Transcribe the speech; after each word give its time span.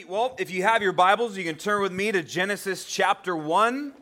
Sweet. 0.00 0.08
Well, 0.08 0.34
if 0.38 0.50
you 0.50 0.62
have 0.62 0.80
your 0.82 0.92
Bibles, 0.92 1.36
you 1.36 1.44
can 1.44 1.56
turn 1.56 1.82
with 1.82 1.92
me 1.92 2.10
to 2.10 2.22
Genesis 2.22 2.86
chapter 2.86 3.36
1, 3.36 3.92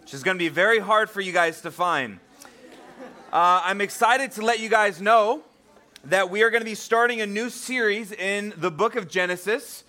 which 0.00 0.14
is 0.14 0.22
going 0.22 0.36
to 0.36 0.38
be 0.38 0.48
very 0.48 0.78
hard 0.78 1.10
for 1.10 1.20
you 1.20 1.30
guys 1.30 1.60
to 1.60 1.70
find. 1.70 2.20
Uh, 3.30 3.60
I'm 3.64 3.82
excited 3.82 4.30
to 4.32 4.42
let 4.42 4.60
you 4.60 4.70
guys 4.70 5.02
know 5.02 5.42
that 6.04 6.30
we 6.30 6.42
are 6.42 6.48
going 6.48 6.62
to 6.62 6.64
be 6.64 6.74
starting 6.74 7.20
a 7.20 7.26
new 7.26 7.50
series 7.50 8.12
in 8.12 8.54
the 8.56 8.70
book 8.70 8.96
of 8.96 9.08
Genesis. 9.08 9.84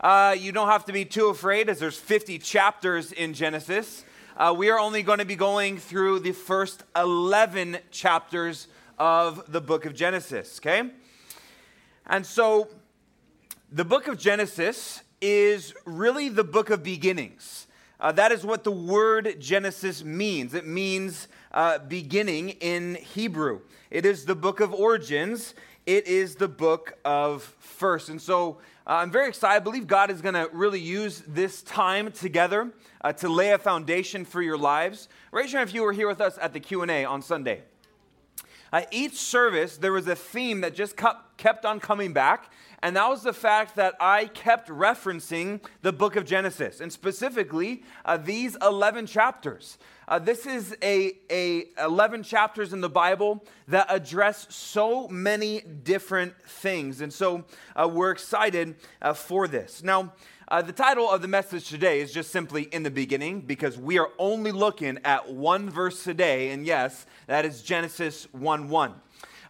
Uh, 0.00 0.34
you 0.38 0.50
don't 0.50 0.68
have 0.68 0.86
to 0.86 0.92
be 0.92 1.04
too 1.04 1.26
afraid, 1.26 1.68
as 1.68 1.78
there's 1.78 1.98
50 1.98 2.38
chapters 2.38 3.12
in 3.12 3.34
Genesis. 3.34 4.04
Uh, 4.36 4.54
we 4.56 4.70
are 4.70 4.78
only 4.78 5.02
going 5.02 5.18
to 5.18 5.26
be 5.26 5.36
going 5.36 5.76
through 5.76 6.20
the 6.20 6.32
first 6.32 6.84
11 6.96 7.78
chapters 7.90 8.66
of 8.98 9.52
the 9.52 9.60
book 9.60 9.84
of 9.84 9.94
Genesis, 9.94 10.58
okay? 10.58 10.90
And 12.06 12.24
so 12.24 12.68
the 13.74 13.84
book 13.84 14.06
of 14.06 14.16
Genesis 14.16 15.02
is 15.20 15.74
really 15.84 16.28
the 16.28 16.44
book 16.44 16.70
of 16.70 16.84
beginnings. 16.84 17.66
Uh, 17.98 18.12
that 18.12 18.30
is 18.30 18.46
what 18.46 18.62
the 18.62 18.70
word 18.70 19.34
Genesis 19.40 20.04
means. 20.04 20.54
It 20.54 20.64
means 20.64 21.26
uh, 21.50 21.78
beginning 21.78 22.50
in 22.50 22.94
Hebrew. 22.94 23.62
It 23.90 24.06
is 24.06 24.26
the 24.26 24.36
book 24.36 24.60
of 24.60 24.72
origins. 24.72 25.54
It 25.86 26.06
is 26.06 26.36
the 26.36 26.46
book 26.46 26.96
of 27.04 27.42
first. 27.58 28.10
And 28.10 28.22
so 28.22 28.58
uh, 28.86 28.92
I'm 28.92 29.10
very 29.10 29.28
excited. 29.28 29.56
I 29.56 29.58
believe 29.58 29.88
God 29.88 30.08
is 30.08 30.22
going 30.22 30.34
to 30.34 30.48
really 30.52 30.78
use 30.78 31.24
this 31.26 31.60
time 31.62 32.12
together 32.12 32.70
uh, 33.00 33.12
to 33.14 33.28
lay 33.28 33.50
a 33.50 33.58
foundation 33.58 34.24
for 34.24 34.40
your 34.40 34.56
lives. 34.56 35.08
Raise 35.32 35.50
your 35.50 35.58
hand 35.58 35.70
if 35.70 35.74
you 35.74 35.82
were 35.82 35.92
here 35.92 36.06
with 36.06 36.20
us 36.20 36.38
at 36.40 36.52
the 36.52 36.60
Q&A 36.60 37.04
on 37.04 37.22
Sunday. 37.22 37.62
Uh, 38.74 38.82
each 38.90 39.14
service, 39.14 39.76
there 39.76 39.92
was 39.92 40.08
a 40.08 40.16
theme 40.16 40.60
that 40.60 40.74
just 40.74 40.96
kept 41.36 41.64
on 41.64 41.78
coming 41.78 42.12
back, 42.12 42.50
and 42.84 42.96
that 42.96 43.08
was 43.08 43.22
the 43.22 43.32
fact 43.32 43.76
that 43.76 43.94
I 43.98 44.26
kept 44.26 44.68
referencing 44.68 45.64
the 45.80 45.90
book 45.90 46.16
of 46.16 46.26
Genesis, 46.26 46.82
and 46.82 46.92
specifically 46.92 47.82
uh, 48.04 48.18
these 48.18 48.58
11 48.60 49.06
chapters. 49.06 49.78
Uh, 50.06 50.18
this 50.18 50.44
is 50.44 50.76
a, 50.82 51.14
a 51.30 51.64
11 51.82 52.24
chapters 52.24 52.74
in 52.74 52.82
the 52.82 52.90
Bible 52.90 53.42
that 53.68 53.86
address 53.88 54.46
so 54.50 55.08
many 55.08 55.62
different 55.62 56.34
things, 56.42 57.00
and 57.00 57.10
so 57.10 57.46
uh, 57.74 57.88
we're 57.90 58.10
excited 58.10 58.74
uh, 59.00 59.14
for 59.14 59.48
this. 59.48 59.82
Now, 59.82 60.12
uh, 60.48 60.60
the 60.60 60.74
title 60.74 61.10
of 61.10 61.22
the 61.22 61.28
message 61.28 61.70
today 61.70 62.02
is 62.02 62.12
just 62.12 62.30
simply 62.32 62.64
In 62.64 62.82
the 62.82 62.90
Beginning 62.90 63.40
because 63.40 63.78
we 63.78 63.98
are 63.98 64.10
only 64.18 64.52
looking 64.52 64.98
at 65.06 65.32
one 65.32 65.70
verse 65.70 66.04
today, 66.04 66.50
and 66.50 66.66
yes, 66.66 67.06
that 67.28 67.46
is 67.46 67.62
Genesis 67.62 68.28
1 68.32 68.68
1. 68.68 68.94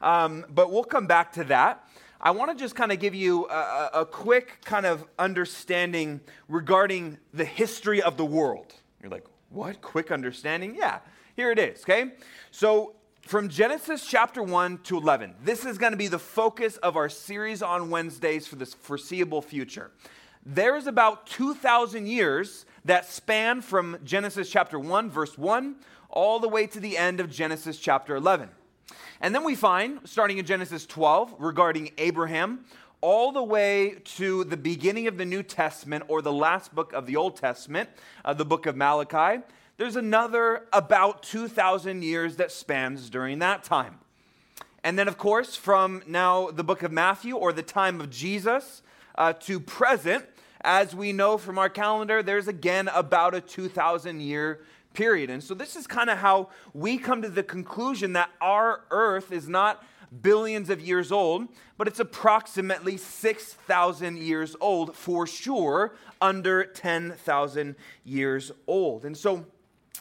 Um, 0.00 0.44
but 0.50 0.70
we'll 0.70 0.84
come 0.84 1.08
back 1.08 1.32
to 1.32 1.44
that. 1.44 1.83
I 2.24 2.32
want 2.32 2.50
to 2.50 2.56
just 2.56 2.74
kind 2.74 2.90
of 2.90 2.98
give 2.98 3.14
you 3.14 3.46
a, 3.48 3.90
a 3.94 4.06
quick 4.06 4.58
kind 4.64 4.86
of 4.86 5.04
understanding 5.18 6.20
regarding 6.48 7.18
the 7.32 7.44
history 7.44 8.02
of 8.02 8.16
the 8.16 8.24
world. 8.24 8.74
You're 9.00 9.10
like, 9.10 9.26
what? 9.50 9.80
Quick 9.80 10.10
understanding? 10.10 10.74
Yeah, 10.74 10.98
here 11.36 11.52
it 11.52 11.58
is, 11.58 11.82
okay? 11.82 12.12
So, 12.50 12.94
from 13.22 13.48
Genesis 13.48 14.06
chapter 14.06 14.42
1 14.42 14.78
to 14.84 14.98
11, 14.98 15.34
this 15.44 15.64
is 15.64 15.78
going 15.78 15.92
to 15.92 15.96
be 15.98 16.08
the 16.08 16.18
focus 16.18 16.76
of 16.78 16.96
our 16.96 17.08
series 17.08 17.62
on 17.62 17.88
Wednesdays 17.88 18.46
for 18.46 18.56
this 18.56 18.74
foreseeable 18.74 19.40
future 19.40 19.92
there's 20.44 20.86
about 20.86 21.26
2,000 21.26 22.06
years 22.06 22.66
that 22.84 23.06
span 23.06 23.62
from 23.62 23.96
Genesis 24.04 24.50
chapter 24.50 24.78
1, 24.78 25.10
verse 25.10 25.38
1, 25.38 25.76
all 26.10 26.38
the 26.38 26.48
way 26.48 26.66
to 26.66 26.80
the 26.80 26.98
end 26.98 27.18
of 27.20 27.30
Genesis 27.30 27.78
chapter 27.78 28.14
11. 28.14 28.50
And 29.20 29.34
then 29.34 29.44
we 29.44 29.54
find, 29.54 30.00
starting 30.04 30.38
in 30.38 30.46
Genesis 30.46 30.86
12, 30.86 31.36
regarding 31.38 31.92
Abraham, 31.98 32.64
all 33.00 33.32
the 33.32 33.42
way 33.42 33.96
to 34.04 34.44
the 34.44 34.56
beginning 34.56 35.06
of 35.06 35.18
the 35.18 35.24
New 35.24 35.42
Testament 35.42 36.04
or 36.08 36.22
the 36.22 36.32
last 36.32 36.74
book 36.74 36.92
of 36.92 37.06
the 37.06 37.16
Old 37.16 37.36
Testament, 37.36 37.90
uh, 38.24 38.32
the 38.32 38.44
book 38.44 38.66
of 38.66 38.76
Malachi, 38.76 39.42
there's 39.76 39.96
another 39.96 40.66
about 40.72 41.22
2,000 41.22 42.02
years 42.02 42.36
that 42.36 42.52
spans 42.52 43.10
during 43.10 43.40
that 43.40 43.64
time. 43.64 43.98
And 44.82 44.98
then, 44.98 45.08
of 45.08 45.18
course, 45.18 45.56
from 45.56 46.02
now 46.06 46.50
the 46.50 46.64
book 46.64 46.82
of 46.82 46.92
Matthew 46.92 47.36
or 47.36 47.52
the 47.52 47.62
time 47.62 48.00
of 48.00 48.10
Jesus 48.10 48.82
uh, 49.16 49.32
to 49.32 49.58
present, 49.58 50.24
as 50.60 50.94
we 50.94 51.12
know 51.12 51.36
from 51.38 51.58
our 51.58 51.68
calendar, 51.68 52.22
there's 52.22 52.48
again 52.48 52.88
about 52.88 53.34
a 53.34 53.40
2,000 53.40 54.20
year 54.20 54.60
period. 54.94 55.28
And 55.28 55.42
so 55.42 55.52
this 55.54 55.76
is 55.76 55.86
kind 55.86 56.08
of 56.08 56.18
how 56.18 56.48
we 56.72 56.96
come 56.96 57.20
to 57.22 57.28
the 57.28 57.42
conclusion 57.42 58.14
that 58.14 58.30
our 58.40 58.84
earth 58.90 59.32
is 59.32 59.48
not 59.48 59.84
billions 60.22 60.70
of 60.70 60.80
years 60.80 61.12
old, 61.12 61.48
but 61.76 61.88
it's 61.88 62.00
approximately 62.00 62.96
6,000 62.96 64.16
years 64.18 64.56
old 64.60 64.96
for 64.96 65.26
sure, 65.26 65.94
under 66.20 66.64
10,000 66.64 67.76
years 68.04 68.52
old. 68.66 69.04
And 69.04 69.16
so 69.16 69.44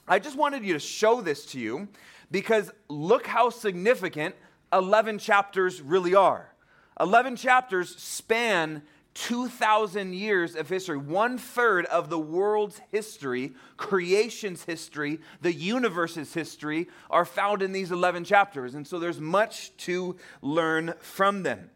I 0.07 0.19
just 0.19 0.37
wanted 0.37 0.63
you 0.63 0.73
to 0.73 0.79
show 0.79 1.21
this 1.21 1.45
to 1.47 1.59
you 1.59 1.87
because 2.31 2.71
look 2.87 3.27
how 3.27 3.49
significant 3.49 4.35
11 4.71 5.17
chapters 5.19 5.81
really 5.81 6.15
are. 6.15 6.53
11 6.99 7.35
chapters 7.35 7.95
span 7.95 8.83
2,000 9.13 10.13
years 10.13 10.56
of 10.56 10.68
history, 10.69 10.97
one 10.97 11.38
third 11.38 11.85
of 11.85 12.09
the 12.09 12.18
world's 12.18 12.81
history, 12.91 13.53
creation's 13.78 14.63
history, 14.63 15.19
the 15.41 15.53
universe's 15.53 16.34
history, 16.34 16.88
are 17.09 17.25
found 17.25 17.62
in 17.62 17.72
these 17.72 17.91
11 17.91 18.24
chapters. 18.24 18.74
And 18.74 18.88
so 18.88 18.97
there's 19.00 19.19
much 19.19 19.75
to 19.78 20.16
learn 20.41 20.96
from 21.00 21.44
them. 21.44 21.69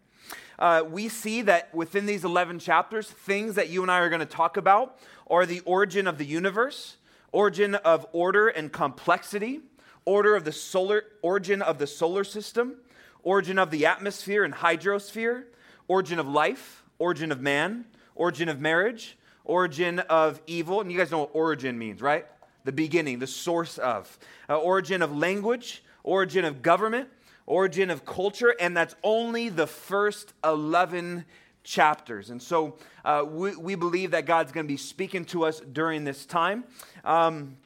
Uh, 0.58 0.84
we 0.90 1.08
see 1.08 1.44
that 1.44 1.74
within 1.76 2.08
these 2.08 2.26
11 2.26 2.58
chapters, 2.58 3.08
things 3.08 3.56
that 3.56 3.70
you 3.70 3.84
and 3.84 3.92
I 3.92 4.00
are 4.00 4.10
going 4.10 4.20
to 4.20 4.26
talk 4.26 4.58
about 4.58 4.98
are 5.30 5.46
the 5.46 5.60
origin 5.62 6.08
of 6.08 6.18
the 6.18 6.26
universe, 6.26 6.98
origin 7.32 7.76
of 7.76 8.08
order 8.14 8.48
and 8.48 8.72
complexity, 8.72 9.62
order 10.06 10.36
of 10.36 10.46
the 10.46 10.52
solar, 10.52 11.04
origin 11.22 11.62
of 11.62 11.78
the 11.78 11.86
solar 11.86 12.24
system, 12.24 12.78
origin 13.22 13.60
of 13.60 13.70
the 13.70 13.86
atmosphere 13.86 14.44
and 14.44 14.56
hydrosphere, 14.56 15.44
origin 15.88 16.18
of 16.18 16.28
life 16.28 16.84
origin 17.00 17.32
of 17.32 17.42
man, 17.42 17.86
origin 18.16 18.50
of 18.50 18.60
marriage, 18.60 19.18
origin 19.46 20.00
of 20.00 20.42
evil. 20.48 20.82
And 20.82 20.92
you 20.92 20.98
guys 20.98 21.12
know 21.12 21.20
what 21.20 21.32
origin 21.34 21.78
means, 21.78 22.02
right? 22.02 22.26
The 22.66 22.72
beginning, 22.72 23.20
the 23.20 23.28
source 23.28 23.78
of. 23.78 24.18
Uh, 24.50 24.58
origin 24.58 25.02
of 25.02 25.16
language, 25.16 25.84
origin 26.04 26.46
of 26.46 26.62
government, 26.62 27.10
origin 27.46 27.90
of 27.90 28.06
culture, 28.06 28.54
and 28.60 28.76
that's 28.76 28.96
only 29.04 29.50
the 29.50 29.68
first 29.68 30.34
11 30.44 31.26
chapters. 31.64 32.30
And 32.30 32.42
so 32.42 32.78
uh, 33.04 33.26
we, 33.28 33.56
we, 33.56 33.76
believe 33.76 34.12
that 34.12 34.26
God's 34.26 34.52
going 34.52 34.66
to 34.66 34.68
be 34.68 34.78
speaking 34.78 35.26
to 35.26 35.46
us 35.46 35.60
during 35.60 36.06
this 36.06 36.26
time. 36.26 36.64
Um, 37.04 37.58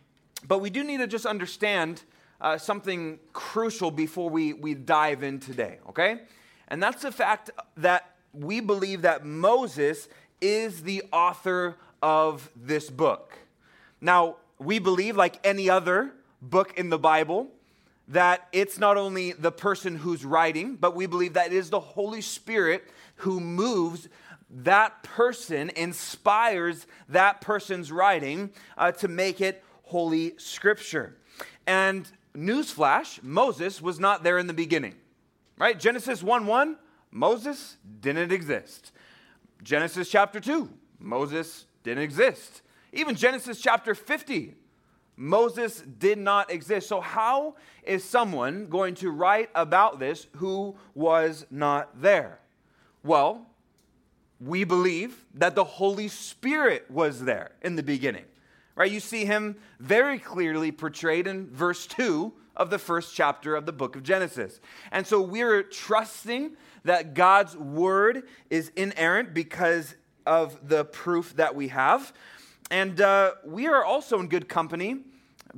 but 0.47 0.59
we 0.59 0.70
do 0.72 0.84
need 0.84 0.97
to 0.97 1.08
just 1.08 1.28
understand 1.28 2.03
uh, 2.41 2.58
something 2.58 3.20
crucial 3.31 3.91
before 3.91 4.30
we, 4.30 4.53
we 4.53 4.74
dive 4.74 5.22
in 5.22 5.40
today, 5.40 5.78
okay? 5.90 6.22
And 6.68 6.81
that's 6.81 7.03
the 7.03 7.12
fact 7.12 7.52
that 7.78 8.16
we 8.34 8.59
believe 8.59 9.02
that 9.03 9.25
Moses 9.25 10.08
is 10.40 10.84
the 10.84 11.03
author 11.12 11.75
of 12.02 12.50
this 12.56 12.90
book. 12.90 13.38
Now, 14.00 14.38
we 14.59 14.80
believe, 14.80 15.16
like 15.16 15.40
any 15.44 15.69
other 15.69 16.12
book 16.41 16.78
in 16.78 16.90
the 16.90 16.97
Bible, 16.97 17.47
that 18.08 18.47
it's 18.52 18.78
not 18.78 18.97
only 18.97 19.31
the 19.31 19.52
person 19.52 19.96
who's 19.96 20.25
writing, 20.25 20.75
but 20.75 20.96
we 20.96 21.06
believe 21.06 21.34
that 21.34 21.47
it 21.47 21.53
is 21.53 21.70
the 21.70 21.80
Holy 21.80 22.22
Spirit 22.22 22.84
who 23.18 23.40
moves 23.40 24.09
that 24.50 25.03
person, 25.03 25.72
inspires 25.75 26.86
that 27.08 27.40
person's 27.41 27.91
writing 27.91 28.50
uh, 28.78 28.91
to 28.91 29.08
make 29.08 29.40
it 29.40 29.64
Holy 29.84 30.34
Scripture. 30.38 31.16
And 31.66 32.09
newsflash, 32.36 33.24
Moses 33.24 33.81
was 33.81 34.00
not 34.00 34.24
there 34.24 34.38
in 34.38 34.47
the 34.47 34.53
beginning, 34.53 34.96
right? 35.58 35.80
Genesis 35.80 36.22
1 36.22 36.46
1 36.46 36.78
Moses 37.11 37.77
didn't 37.99 38.31
exist. 38.31 38.91
Genesis 39.61 40.09
chapter 40.09 40.40
2, 40.40 40.69
Moses 40.99 41.66
didn't 41.84 42.03
exist. 42.03 42.61
Even 42.93 43.16
Genesis 43.16 43.61
chapter 43.61 43.93
50, 43.93 44.55
Moses 45.17 45.81
did 45.81 46.17
not 46.17 46.49
exist. 46.49 46.87
So, 46.87 47.02
how 47.02 47.55
is 47.84 48.03
someone 48.03 48.67
going 48.67 48.96
to 48.96 49.11
write 49.11 49.49
about 49.53 49.99
this 49.99 50.28
who 50.37 50.75
was 50.96 51.46
not 51.52 52.02
there? 52.02 52.40
Well, 53.03 53.46
we 54.40 54.64
believe 54.64 55.25
that 55.35 55.53
the 55.53 55.64
Holy 55.64 56.07
Spirit 56.07 56.90
was 56.90 57.23
there 57.23 57.52
in 57.61 57.75
the 57.75 57.84
beginning. 57.84 58.25
Right? 58.75 58.91
You 58.91 58.99
see 58.99 59.25
him 59.25 59.57
very 59.79 60.17
clearly 60.17 60.72
portrayed 60.72 61.28
in 61.28 61.47
verse 61.49 61.85
2 61.85 62.34
of 62.61 62.69
the 62.69 62.78
first 62.78 63.16
chapter 63.16 63.55
of 63.55 63.66
the 63.66 63.72
book 63.72 63.96
of 63.96 64.03
Genesis. 64.03 64.59
And 64.91 65.08
so 65.08 65.19
we're 65.19 65.63
trusting 65.63 66.52
that 66.84 67.16
God's 67.16 67.58
word 67.58 68.23
is 68.52 68.72
inerrant 68.75 69.34
because 69.34 69.96
of 70.28 70.69
the 70.69 70.85
proof 70.85 71.35
that 71.37 71.55
we 71.55 71.69
have. 71.69 72.13
And 72.69 73.02
uh, 73.02 73.31
we 73.43 73.66
are 73.66 73.84
also 73.84 74.19
in 74.19 74.28
good 74.28 74.47
company, 74.47 74.99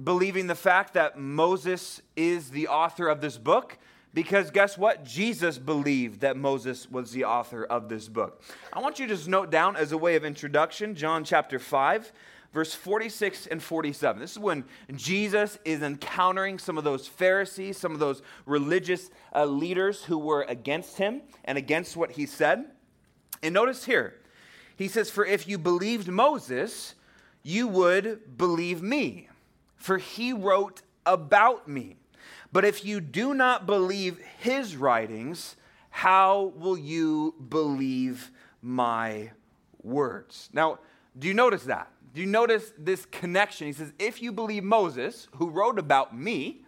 believing 0.01 0.47
the 0.47 0.55
fact 0.55 0.93
that 0.93 1.19
Moses 1.19 2.01
is 2.15 2.51
the 2.51 2.69
author 2.69 3.09
of 3.09 3.19
this 3.19 3.37
book 3.37 3.77
Because 4.13 4.51
guess 4.51 4.77
what? 4.77 5.03
Jesus 5.03 5.57
believed 5.57 6.21
that 6.21 6.37
Moses 6.37 6.89
was 6.89 7.11
the 7.11 7.25
author 7.25 7.63
of 7.63 7.89
this 7.89 8.07
book. 8.07 8.43
I 8.71 8.79
want 8.79 8.99
you 8.99 9.07
to 9.07 9.15
just 9.15 9.27
note 9.27 9.49
down 9.49 9.75
as 9.75 9.91
a 9.91 9.97
way 9.97 10.15
of 10.15 10.23
introduction 10.23 10.93
John 10.93 11.23
chapter 11.23 11.57
5, 11.57 12.13
verse 12.53 12.73
46 12.73 13.47
and 13.47 13.61
47. 13.61 14.21
This 14.21 14.33
is 14.33 14.39
when 14.39 14.63
Jesus 14.95 15.57
is 15.65 15.81
encountering 15.81 16.59
some 16.59 16.77
of 16.77 16.83
those 16.83 17.07
Pharisees, 17.07 17.77
some 17.77 17.93
of 17.93 17.99
those 17.99 18.21
religious 18.45 19.09
uh, 19.35 19.45
leaders 19.45 20.03
who 20.03 20.17
were 20.17 20.43
against 20.43 20.97
him 20.97 21.21
and 21.43 21.57
against 21.57 21.97
what 21.97 22.11
he 22.11 22.25
said. 22.25 22.65
And 23.41 23.53
notice 23.53 23.85
here, 23.85 24.15
he 24.77 24.87
says, 24.87 25.09
For 25.09 25.25
if 25.25 25.47
you 25.47 25.57
believed 25.57 26.07
Moses, 26.07 26.95
you 27.41 27.67
would 27.67 28.37
believe 28.37 28.81
me, 28.81 29.27
for 29.75 29.97
he 29.97 30.31
wrote 30.31 30.81
about 31.05 31.67
me. 31.67 31.97
But 32.51 32.65
if 32.65 32.85
you 32.85 33.01
do 33.01 33.33
not 33.33 33.65
believe 33.65 34.19
his 34.39 34.77
writings, 34.77 35.55
how 35.89 36.53
will 36.55 36.77
you 36.77 37.33
believe 37.49 38.31
my 38.61 39.31
words? 39.81 40.49
Now, 40.53 40.79
do 41.17 41.27
you 41.27 41.33
notice 41.33 41.63
that? 41.63 41.92
Do 42.13 42.21
you 42.21 42.27
notice 42.27 42.71
this 42.77 43.05
connection? 43.07 43.67
He 43.67 43.73
says, 43.73 43.91
If 43.97 44.21
you 44.21 44.31
believe 44.31 44.63
Moses, 44.63 45.27
who 45.37 45.49
wrote 45.49 45.79
about 45.79 46.15
me, 46.15 46.63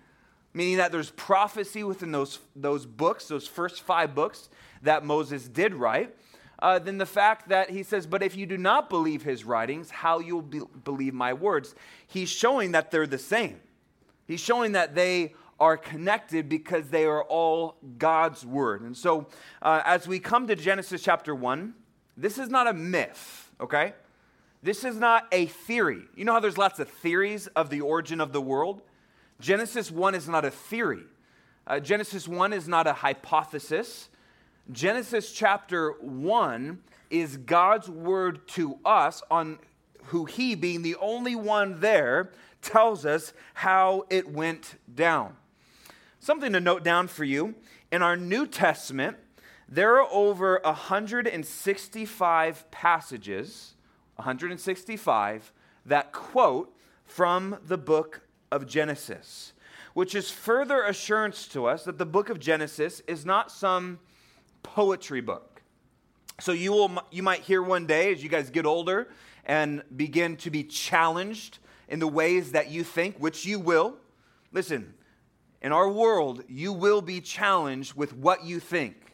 meaning 0.53 0.77
that 0.77 0.91
there's 0.91 1.11
prophecy 1.11 1.83
within 1.83 2.11
those, 2.11 2.39
those 2.55 2.85
books, 2.85 3.27
those 3.27 3.47
first 3.47 3.81
five 3.81 4.15
books 4.15 4.49
that 4.81 5.05
Moses 5.05 5.47
did 5.47 5.75
write, 5.75 6.15
uh, 6.59 6.79
then 6.79 6.97
the 6.97 7.05
fact 7.05 7.49
that 7.49 7.69
he 7.69 7.83
says, 7.83 8.07
But 8.07 8.23
if 8.23 8.35
you 8.35 8.45
do 8.47 8.57
not 8.57 8.89
believe 8.89 9.21
his 9.21 9.43
writings, 9.43 9.91
how 9.91 10.19
you'll 10.19 10.41
be- 10.41 10.61
believe 10.83 11.13
my 11.13 11.33
words? 11.33 11.75
He's 12.07 12.29
showing 12.29 12.71
that 12.71 12.89
they're 12.89 13.05
the 13.05 13.19
same. 13.19 13.59
He's 14.25 14.39
showing 14.39 14.71
that 14.71 14.95
they 14.95 15.35
are 15.59 15.77
connected 15.77 16.49
because 16.49 16.89
they 16.89 17.05
are 17.05 17.23
all 17.23 17.77
God's 17.97 18.45
word. 18.45 18.81
And 18.81 18.97
so, 18.97 19.27
uh, 19.61 19.81
as 19.85 20.07
we 20.07 20.19
come 20.19 20.47
to 20.47 20.55
Genesis 20.55 21.01
chapter 21.01 21.35
1, 21.35 21.73
this 22.17 22.37
is 22.37 22.49
not 22.49 22.67
a 22.67 22.73
myth, 22.73 23.51
okay? 23.61 23.93
This 24.65 24.83
is 24.83 24.97
not 24.97 25.27
a 25.31 25.45
theory. 25.45 26.01
You 26.15 26.25
know 26.25 26.33
how 26.33 26.39
there's 26.39 26.57
lots 26.57 26.79
of 26.79 26.89
theories 26.89 27.45
of 27.55 27.69
the 27.69 27.81
origin 27.81 28.19
of 28.19 28.33
the 28.33 28.41
world? 28.41 28.81
Genesis 29.39 29.91
1 29.91 30.15
is 30.15 30.27
not 30.27 30.43
a 30.43 30.49
theory. 30.49 31.03
Uh, 31.67 31.79
Genesis 31.79 32.27
1 32.27 32.51
is 32.51 32.67
not 32.67 32.87
a 32.87 32.93
hypothesis. 32.93 34.09
Genesis 34.71 35.31
chapter 35.31 35.91
1 36.01 36.79
is 37.11 37.37
God's 37.37 37.87
word 37.87 38.47
to 38.47 38.79
us 38.83 39.21
on 39.29 39.59
who 40.05 40.25
He, 40.25 40.55
being 40.55 40.81
the 40.81 40.95
only 40.95 41.35
one 41.35 41.79
there, 41.79 42.31
tells 42.63 43.05
us 43.05 43.33
how 43.53 44.05
it 44.09 44.31
went 44.31 44.79
down. 44.91 45.35
Something 46.19 46.53
to 46.53 46.59
note 46.59 46.83
down 46.83 47.07
for 47.07 47.23
you 47.23 47.53
in 47.91 48.01
our 48.01 48.17
New 48.17 48.47
Testament, 48.47 49.17
there 49.69 50.01
are 50.01 50.11
over 50.11 50.59
165 50.63 52.71
passages, 52.71 53.74
165, 54.15 55.51
that 55.85 56.11
quote 56.11 56.75
from 57.05 57.57
the 57.65 57.77
book 57.77 58.21
of 58.51 58.65
Genesis, 58.65 59.53
which 59.93 60.15
is 60.15 60.29
further 60.29 60.83
assurance 60.83 61.47
to 61.49 61.65
us 61.65 61.83
that 61.83 61.97
the 61.97 62.05
book 62.05 62.29
of 62.29 62.39
Genesis 62.39 63.01
is 63.07 63.25
not 63.25 63.51
some 63.51 63.99
poetry 64.63 65.21
book. 65.21 65.61
So 66.39 66.51
you 66.51 66.71
will 66.71 67.03
you 67.11 67.23
might 67.23 67.41
hear 67.41 67.61
one 67.61 67.85
day 67.85 68.11
as 68.11 68.21
you 68.21 68.29
guys 68.29 68.49
get 68.49 68.65
older 68.65 69.07
and 69.45 69.83
begin 69.95 70.35
to 70.37 70.49
be 70.49 70.63
challenged 70.63 71.59
in 71.87 71.99
the 71.99 72.07
ways 72.07 72.51
that 72.51 72.69
you 72.69 72.83
think, 72.83 73.17
which 73.17 73.45
you 73.45 73.59
will. 73.59 73.97
Listen, 74.51 74.93
in 75.61 75.71
our 75.71 75.89
world, 75.89 76.43
you 76.47 76.73
will 76.73 77.01
be 77.01 77.21
challenged 77.21 77.93
with 77.93 78.13
what 78.13 78.43
you 78.43 78.59
think. 78.59 79.04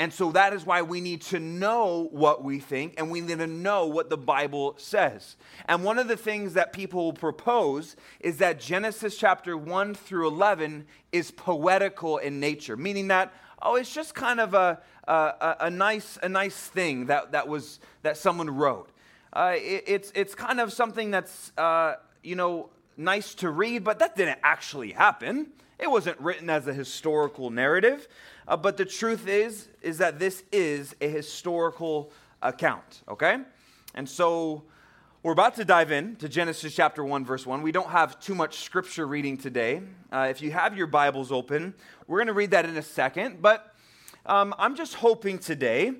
And 0.00 0.14
so 0.14 0.32
that 0.32 0.54
is 0.54 0.64
why 0.64 0.80
we 0.80 1.02
need 1.02 1.20
to 1.24 1.38
know 1.38 2.08
what 2.10 2.42
we 2.42 2.58
think 2.58 2.94
and 2.96 3.10
we 3.10 3.20
need 3.20 3.38
to 3.38 3.46
know 3.46 3.84
what 3.84 4.08
the 4.08 4.16
Bible 4.16 4.74
says. 4.78 5.36
And 5.66 5.84
one 5.84 5.98
of 5.98 6.08
the 6.08 6.16
things 6.16 6.54
that 6.54 6.72
people 6.72 7.04
will 7.04 7.12
propose 7.12 7.96
is 8.18 8.38
that 8.38 8.58
Genesis 8.58 9.18
chapter 9.18 9.58
1 9.58 9.94
through 9.94 10.26
11 10.28 10.86
is 11.12 11.30
poetical 11.30 12.16
in 12.16 12.40
nature, 12.40 12.78
meaning 12.78 13.08
that 13.08 13.34
oh, 13.60 13.76
it's 13.76 13.92
just 13.92 14.14
kind 14.14 14.40
of 14.40 14.54
a, 14.54 14.80
a, 15.06 15.56
a 15.60 15.70
nice, 15.70 16.18
a 16.22 16.28
nice 16.30 16.56
thing 16.56 17.04
that, 17.06 17.32
that, 17.32 17.46
was, 17.46 17.78
that 18.00 18.16
someone 18.16 18.48
wrote. 18.48 18.88
Uh, 19.34 19.52
it, 19.56 19.84
it's, 19.86 20.12
it's 20.14 20.34
kind 20.34 20.60
of 20.60 20.72
something 20.72 21.10
that's, 21.10 21.52
uh, 21.58 21.96
you 22.22 22.36
know, 22.36 22.70
nice 22.96 23.34
to 23.34 23.50
read, 23.50 23.84
but 23.84 23.98
that 23.98 24.16
didn't 24.16 24.38
actually 24.42 24.92
happen. 24.92 25.48
It 25.80 25.90
wasn't 25.90 26.20
written 26.20 26.50
as 26.50 26.66
a 26.66 26.74
historical 26.74 27.50
narrative. 27.50 28.06
Uh, 28.46 28.56
but 28.56 28.76
the 28.76 28.84
truth 28.84 29.26
is, 29.26 29.68
is 29.80 29.98
that 29.98 30.18
this 30.18 30.42
is 30.52 30.94
a 31.00 31.08
historical 31.08 32.12
account, 32.42 33.02
okay? 33.08 33.38
And 33.94 34.08
so 34.08 34.64
we're 35.22 35.32
about 35.32 35.54
to 35.56 35.64
dive 35.64 35.90
in 35.90 36.16
to 36.16 36.28
Genesis 36.28 36.74
chapter 36.74 37.04
1, 37.04 37.24
verse 37.24 37.46
1. 37.46 37.62
We 37.62 37.72
don't 37.72 37.90
have 37.90 38.20
too 38.20 38.34
much 38.34 38.60
scripture 38.60 39.06
reading 39.06 39.36
today. 39.36 39.82
Uh, 40.12 40.28
if 40.30 40.42
you 40.42 40.50
have 40.50 40.76
your 40.76 40.86
Bibles 40.86 41.32
open, 41.32 41.74
we're 42.06 42.18
going 42.18 42.26
to 42.26 42.34
read 42.34 42.50
that 42.50 42.66
in 42.66 42.76
a 42.76 42.82
second. 42.82 43.40
But 43.40 43.74
um, 44.26 44.54
I'm 44.58 44.76
just 44.76 44.94
hoping 44.94 45.38
today 45.38 45.92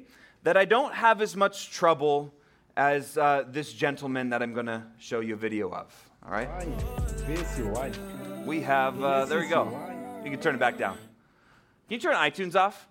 that 0.43 0.57
I 0.57 0.65
don't 0.65 0.95
have 0.95 1.21
as 1.23 1.37
much 1.37 1.71
trouble 1.71 2.35
as 2.77 3.17
uh, 3.17 3.45
this 3.49 3.73
gentleman 3.73 4.31
that 4.31 4.43
I'm 4.43 4.55
going 4.55 4.67
to 4.67 4.83
show 4.99 5.21
you 5.21 5.35
a 5.35 5.37
video 5.39 5.71
of. 5.71 6.11
All 6.25 6.33
right? 6.33 6.49
We 8.45 8.61
have, 8.63 9.03
uh, 9.03 9.25
there 9.27 9.41
we 9.41 9.49
go. 9.49 9.65
You 10.25 10.31
can 10.31 10.41
turn 10.41 10.55
it 10.55 10.59
back 10.59 10.79
down. 10.79 10.95
Can 10.97 11.95
you 11.95 11.99
turn 11.99 12.15
iTunes 12.15 12.55
off? 12.55 12.89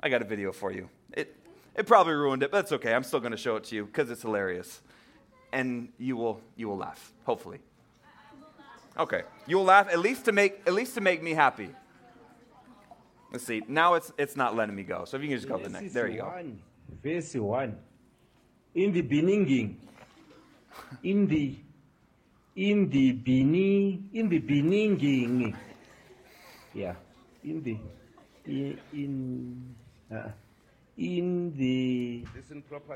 I 0.00 0.08
got 0.08 0.22
a 0.22 0.24
video 0.24 0.52
for 0.52 0.72
you. 0.72 0.88
It, 1.12 1.36
it 1.74 1.86
probably 1.86 2.14
ruined 2.14 2.42
it, 2.42 2.50
but 2.50 2.58
that's 2.58 2.72
okay. 2.72 2.94
I'm 2.94 3.02
still 3.02 3.20
going 3.20 3.32
to 3.32 3.38
show 3.38 3.56
it 3.56 3.64
to 3.64 3.76
you 3.76 3.86
because 3.86 4.10
it's 4.10 4.22
hilarious 4.22 4.80
and 5.54 5.88
you 5.98 6.16
will 6.16 6.40
you 6.56 6.68
will 6.68 6.76
laugh 6.76 7.12
hopefully 7.24 7.60
okay 8.98 9.22
you 9.46 9.56
will 9.56 9.64
laugh 9.64 9.88
at 9.88 10.00
least 10.00 10.24
to 10.24 10.32
make 10.32 10.60
at 10.66 10.74
least 10.74 10.94
to 10.94 11.00
make 11.00 11.22
me 11.22 11.32
happy 11.32 11.70
let's 13.32 13.46
see 13.46 13.62
now 13.68 13.94
it's 13.94 14.12
it's 14.18 14.36
not 14.36 14.56
letting 14.56 14.74
me 14.74 14.82
go 14.82 15.04
so 15.04 15.16
if 15.16 15.22
you 15.22 15.28
can 15.28 15.38
just 15.38 15.48
go 15.48 15.56
to 15.56 15.64
the 15.64 15.70
next 15.70 15.94
there 15.94 16.08
you 16.08 16.18
go 16.18 16.44
verse 17.02 17.34
1 17.34 17.76
in 18.74 18.92
the 18.92 19.00
beginning 19.00 19.78
in 21.04 21.26
the 21.28 21.54
in 22.56 22.88
the 22.90 23.12
beginning 23.12 24.08
in 24.14 24.28
the 24.30 24.38
beginning 24.38 25.54
yeah 26.72 26.94
in 27.42 27.62
the 27.66 27.74
in, 28.46 28.78
in 28.94 29.74
uh, 30.14 30.30
in 30.96 31.50
the 31.58 32.22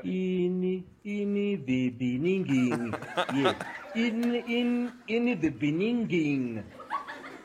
in 0.07 0.83
in 1.03 1.33
the 1.67 1.89
beginning 1.91 2.95
yeah 3.35 3.53
in 3.95 4.35
in 4.47 4.91
in 5.11 5.25
the 5.39 5.49
beginning 5.51 6.63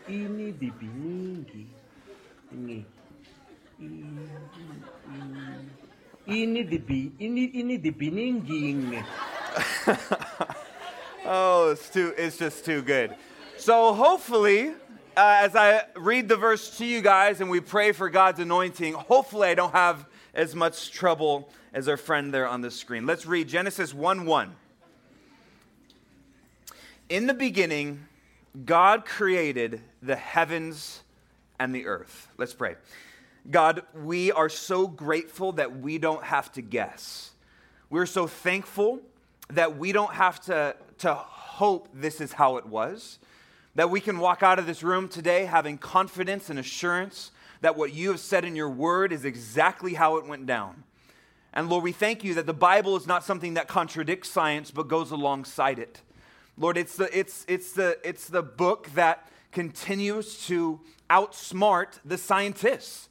in 0.06 0.36
the 0.38 0.70
beginning 0.70 1.66
in 2.54 2.86
in 6.26 6.54
the 6.54 6.78
be 6.78 7.10
in 7.18 7.36
in 7.36 7.68
the 7.82 7.90
beginning 7.90 9.02
oh 11.24 11.70
it's 11.70 11.88
too 11.88 12.12
it's 12.16 12.36
just 12.36 12.64
too 12.64 12.82
good 12.82 13.14
so 13.56 13.94
hopefully 13.94 14.72
uh, 15.16 15.38
as 15.42 15.54
I 15.54 15.84
read 15.94 16.28
the 16.28 16.36
verse 16.36 16.76
to 16.78 16.84
you 16.84 17.00
guys 17.00 17.40
and 17.40 17.48
we 17.48 17.60
pray 17.60 17.92
for 17.92 18.10
God's 18.10 18.40
anointing, 18.40 18.94
hopefully 18.94 19.46
I 19.46 19.54
don't 19.54 19.72
have 19.72 20.06
as 20.34 20.56
much 20.56 20.90
trouble 20.90 21.48
as 21.72 21.88
our 21.88 21.96
friend 21.96 22.34
there 22.34 22.48
on 22.48 22.62
the 22.62 22.70
screen. 22.70 23.06
Let's 23.06 23.24
read 23.24 23.48
Genesis 23.48 23.94
1 23.94 24.26
1. 24.26 24.52
In 27.10 27.26
the 27.26 27.34
beginning, 27.34 28.06
God 28.64 29.04
created 29.04 29.82
the 30.02 30.16
heavens 30.16 31.02
and 31.60 31.74
the 31.74 31.86
earth. 31.86 32.28
Let's 32.36 32.54
pray. 32.54 32.74
God, 33.48 33.82
we 33.94 34.32
are 34.32 34.48
so 34.48 34.88
grateful 34.88 35.52
that 35.52 35.78
we 35.78 35.98
don't 35.98 36.24
have 36.24 36.50
to 36.52 36.62
guess. 36.62 37.30
We're 37.90 38.06
so 38.06 38.26
thankful 38.26 39.00
that 39.50 39.76
we 39.76 39.92
don't 39.92 40.14
have 40.14 40.40
to, 40.42 40.76
to 40.98 41.14
hope 41.14 41.88
this 41.94 42.20
is 42.20 42.32
how 42.32 42.56
it 42.56 42.66
was. 42.66 43.18
That 43.74 43.90
we 43.90 44.00
can 44.00 44.18
walk 44.18 44.42
out 44.42 44.58
of 44.58 44.66
this 44.66 44.82
room 44.82 45.08
today 45.08 45.44
having 45.44 45.78
confidence 45.78 46.50
and 46.50 46.58
assurance 46.58 47.30
that 47.60 47.76
what 47.76 47.92
you 47.92 48.10
have 48.10 48.20
said 48.20 48.44
in 48.44 48.54
your 48.54 48.70
word 48.70 49.12
is 49.12 49.24
exactly 49.24 49.94
how 49.94 50.16
it 50.16 50.26
went 50.26 50.46
down. 50.46 50.84
And 51.52 51.68
Lord, 51.68 51.84
we 51.84 51.92
thank 51.92 52.24
you 52.24 52.34
that 52.34 52.46
the 52.46 52.52
Bible 52.52 52.96
is 52.96 53.06
not 53.06 53.24
something 53.24 53.54
that 53.54 53.68
contradicts 53.68 54.28
science 54.28 54.70
but 54.70 54.88
goes 54.88 55.10
alongside 55.10 55.78
it. 55.78 56.02
Lord, 56.56 56.76
it's 56.76 56.96
the, 56.96 57.16
it's, 57.16 57.44
it's 57.48 57.72
the, 57.72 57.98
it's 58.04 58.28
the 58.28 58.42
book 58.42 58.90
that 58.94 59.28
continues 59.50 60.46
to 60.46 60.80
outsmart 61.08 62.00
the 62.04 62.18
scientists. 62.18 63.08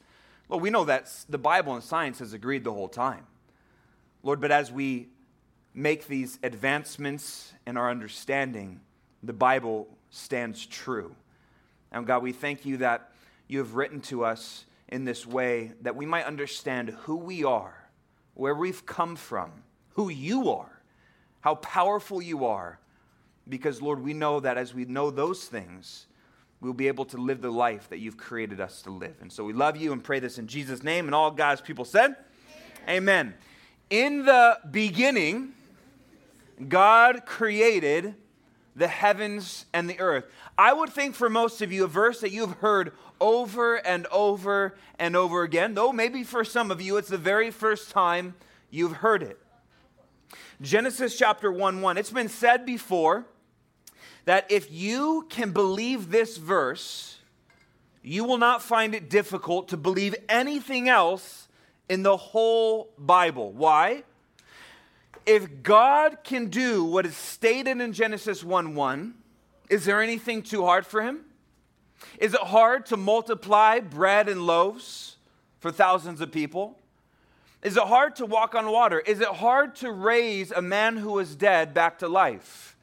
Well, 0.48 0.60
we 0.60 0.70
know 0.70 0.86
that 0.86 1.10
the 1.30 1.38
Bible 1.38 1.74
and 1.74 1.84
science 1.84 2.20
has 2.20 2.34
agreed 2.34 2.64
the 2.64 2.74
whole 2.74 2.90
time. 2.90 3.26
Lord, 4.24 4.40
but 4.40 4.52
as 4.52 4.72
we 4.72 5.08
make 5.74 6.08
these 6.08 6.40
advancements 6.44 7.54
in 7.66 7.78
our 7.78 7.90
understanding, 7.90 8.80
the 9.22 9.34
Bible 9.34 9.88
stands 10.10 10.66
true. 10.66 11.16
And 11.92 12.06
God, 12.06 12.24
we 12.24 12.32
thank 12.32 12.66
you 12.66 12.78
that 12.78 13.12
you 13.48 13.60
have 13.60 13.76
written 13.76 14.02
to 14.02 14.26
us 14.26 14.66
in 14.90 15.06
this 15.06 15.26
way 15.26 15.72
that 15.82 15.96
we 15.96 16.06
might 16.06 16.26
understand 16.26 16.90
who 17.02 17.16
we 17.16 17.44
are, 17.44 17.90
where 18.34 18.56
we've 18.56 18.86
come 18.86 19.16
from, 19.16 19.52
who 19.94 20.10
you 20.10 20.50
are, 20.50 20.82
how 21.42 21.56
powerful 21.56 22.22
you 22.22 22.46
are. 22.46 22.80
Because, 23.48 23.82
Lord, 23.82 24.02
we 24.02 24.14
know 24.14 24.40
that 24.40 24.58
as 24.58 24.74
we 24.74 24.86
know 24.86 25.12
those 25.12 25.46
things, 25.46 26.06
we'll 26.62 26.74
be 26.74 26.88
able 26.88 27.06
to 27.06 27.18
live 27.18 27.42
the 27.42 27.52
life 27.52 27.90
that 27.90 28.00
you've 28.00 28.18
created 28.18 28.62
us 28.62 28.82
to 28.84 28.92
live. 28.92 29.16
And 29.22 29.32
so 29.32 29.44
we 29.44 29.52
love 29.52 29.76
you 29.76 29.92
and 29.92 30.02
pray 30.04 30.20
this 30.20 30.38
in 30.38 30.48
Jesus' 30.48 30.82
name. 30.82 31.06
And 31.06 31.14
all 31.14 31.30
God's 31.30 31.60
people 31.60 31.84
said, 31.86 32.16
Amen. 32.88 32.98
Amen. 32.98 33.34
In 33.90 34.26
the 34.26 34.58
beginning, 34.72 35.54
God 36.70 37.26
created 37.26 38.16
the 38.76 38.88
heavens 38.88 39.66
and 39.74 39.90
the 39.90 40.00
earth. 40.00 40.26
I 40.58 40.74
would 40.74 40.90
think 40.90 41.16
for 41.16 41.30
most 41.30 41.62
of 41.62 41.72
you, 41.72 41.84
a 41.86 41.88
verse 41.88 42.22
that 42.22 42.32
you've 42.32 42.54
heard 42.54 42.94
over 43.22 43.76
and 43.76 44.08
over 44.08 44.76
and 44.98 45.16
over 45.16 45.44
again, 45.44 45.74
though 45.74 45.92
maybe 45.92 46.24
for 46.24 46.44
some 46.44 46.72
of 46.72 46.82
you, 46.82 46.98
it's 46.98 47.10
the 47.10 47.18
very 47.18 47.52
first 47.52 47.92
time 47.92 48.36
you've 48.70 48.98
heard 48.98 49.24
it. 49.24 49.40
Genesis 50.62 51.18
chapter 51.18 51.52
1 51.52 51.82
1. 51.82 51.98
It's 51.98 52.12
been 52.12 52.30
said 52.30 52.66
before 52.66 53.26
that 54.26 54.50
if 54.50 54.72
you 54.72 55.28
can 55.30 55.52
believe 55.52 56.10
this 56.10 56.38
verse, 56.38 57.20
you 58.02 58.24
will 58.24 58.38
not 58.38 58.62
find 58.62 58.96
it 58.96 59.10
difficult 59.10 59.70
to 59.70 59.78
believe 59.78 60.16
anything 60.30 60.90
else 60.90 61.48
in 61.90 62.04
the 62.04 62.18
whole 62.18 62.90
Bible. 62.98 63.52
Why? 63.52 64.04
If 65.26 65.64
God 65.64 66.18
can 66.24 66.48
do 66.48 66.84
what 66.84 67.06
is 67.06 67.16
stated 67.16 67.80
in 67.80 67.94
Genesis 67.94 68.44
1 68.44 68.76
1, 68.76 69.14
is 69.70 69.86
there 69.86 70.02
anything 70.02 70.42
too 70.42 70.66
hard 70.66 70.86
for 70.86 71.02
him? 71.02 71.22
Is 72.20 72.34
it 72.34 72.42
hard 72.42 72.86
to 72.88 72.98
multiply 72.98 73.80
bread 73.80 74.28
and 74.28 74.46
loaves 74.46 75.18
for 75.60 75.72
thousands 75.72 76.20
of 76.20 76.32
people? 76.32 76.78
Is 77.62 77.78
it 77.78 77.84
hard 77.84 78.18
to 78.18 78.26
walk 78.26 78.56
on 78.56 78.70
water? 78.70 79.00
Is 79.00 79.22
it 79.22 79.30
hard 79.30 79.76
to 79.78 79.92
raise 79.92 80.52
a 80.52 80.62
man 80.62 80.98
who 80.98 81.14
was 81.14 81.36
dead 81.36 81.74
back 81.74 82.00
to 82.00 82.10
life? 82.10 82.76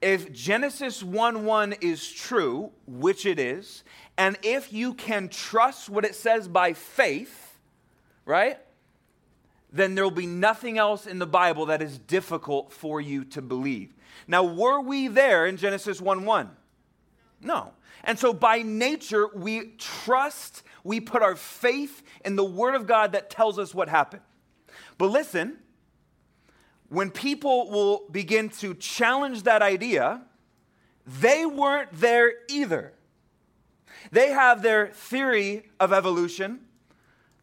If 0.00 0.32
Genesis 0.32 1.02
1 1.02 1.44
1 1.44 1.74
is 1.80 2.10
true, 2.10 2.70
which 2.86 3.26
it 3.26 3.38
is, 3.38 3.84
and 4.16 4.38
if 4.42 4.72
you 4.72 4.94
can 4.94 5.28
trust 5.28 5.90
what 5.90 6.04
it 6.04 6.14
says 6.14 6.48
by 6.48 6.72
faith, 6.72 7.58
right? 8.24 8.58
Then 9.74 9.96
there 9.96 10.04
will 10.04 10.12
be 10.12 10.26
nothing 10.26 10.78
else 10.78 11.04
in 11.04 11.18
the 11.18 11.26
Bible 11.26 11.66
that 11.66 11.82
is 11.82 11.98
difficult 11.98 12.72
for 12.72 13.00
you 13.00 13.24
to 13.24 13.42
believe. 13.42 13.92
Now, 14.28 14.44
were 14.44 14.80
we 14.80 15.08
there 15.08 15.46
in 15.46 15.56
Genesis 15.56 16.00
1 16.00 16.24
1? 16.24 16.48
No. 17.40 17.72
And 18.04 18.16
so 18.16 18.32
by 18.32 18.62
nature, 18.62 19.26
we 19.34 19.72
trust, 19.76 20.62
we 20.84 21.00
put 21.00 21.22
our 21.22 21.34
faith 21.34 22.04
in 22.24 22.36
the 22.36 22.44
Word 22.44 22.76
of 22.76 22.86
God 22.86 23.12
that 23.12 23.30
tells 23.30 23.58
us 23.58 23.74
what 23.74 23.88
happened. 23.88 24.22
But 24.96 25.10
listen, 25.10 25.56
when 26.88 27.10
people 27.10 27.68
will 27.68 28.04
begin 28.12 28.50
to 28.50 28.74
challenge 28.74 29.42
that 29.42 29.60
idea, 29.60 30.22
they 31.04 31.44
weren't 31.46 31.90
there 31.92 32.32
either. 32.48 32.92
They 34.12 34.28
have 34.28 34.62
their 34.62 34.86
theory 34.86 35.64
of 35.80 35.92
evolution, 35.92 36.60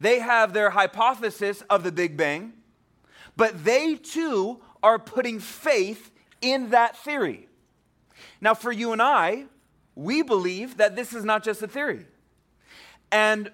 they 0.02 0.20
have 0.20 0.52
their 0.54 0.72
hypothesis 0.72 1.62
of 1.70 1.84
the 1.84 1.92
Big 1.92 2.18
Bang, 2.18 2.54
but 3.38 3.64
they 3.64 3.96
too 3.96 4.60
are 4.82 4.98
putting 4.98 5.40
faith 5.40 6.12
in 6.42 6.72
that 6.72 6.98
theory. 6.98 7.48
Now, 8.42 8.56
for 8.56 8.72
you 8.72 8.94
and 8.94 9.02
I, 9.02 9.46
we 9.94 10.24
believe 10.24 10.78
that 10.78 10.96
this 10.96 11.14
is 11.14 11.24
not 11.24 11.44
just 11.44 11.62
a 11.62 11.68
theory. 11.68 12.08
And 13.12 13.52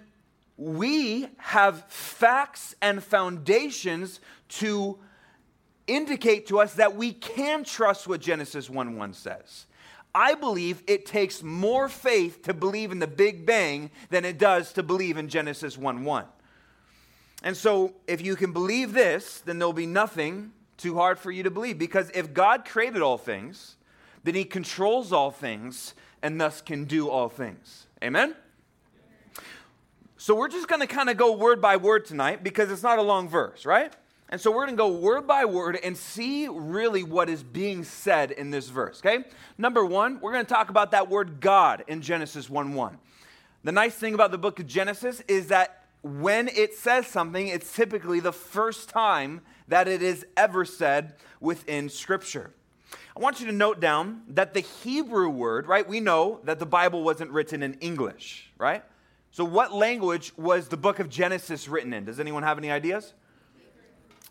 we 0.56 1.28
have 1.38 1.84
facts 1.90 2.76
and 2.82 3.04
foundations 3.04 4.22
to 4.50 4.98
indicate 5.86 6.48
to 6.48 6.62
us 6.62 6.76
that 6.76 6.96
we 6.96 7.12
can 7.12 7.66
trust 7.66 8.08
what 8.08 8.22
Genesis 8.22 8.70
1 8.70 8.96
1 8.96 9.14
says. 9.14 9.66
I 10.16 10.34
believe 10.34 10.82
it 10.88 11.06
takes 11.06 11.44
more 11.44 11.90
faith 11.90 12.44
to 12.44 12.54
believe 12.54 12.94
in 12.94 13.00
the 13.00 13.08
Big 13.08 13.46
Bang 13.46 13.92
than 14.10 14.24
it 14.24 14.38
does 14.38 14.72
to 14.74 14.84
believe 14.84 15.18
in 15.18 15.28
Genesis 15.28 15.78
1 15.78 16.06
1. 16.06 16.26
And 17.44 17.56
so, 17.56 17.94
if 18.08 18.22
you 18.22 18.36
can 18.36 18.52
believe 18.52 18.94
this, 18.94 19.42
then 19.42 19.60
there'll 19.60 19.74
be 19.74 19.86
nothing 19.86 20.52
too 20.78 20.96
hard 20.96 21.20
for 21.20 21.32
you 21.32 21.44
to 21.44 21.52
believe. 21.52 21.78
Because 21.78 22.10
if 22.14 22.34
God 22.34 22.66
created 22.66 23.02
all 23.02 23.18
things, 23.18 23.76
then 24.24 24.36
He 24.36 24.44
controls 24.44 25.14
all 25.14 25.32
things 25.32 25.94
and 26.22 26.42
thus 26.42 26.62
can 26.62 26.86
do 26.86 27.10
all 27.10 27.30
things. 27.30 27.88
Amen? 28.04 28.36
So 30.18 30.34
we're 30.34 30.48
just 30.48 30.68
going 30.68 30.82
to 30.82 30.88
kind 30.88 31.10
of 31.10 31.18
go 31.18 31.34
word 31.34 31.62
by 31.62 31.78
word 31.78 32.06
tonight 32.06 32.44
because 32.44 32.72
it's 32.72 32.84
not 32.84 32.98
a 32.98 33.04
long 33.04 33.30
verse, 33.30 33.66
right? 33.66 33.94
And 34.30 34.42
so 34.42 34.52
we're 34.52 34.66
going 34.66 34.76
to 34.76 34.84
go 34.84 34.90
word 34.90 35.26
by 35.28 35.46
word 35.46 35.80
and 35.82 35.96
see 35.96 36.48
really 36.48 37.04
what 37.04 37.30
is 37.30 37.44
being 37.44 37.84
said 37.84 38.32
in 38.32 38.50
this 38.50 38.68
verse, 38.68 39.00
okay? 39.00 39.26
Number 39.58 39.86
one, 39.86 40.20
we're 40.20 40.34
going 40.34 40.46
to 40.46 40.54
talk 40.54 40.70
about 40.70 40.92
that 40.92 41.08
word 41.08 41.40
God 41.40 41.84
in 41.88 42.02
Genesis 42.02 42.50
1 42.50 42.74
1. 42.74 42.98
The 43.64 43.72
nice 43.72 43.96
thing 43.96 44.14
about 44.14 44.32
the 44.32 44.38
book 44.38 44.60
of 44.60 44.68
Genesis 44.68 45.22
is 45.28 45.48
that 45.48 45.77
when 46.02 46.48
it 46.50 46.74
says 46.76 47.08
something, 47.08 47.48
it's 47.48 47.74
typically 47.74 48.20
the 48.20 48.32
first 48.32 48.90
time 48.90 49.42
that 49.68 49.88
it 49.88 50.02
is 50.02 50.26
ever 50.36 50.66
said 50.66 51.16
within 51.40 51.90
Scripture. 51.90 52.52
I 53.16 53.20
want 53.20 53.40
you 53.40 53.48
to 53.48 53.52
note 53.52 53.80
down 53.80 54.22
that 54.30 54.54
the 54.54 54.60
Hebrew 54.60 55.30
word, 55.30 55.68
right? 55.68 55.88
We 55.88 56.00
know 56.00 56.40
that 56.44 56.60
the 56.60 56.66
Bible 56.66 57.04
wasn't 57.04 57.32
written 57.32 57.64
in 57.64 57.74
English, 57.76 58.52
right? 58.58 58.84
So, 59.32 59.44
what 59.44 59.74
language 59.74 60.34
was 60.38 60.68
the 60.68 60.78
book 60.78 61.00
of 61.00 61.10
Genesis 61.10 61.68
written 61.68 61.94
in? 61.94 62.06
Does 62.06 62.20
anyone 62.20 62.44
have 62.44 62.58
any 62.58 62.72
ideas? 62.72 63.14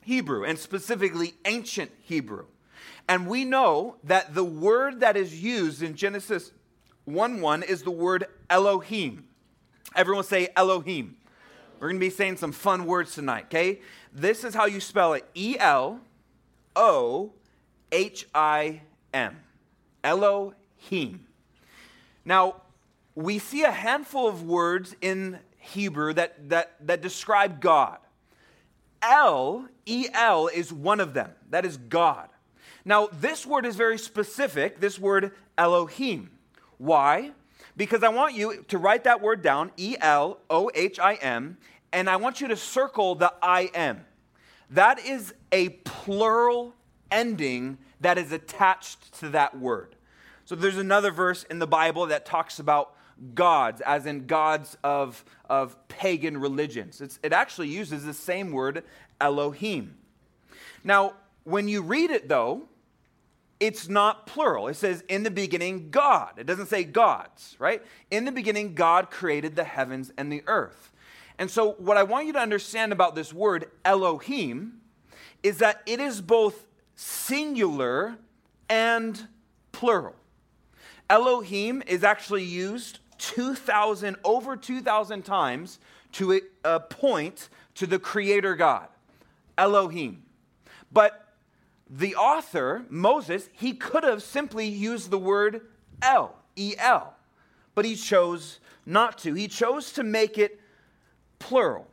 Hebrew, 0.03 0.45
and 0.45 0.57
specifically 0.57 1.35
ancient 1.45 1.91
Hebrew. 2.03 2.47
And 3.09 3.27
we 3.27 3.45
know 3.45 3.97
that 4.05 4.35
the 4.35 4.45
word 4.45 5.01
that 5.01 5.17
is 5.17 5.43
used 5.43 5.83
in 5.83 5.97
Genesis 5.97 6.53
1 7.05 7.41
1 7.41 7.63
is 7.65 7.83
the 7.83 7.91
word 7.91 8.27
Elohim. 8.49 9.27
Everyone 9.95 10.25
say 10.25 10.49
Elohim. 10.57 11.16
We're 11.79 11.89
going 11.89 12.01
to 12.01 12.07
be 12.07 12.11
saying 12.11 12.39
some 12.39 12.53
fun 12.53 12.87
words 12.87 13.15
tonight, 13.15 13.47
okay? 13.47 13.81
This 14.13 14.45
is 14.45 14.55
how 14.55 14.65
you 14.65 14.81
spell 14.81 15.13
it 15.13 15.25
E 15.35 15.57
L 15.59 16.01
O 16.75 17.33
H 17.93 18.27
I 18.35 18.81
M. 19.13 19.37
Elohim. 20.03 21.27
Now, 22.25 22.63
we 23.15 23.39
see 23.39 23.63
a 23.63 23.71
handful 23.71 24.27
of 24.27 24.43
words 24.43 24.97
in 25.01 25.39
Hebrew 25.59 26.13
that, 26.15 26.49
that, 26.49 26.75
that 26.87 27.03
describe 27.03 27.61
God. 27.61 27.99
El, 29.03 29.69
E 29.85 30.07
L, 30.13 30.49
is 30.49 30.73
one 30.73 31.01
of 31.01 31.13
them. 31.15 31.31
That 31.51 31.65
is 31.67 31.77
God. 31.77 32.29
Now, 32.85 33.09
this 33.13 33.45
word 33.45 33.67
is 33.67 33.77
very 33.77 33.99
specific, 33.99 34.81
this 34.81 34.99
word 34.99 35.33
Elohim. 35.59 36.31
Why? 36.79 37.33
Because 37.77 38.03
I 38.03 38.09
want 38.09 38.35
you 38.35 38.65
to 38.69 38.79
write 38.79 39.05
that 39.05 39.21
word 39.21 39.43
down, 39.43 39.71
E 39.77 39.97
L 40.01 40.39
O 40.49 40.71
H 40.75 40.99
I 40.99 41.15
M, 41.15 41.59
and 41.93 42.09
I 42.09 42.17
want 42.17 42.41
you 42.41 42.49
to 42.49 42.57
circle 42.57 43.15
the 43.15 43.33
I 43.43 43.71
M. 43.75 44.05
That 44.71 44.99
is 44.99 45.35
a 45.53 45.69
plural 45.69 46.75
ending 47.11 47.79
that 48.01 48.19
is 48.19 48.33
attached 48.33 49.19
to 49.21 49.29
that 49.31 49.59
word. 49.59 49.95
So 50.45 50.55
there's 50.55 50.79
another 50.79 51.11
verse 51.11 51.45
in 51.45 51.59
the 51.59 51.67
Bible 51.67 52.07
that 52.07 52.25
talks 52.25 52.59
about 52.59 52.95
gods, 53.35 53.81
as 53.81 54.07
in 54.07 54.27
gods 54.27 54.77
of, 54.85 55.25
of 55.49 55.77
pagan 55.89 56.39
religions. 56.39 57.01
It's, 57.01 57.19
it 57.23 57.33
actually 57.33 57.69
uses 57.69 58.05
the 58.05 58.15
same 58.15 58.53
word, 58.53 58.85
Elohim. 59.21 59.97
Now, 60.85 61.15
when 61.45 61.69
you 61.69 61.83
read 61.83 62.11
it, 62.11 62.29
though, 62.29 62.69
it's 63.59 63.89
not 63.89 64.27
plural. 64.27 64.69
It 64.69 64.75
says, 64.75 65.03
in 65.09 65.23
the 65.23 65.31
beginning, 65.31 65.91
God. 65.91 66.33
It 66.37 66.47
doesn't 66.47 66.67
say 66.67 66.85
gods, 66.85 67.57
right? 67.59 67.83
In 68.11 68.25
the 68.25 68.33
beginning, 68.33 68.75
God 68.75 69.11
created 69.11 69.57
the 69.57 69.65
heavens 69.65 70.13
and 70.19 70.31
the 70.31 70.43
earth. 70.47 70.93
And 71.39 71.51
so, 71.51 71.73
what 71.73 71.97
I 71.97 72.03
want 72.03 72.27
you 72.27 72.33
to 72.35 72.39
understand 72.39 72.93
about 72.93 73.15
this 73.15 73.33
word, 73.33 73.71
Elohim, 73.85 74.81
is 75.43 75.59
that 75.59 75.83
it 75.87 76.01
is 76.01 76.21
both 76.21 76.67
singular 76.95 78.17
and 78.69 79.27
plural. 79.73 80.17
Elohim 81.09 81.83
is 81.87 82.03
actually 82.05 82.43
used 82.43 82.99
2,000, 83.19 84.17
over 84.25 84.57
2,000 84.57 85.23
times 85.23 85.79
to 86.13 86.41
point 86.91 87.49
to 87.75 87.87
the 87.87 87.99
Creator 87.99 88.57
God, 88.57 88.89
Elohim. 89.59 90.23
But 90.91 91.26
the 91.89 92.17
author, 92.17 92.85
Moses, 92.89 93.49
he 93.53 93.73
could 93.73 94.05
have 94.05 94.23
simply 94.23 94.67
used 94.67 95.11
the 95.11 95.19
word 95.19 95.63
El, 96.03 96.35
E 96.57 96.75
L, 96.79 97.15
but 97.75 97.85
he 97.85 97.95
chose 97.95 98.61
not 98.85 99.19
to. 99.19 99.35
He 99.35 99.49
chose 99.49 99.93
to 99.93 100.03
make 100.03 100.39
it 100.39 100.61
plural, 101.39 101.87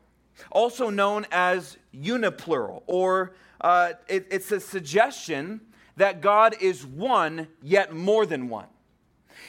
also 0.51 0.89
known 0.89 1.25
as 1.31 1.77
uniplural, 1.93 2.83
or 2.87 3.33
uh, 3.61 3.93
it, 4.07 4.27
it's 4.31 4.51
a 4.51 4.59
suggestion 4.59 5.61
that 5.95 6.21
God 6.21 6.55
is 6.59 6.85
one, 6.85 7.47
yet 7.61 7.93
more 7.93 8.25
than 8.25 8.49
one. 8.49 8.67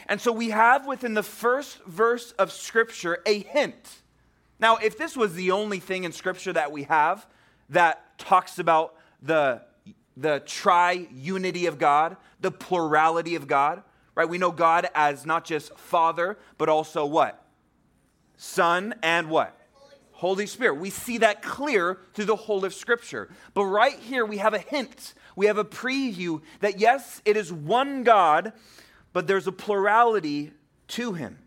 And 0.08 0.20
so 0.20 0.30
we 0.30 0.50
have 0.50 0.86
within 0.86 1.14
the 1.14 1.22
first 1.22 1.82
verse 1.84 2.32
of 2.32 2.52
Scripture 2.52 3.18
a 3.24 3.40
hint. 3.40 4.02
Now, 4.60 4.76
if 4.76 4.98
this 4.98 5.16
was 5.16 5.34
the 5.34 5.52
only 5.52 5.78
thing 5.78 6.04
in 6.04 6.12
Scripture 6.12 6.52
that 6.52 6.70
we 6.70 6.82
have 6.84 7.26
that 7.70 8.18
talks 8.18 8.58
about 8.58 8.94
the, 9.22 9.62
the 10.16 10.42
tri-unity 10.46 11.66
of 11.66 11.78
God, 11.78 12.16
the 12.40 12.50
plurality 12.50 13.34
of 13.34 13.46
God, 13.46 13.82
right? 14.14 14.28
We 14.28 14.38
know 14.38 14.52
God 14.52 14.88
as 14.94 15.26
not 15.26 15.44
just 15.44 15.76
Father, 15.76 16.38
but 16.56 16.68
also 16.68 17.04
what? 17.04 17.44
Son 18.36 18.94
and 19.02 19.28
what? 19.28 19.58
Holy 20.12 20.46
Spirit. 20.46 20.74
We 20.74 20.90
see 20.90 21.18
that 21.18 21.42
clear 21.42 21.98
through 22.14 22.26
the 22.26 22.36
whole 22.36 22.64
of 22.64 22.72
Scripture. 22.72 23.28
But 23.52 23.64
right 23.64 23.98
here, 23.98 24.24
we 24.24 24.38
have 24.38 24.54
a 24.54 24.58
hint, 24.58 25.14
we 25.36 25.46
have 25.46 25.58
a 25.58 25.64
preview 25.64 26.40
that 26.60 26.78
yes, 26.78 27.20
it 27.24 27.36
is 27.36 27.52
one 27.52 28.04
God, 28.04 28.52
but 29.12 29.26
there's 29.26 29.46
a 29.46 29.52
plurality 29.52 30.52
to 30.88 31.12
him. 31.12 31.38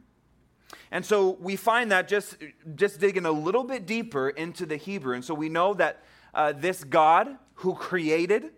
And 0.92 1.06
so 1.06 1.38
we 1.40 1.56
find 1.56 1.92
that 1.92 2.08
just, 2.08 2.38
just 2.76 3.00
digging 3.00 3.26
a 3.26 3.32
little 3.32 3.64
bit 3.64 3.86
deeper 3.86 4.30
into 4.30 4.66
the 4.66 4.78
Hebrew. 4.78 5.16
And 5.16 5.24
so 5.24 5.34
we 5.34 5.50
know 5.50 5.74
that 5.74 6.04
uh, 6.34 6.54
this 6.54 6.84
God 6.84 7.38
who 7.56 7.74
created 7.74 8.52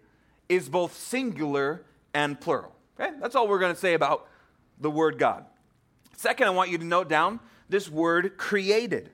is 0.50 0.68
both 0.68 0.98
singular 0.98 1.86
and 2.14 2.40
plural. 2.40 2.76
Okay? 3.00 3.16
That's 3.22 3.36
all 3.36 3.48
we're 3.48 3.60
going 3.60 3.74
to 3.74 3.80
say 3.80 3.94
about 3.94 4.28
the 4.80 4.90
word 4.90 5.18
God. 5.18 5.46
Second, 6.18 6.48
I 6.48 6.50
want 6.50 6.70
you 6.70 6.78
to 6.80 6.86
note 6.86 7.08
down 7.08 7.40
this 7.70 7.90
word 7.90 8.38
created. 8.38 9.12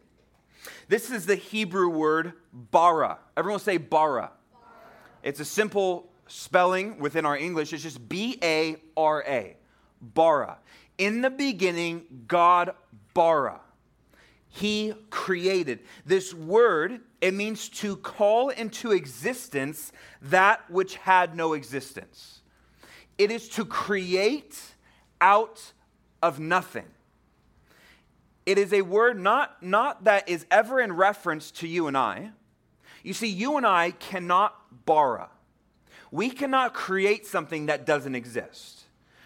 This 0.87 1.11
is 1.11 1.25
the 1.25 1.35
Hebrew 1.35 1.89
word 1.89 2.33
bara. 2.53 3.19
Everyone 3.35 3.59
say 3.59 3.77
bara. 3.77 4.31
bara. 4.53 4.63
It's 5.21 5.39
a 5.39 5.45
simple 5.45 6.09
spelling 6.27 6.99
within 6.99 7.25
our 7.25 7.37
English. 7.37 7.73
It's 7.73 7.83
just 7.83 8.07
B 8.07 8.39
A 8.41 8.77
R 8.95 9.23
A. 9.27 9.57
Bara. 10.01 10.57
In 10.97 11.21
the 11.21 11.29
beginning, 11.29 12.05
God 12.27 12.71
bara. 13.13 13.59
He 14.55 14.93
created. 15.09 15.79
This 16.05 16.33
word, 16.33 17.01
it 17.19 17.33
means 17.33 17.67
to 17.69 17.97
call 17.97 18.47
into 18.47 18.93
existence 18.93 19.91
that 20.21 20.71
which 20.71 20.95
had 20.95 21.35
no 21.35 21.51
existence. 21.51 22.39
It 23.17 23.31
is 23.31 23.49
to 23.49 23.65
create 23.65 24.57
out 25.19 25.73
of 26.23 26.39
nothing. 26.39 26.85
It 28.45 28.57
is 28.57 28.71
a 28.71 28.81
word 28.81 29.19
not, 29.19 29.61
not 29.61 30.05
that 30.05 30.29
is 30.29 30.45
ever 30.49 30.79
in 30.79 30.93
reference 30.93 31.51
to 31.51 31.67
you 31.67 31.87
and 31.87 31.97
I. 31.97 32.31
You 33.03 33.13
see, 33.13 33.27
you 33.27 33.57
and 33.57 33.67
I 33.67 33.91
cannot 33.91 34.85
bara. 34.85 35.31
We 36.11 36.29
cannot 36.29 36.73
create 36.73 37.25
something 37.25 37.65
that 37.65 37.85
doesn't 37.85 38.15
exist. 38.15 38.83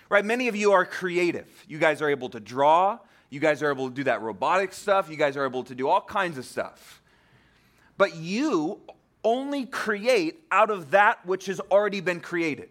Right? 0.10 0.26
Many 0.26 0.48
of 0.48 0.56
you 0.56 0.72
are 0.72 0.86
creative. 0.86 1.66
You 1.68 1.78
guys 1.78 2.02
are 2.02 2.10
able 2.10 2.30
to 2.30 2.40
draw, 2.40 2.98
you 3.30 3.40
guys 3.40 3.62
are 3.62 3.72
able 3.72 3.90
to 3.90 3.96
do 3.96 4.04
that 4.06 4.22
robotic 4.22 4.74
stuff, 4.74 5.10
you 5.10 5.16
guys 5.16 5.38
are 5.38 5.46
able 5.46 5.64
to 5.64 5.76
do 5.76 5.88
all 5.88 6.02
kinds 6.02 6.38
of 6.38 6.46
stuff. 6.46 7.02
But 7.98 8.16
you 8.16 8.80
only 9.24 9.66
create 9.66 10.44
out 10.52 10.70
of 10.70 10.92
that 10.92 11.26
which 11.26 11.46
has 11.48 11.60
already 11.72 12.02
been 12.02 12.22
created. 12.22 12.70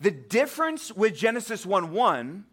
The 0.00 0.10
difference 0.10 0.90
with 0.92 1.14
Genesis 1.14 1.66
1 1.66 1.92
1, 1.92 2.44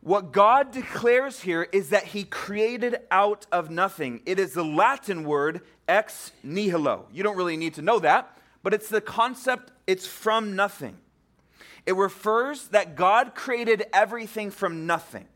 what 0.00 0.32
God 0.32 0.72
declares 0.72 1.40
here 1.40 1.68
is 1.70 1.90
that 1.90 2.06
He 2.06 2.24
created 2.24 2.96
out 3.10 3.46
of 3.52 3.70
nothing. 3.70 4.20
It 4.26 4.40
is 4.40 4.52
the 4.52 4.64
Latin 4.64 5.22
word 5.24 5.60
ex 5.86 6.32
nihilo. 6.42 7.06
You 7.12 7.22
don't 7.22 7.36
really 7.36 7.56
need 7.56 7.74
to 7.74 7.82
know 7.82 8.00
that, 8.00 8.36
but 8.64 8.74
it's 8.74 8.88
the 8.88 9.00
concept, 9.00 9.70
it's 9.86 10.06
from 10.06 10.56
nothing. 10.56 10.96
It 11.86 11.94
refers 11.96 12.68
that 12.68 12.96
God 12.96 13.34
created 13.34 13.84
everything 13.92 14.50
from 14.50 14.86
nothing. 14.86 15.26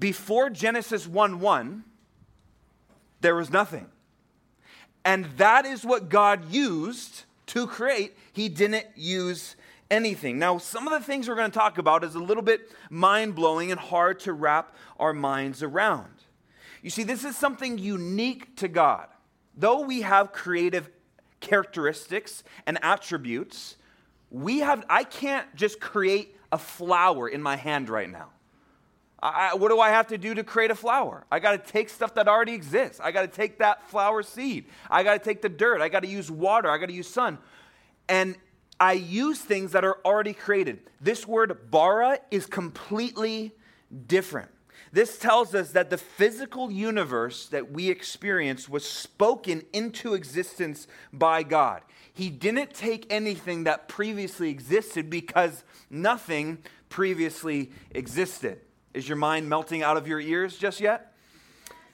Before 0.00 0.48
Genesis 0.48 1.06
1 1.06 1.40
1, 1.40 1.84
there 3.20 3.36
was 3.36 3.50
nothing. 3.50 3.86
And 5.04 5.26
that 5.36 5.66
is 5.66 5.84
what 5.84 6.08
God 6.08 6.50
used 6.50 7.24
to 7.46 7.66
create. 7.66 8.16
He 8.32 8.48
didn't 8.48 8.86
use 8.96 9.56
anything. 9.90 10.38
Now, 10.38 10.58
some 10.58 10.88
of 10.88 10.98
the 10.98 11.04
things 11.04 11.28
we're 11.28 11.34
going 11.34 11.50
to 11.50 11.58
talk 11.58 11.78
about 11.78 12.02
is 12.02 12.14
a 12.14 12.18
little 12.18 12.42
bit 12.42 12.70
mind 12.88 13.34
blowing 13.34 13.70
and 13.70 13.80
hard 13.80 14.20
to 14.20 14.32
wrap 14.32 14.74
our 14.98 15.12
minds 15.12 15.62
around. 15.62 16.10
You 16.82 16.90
see, 16.90 17.02
this 17.02 17.24
is 17.24 17.36
something 17.36 17.76
unique 17.76 18.56
to 18.56 18.68
God. 18.68 19.06
Though 19.54 19.82
we 19.82 20.00
have 20.02 20.32
creative 20.32 20.88
characteristics 21.40 22.42
and 22.66 22.78
attributes, 22.82 23.76
we 24.30 24.60
have, 24.60 24.84
I 24.88 25.04
can't 25.04 25.54
just 25.56 25.80
create 25.80 26.36
a 26.52 26.58
flower 26.58 27.28
in 27.28 27.42
my 27.42 27.56
hand 27.56 27.90
right 27.90 28.08
now. 28.08 28.28
I, 29.22 29.54
what 29.54 29.68
do 29.68 29.80
I 29.80 29.90
have 29.90 30.06
to 30.08 30.18
do 30.18 30.34
to 30.34 30.42
create 30.42 30.70
a 30.70 30.74
flower? 30.74 31.26
I 31.30 31.40
got 31.40 31.52
to 31.52 31.72
take 31.72 31.90
stuff 31.90 32.14
that 32.14 32.26
already 32.26 32.54
exists. 32.54 33.00
I 33.00 33.12
got 33.12 33.22
to 33.22 33.28
take 33.28 33.58
that 33.58 33.88
flower 33.90 34.22
seed. 34.22 34.66
I 34.90 35.02
got 35.02 35.14
to 35.14 35.18
take 35.18 35.42
the 35.42 35.48
dirt. 35.48 35.80
I 35.80 35.88
got 35.88 36.02
to 36.04 36.08
use 36.08 36.30
water. 36.30 36.70
I 36.70 36.78
got 36.78 36.86
to 36.86 36.94
use 36.94 37.08
sun. 37.08 37.38
And 38.08 38.36
I 38.78 38.94
use 38.94 39.38
things 39.38 39.72
that 39.72 39.84
are 39.84 39.98
already 40.04 40.32
created. 40.32 40.80
This 41.00 41.26
word 41.28 41.70
bara 41.70 42.18
is 42.30 42.46
completely 42.46 43.52
different. 44.06 44.50
This 44.92 45.18
tells 45.18 45.54
us 45.54 45.72
that 45.72 45.90
the 45.90 45.98
physical 45.98 46.70
universe 46.70 47.46
that 47.48 47.70
we 47.70 47.90
experience 47.90 48.68
was 48.68 48.84
spoken 48.84 49.62
into 49.72 50.14
existence 50.14 50.88
by 51.12 51.42
God. 51.42 51.82
He 52.12 52.28
didn't 52.30 52.74
take 52.74 53.06
anything 53.10 53.64
that 53.64 53.86
previously 53.86 54.50
existed 54.50 55.08
because 55.08 55.62
nothing 55.90 56.58
previously 56.88 57.70
existed. 57.92 58.60
Is 58.92 59.08
your 59.08 59.16
mind 59.16 59.48
melting 59.48 59.82
out 59.82 59.96
of 59.96 60.08
your 60.08 60.20
ears 60.20 60.56
just 60.56 60.80
yet? 60.80 61.12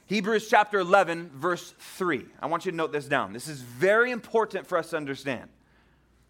Hebrews 0.07 0.49
chapter 0.49 0.79
11, 0.79 1.31
verse 1.35 1.75
3. 1.79 2.25
I 2.41 2.47
want 2.47 2.65
you 2.65 2.71
to 2.71 2.77
note 2.77 2.93
this 2.93 3.07
down. 3.07 3.33
This 3.33 3.49
is 3.49 3.61
very 3.61 4.13
important 4.13 4.67
for 4.67 4.79
us 4.79 4.91
to 4.91 4.97
understand. 4.97 5.51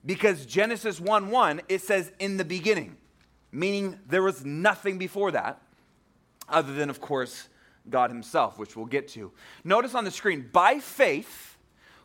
Because 0.04 0.46
Genesis 0.46 1.00
1 1.00 1.30
1, 1.30 1.62
it 1.68 1.82
says 1.82 2.10
in 2.18 2.36
the 2.36 2.44
beginning, 2.44 2.96
meaning 3.52 3.98
there 4.08 4.22
was 4.22 4.44
nothing 4.44 4.98
before 4.98 5.30
that, 5.32 5.60
other 6.48 6.72
than, 6.72 6.90
of 6.90 7.00
course, 7.00 7.48
God 7.90 8.10
Himself, 8.10 8.58
which 8.58 8.76
we'll 8.76 8.86
get 8.86 9.08
to. 9.08 9.32
Notice 9.62 9.94
on 9.94 10.04
the 10.04 10.10
screen, 10.10 10.48
by 10.52 10.78
faith, 10.78 11.58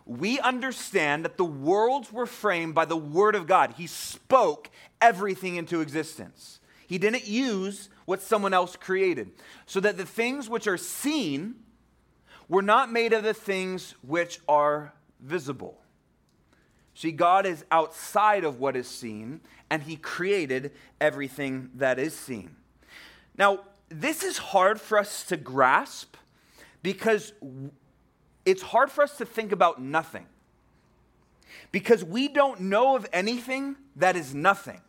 we 0.05 0.39
understand 0.39 1.23
that 1.25 1.37
the 1.37 1.45
worlds 1.45 2.11
were 2.11 2.25
framed 2.25 2.75
by 2.75 2.85
the 2.85 2.97
Word 2.97 3.35
of 3.35 3.47
God. 3.47 3.75
He 3.77 3.87
spoke 3.87 4.69
everything 4.99 5.55
into 5.55 5.81
existence. 5.81 6.59
He 6.87 6.97
didn't 6.97 7.27
use 7.27 7.89
what 8.05 8.21
someone 8.21 8.53
else 8.53 8.75
created. 8.75 9.31
So 9.65 9.79
that 9.79 9.97
the 9.97 10.05
things 10.05 10.49
which 10.49 10.67
are 10.67 10.77
seen 10.77 11.55
were 12.47 12.61
not 12.61 12.91
made 12.91 13.13
of 13.13 13.23
the 13.23 13.33
things 13.33 13.95
which 14.01 14.39
are 14.47 14.93
visible. 15.19 15.79
See, 16.93 17.11
God 17.11 17.45
is 17.45 17.63
outside 17.71 18.43
of 18.43 18.59
what 18.59 18.75
is 18.75 18.87
seen, 18.87 19.41
and 19.69 19.83
He 19.83 19.95
created 19.95 20.71
everything 20.99 21.69
that 21.75 21.97
is 21.97 22.13
seen. 22.13 22.55
Now, 23.37 23.61
this 23.89 24.23
is 24.23 24.37
hard 24.37 24.79
for 24.79 24.97
us 24.97 25.23
to 25.25 25.37
grasp 25.37 26.15
because 26.83 27.33
it's 28.45 28.61
hard 28.61 28.91
for 28.91 29.03
us 29.03 29.17
to 29.17 29.25
think 29.25 29.51
about 29.51 29.81
nothing. 29.81 30.25
Because 31.71 32.03
we 32.03 32.27
don't 32.27 32.61
know 32.61 32.95
of 32.95 33.07
anything 33.13 33.75
that 33.95 34.15
is 34.15 34.33
nothing 34.33 34.81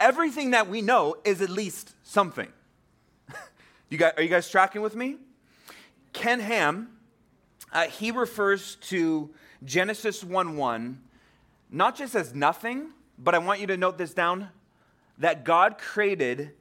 everything 0.00 0.50
that 0.52 0.68
we 0.68 0.82
know 0.82 1.16
is 1.24 1.40
at 1.42 1.50
least 1.50 1.94
something. 2.02 2.48
you 3.90 3.98
guys, 3.98 4.14
are 4.16 4.22
you 4.22 4.28
guys 4.28 4.50
tracking 4.50 4.82
with 4.82 4.96
me? 4.96 5.16
Ken 6.12 6.40
Ham, 6.40 6.90
uh, 7.72 7.86
he 7.86 8.10
refers 8.10 8.76
to 8.76 9.30
Genesis 9.64 10.24
1 10.24 10.56
1 10.56 11.00
not 11.70 11.94
just 11.94 12.16
as 12.16 12.34
nothing, 12.34 12.90
but 13.16 13.34
I 13.34 13.38
want 13.38 13.60
you 13.60 13.66
to 13.68 13.76
note 13.76 13.96
this 13.96 14.12
down 14.12 14.48
that 15.18 15.44
God 15.44 15.78
created 15.78 16.52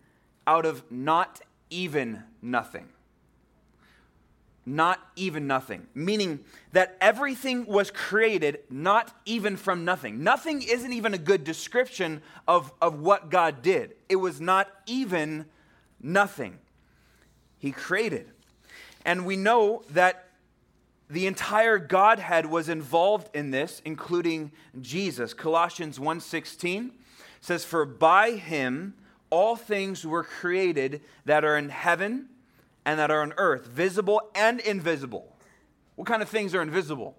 out 0.45 0.65
of 0.65 0.83
not 0.91 1.41
even 1.69 2.23
nothing 2.41 2.89
not 4.75 4.99
even 5.15 5.47
nothing, 5.47 5.87
meaning 5.95 6.39
that 6.73 6.95
everything 7.01 7.65
was 7.65 7.89
created 7.89 8.59
not 8.69 9.11
even 9.25 9.57
from 9.57 9.83
nothing. 9.83 10.23
Nothing 10.23 10.61
isn't 10.61 10.93
even 10.93 11.13
a 11.13 11.17
good 11.17 11.43
description 11.43 12.21
of, 12.47 12.71
of 12.81 12.99
what 12.99 13.29
God 13.29 13.61
did. 13.61 13.95
It 14.07 14.17
was 14.17 14.39
not 14.39 14.69
even 14.85 15.45
nothing. 16.01 16.59
He 17.57 17.71
created. 17.71 18.29
And 19.03 19.25
we 19.25 19.35
know 19.35 19.83
that 19.89 20.29
the 21.09 21.25
entire 21.25 21.79
Godhead 21.79 22.45
was 22.45 22.69
involved 22.69 23.35
in 23.35 23.49
this, 23.49 23.81
including 23.83 24.51
Jesus. 24.79 25.33
Colossians 25.33 25.97
1:16 25.97 26.91
says, 27.41 27.65
For 27.65 27.85
by 27.85 28.31
him 28.31 28.93
all 29.31 29.55
things 29.55 30.05
were 30.05 30.23
created 30.23 31.01
that 31.25 31.43
are 31.43 31.57
in 31.57 31.69
heaven 31.69 32.29
and 32.89 32.99
that 32.99 33.11
are 33.11 33.21
on 33.21 33.35
earth, 33.37 33.67
visible 33.67 34.19
and 34.33 34.59
invisible. 34.61 35.35
What 35.93 36.07
kind 36.07 36.23
of 36.23 36.29
things 36.29 36.55
are 36.55 36.61
invisible? 36.63 37.15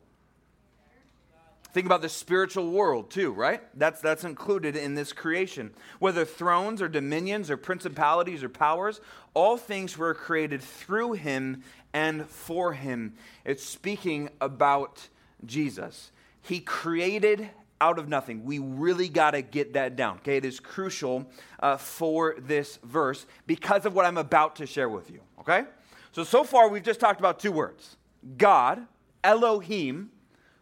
Think 1.72 1.86
about 1.86 2.02
the 2.02 2.08
spiritual 2.08 2.72
world 2.72 3.08
too, 3.08 3.30
right? 3.30 3.62
That's, 3.78 4.00
that's 4.00 4.24
included 4.24 4.74
in 4.74 4.96
this 4.96 5.12
creation. 5.12 5.70
Whether 6.00 6.24
thrones 6.24 6.82
or 6.82 6.88
dominions 6.88 7.52
or 7.52 7.56
principalities 7.56 8.42
or 8.42 8.48
powers, 8.48 9.00
all 9.32 9.56
things 9.56 9.96
were 9.96 10.12
created 10.12 10.60
through 10.60 11.12
him 11.12 11.62
and 11.92 12.26
for 12.26 12.72
him. 12.72 13.14
It's 13.44 13.64
speaking 13.64 14.28
about 14.40 15.06
Jesus. 15.46 16.10
He 16.42 16.58
created 16.58 17.48
out 17.80 17.98
of 17.98 18.08
nothing. 18.08 18.44
We 18.44 18.58
really 18.58 19.08
got 19.08 19.32
to 19.32 19.42
get 19.42 19.72
that 19.74 19.96
down. 19.96 20.18
Okay, 20.18 20.36
it 20.36 20.44
is 20.44 20.60
crucial 20.60 21.26
uh, 21.60 21.76
for 21.76 22.36
this 22.38 22.78
verse 22.84 23.26
because 23.46 23.86
of 23.86 23.94
what 23.94 24.04
I'm 24.06 24.18
about 24.18 24.56
to 24.56 24.66
share 24.66 24.88
with 24.88 25.10
you. 25.10 25.20
Okay, 25.40 25.64
so 26.12 26.24
so 26.24 26.44
far 26.44 26.68
we've 26.68 26.82
just 26.82 27.00
talked 27.00 27.20
about 27.20 27.40
two 27.40 27.52
words: 27.52 27.96
God, 28.36 28.86
Elohim, 29.24 30.10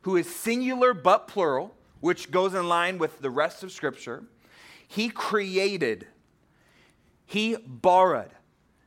who 0.02 0.16
is 0.16 0.32
singular 0.32 0.94
but 0.94 1.28
plural, 1.28 1.74
which 2.00 2.30
goes 2.30 2.54
in 2.54 2.68
line 2.68 2.98
with 2.98 3.20
the 3.20 3.30
rest 3.30 3.62
of 3.62 3.72
Scripture. 3.72 4.24
He 4.86 5.08
created. 5.08 6.06
He 7.26 7.56
borrowed, 7.56 8.30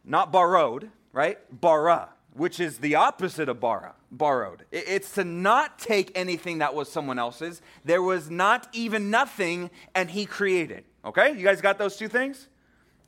not 0.04 0.32
borrowed, 0.32 0.90
right? 1.14 1.38
Bara, 1.52 2.10
which 2.34 2.60
is 2.60 2.78
the 2.78 2.96
opposite 2.96 3.50
of 3.50 3.60
bara, 3.60 3.96
borrowed. 4.12 4.66
It's 4.72 5.14
to 5.16 5.24
not 5.24 5.80
take 5.80 6.12
anything 6.16 6.60
that 6.60 6.74
was 6.74 6.92
someone 6.92 7.20
else's. 7.20 7.62
There 7.84 8.02
was 8.02 8.30
not 8.30 8.68
even 8.74 9.10
nothing, 9.10 9.70
and 9.94 10.10
he 10.10 10.26
created. 10.26 10.86
Okay? 11.04 11.32
You 11.32 11.44
guys 11.44 11.62
got 11.62 11.78
those 11.78 11.98
two 11.98 12.08
things? 12.08 12.48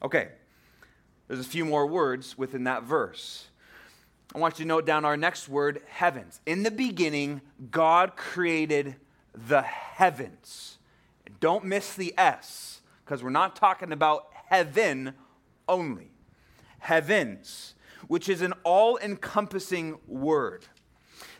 Okay. 0.02 0.30
There's 1.28 1.40
a 1.40 1.50
few 1.50 1.64
more 1.64 1.88
words 1.88 2.38
within 2.38 2.66
that 2.66 2.84
verse. 2.84 3.48
I 4.36 4.40
want 4.40 4.60
you 4.60 4.66
to 4.66 4.68
note 4.68 4.86
down 4.86 5.06
our 5.06 5.16
next 5.16 5.48
word, 5.48 5.82
heavens. 5.88 6.42
In 6.46 6.64
the 6.64 6.72
beginning, 6.72 7.42
God 7.72 8.16
created 8.16 8.96
the 9.34 9.62
heavens. 9.62 10.80
Don't 11.40 11.66
miss 11.66 11.94
the 11.94 12.14
S, 12.18 12.82
because 13.06 13.24
we're 13.24 13.30
not 13.30 13.56
talking 13.56 13.92
about 13.92 14.28
heaven 14.48 15.14
only. 15.68 16.12
Heavens, 16.80 17.76
which 18.08 18.30
is 18.30 18.42
an 18.42 18.54
all 18.64 18.98
encompassing 18.98 19.98
word. 20.08 20.66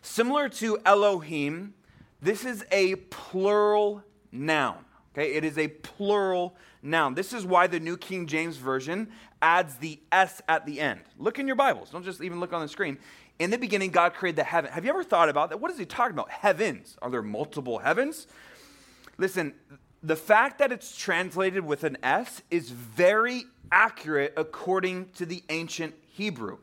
Similar 0.02 0.50
to 0.50 0.78
Elohim, 0.86 1.74
this 2.22 2.46
is 2.46 2.66
a 2.72 2.96
plural 2.96 4.04
noun. 4.32 4.86
Okay, 5.14 5.34
it 5.34 5.44
is 5.44 5.58
a 5.58 5.68
plural 5.68 6.56
noun. 6.82 7.14
This 7.14 7.34
is 7.34 7.46
why 7.46 7.68
the 7.68 7.80
New 7.80 7.98
King 7.98 8.26
James 8.26 8.58
Version 8.58 9.10
adds 9.42 9.76
the 9.76 10.00
S 10.12 10.42
at 10.48 10.66
the 10.66 10.80
end. 10.80 11.02
Look 11.20 11.38
in 11.38 11.46
your 11.48 11.56
Bibles. 11.56 11.90
Don't 11.92 12.04
just 12.04 12.22
even 12.22 12.40
look 12.40 12.52
on 12.52 12.62
the 12.62 12.68
screen. 12.68 12.98
In 13.40 13.50
the 13.50 13.58
beginning, 13.58 13.92
God 13.92 14.14
created 14.14 14.38
the 14.38 14.44
heaven. 14.44 14.72
Have 14.72 14.86
you 14.86 14.90
ever 14.90 15.04
thought 15.04 15.30
about 15.30 15.50
that? 15.50 15.60
What 15.60 15.70
is 15.72 15.78
he 15.78 15.86
talking 15.86 16.14
about? 16.14 16.32
Heavens. 16.32 16.98
Are 17.02 17.10
there 17.10 17.22
multiple 17.22 17.80
heavens? 17.80 18.28
Listen, 19.18 19.54
the 20.02 20.16
fact 20.16 20.60
that 20.60 20.72
it's 20.72 20.96
translated 20.96 21.66
with 21.66 21.84
an 21.84 21.98
S 22.04 22.42
is 22.50 22.70
very 22.72 23.46
accurate 23.72 24.34
according 24.36 25.10
to 25.16 25.26
the 25.26 25.44
ancient 25.50 25.94
Hebrew. 26.14 26.58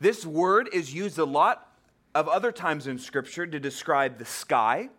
This 0.00 0.26
word 0.26 0.68
is 0.72 0.92
used 0.92 1.18
a 1.18 1.24
lot 1.24 1.70
of 2.14 2.28
other 2.28 2.52
times 2.52 2.86
in 2.86 2.98
Scripture 2.98 3.46
to 3.46 3.58
describe 3.58 4.18
the 4.18 4.24
sky 4.24 4.90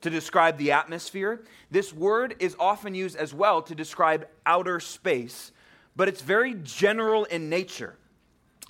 to 0.00 0.10
describe 0.10 0.58
the 0.58 0.72
atmosphere. 0.72 1.42
This 1.70 1.92
word 1.92 2.36
is 2.38 2.56
often 2.58 2.94
used 2.94 3.16
as 3.16 3.34
well 3.34 3.62
to 3.62 3.74
describe 3.74 4.28
outer 4.46 4.80
space, 4.80 5.52
but 5.96 6.08
it's 6.08 6.22
very 6.22 6.54
general 6.62 7.24
in 7.24 7.48
nature. 7.48 7.96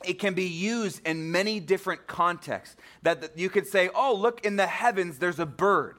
It 0.04 0.14
can 0.14 0.34
be 0.34 0.46
used 0.46 1.06
in 1.06 1.32
many 1.32 1.60
different 1.60 2.06
contexts. 2.06 2.76
That 3.02 3.36
you 3.36 3.50
could 3.50 3.66
say, 3.66 3.90
oh, 3.94 4.14
look 4.14 4.44
in 4.44 4.56
the 4.56 4.66
heavens, 4.66 5.18
there's 5.18 5.40
a 5.40 5.46
bird. 5.46 5.96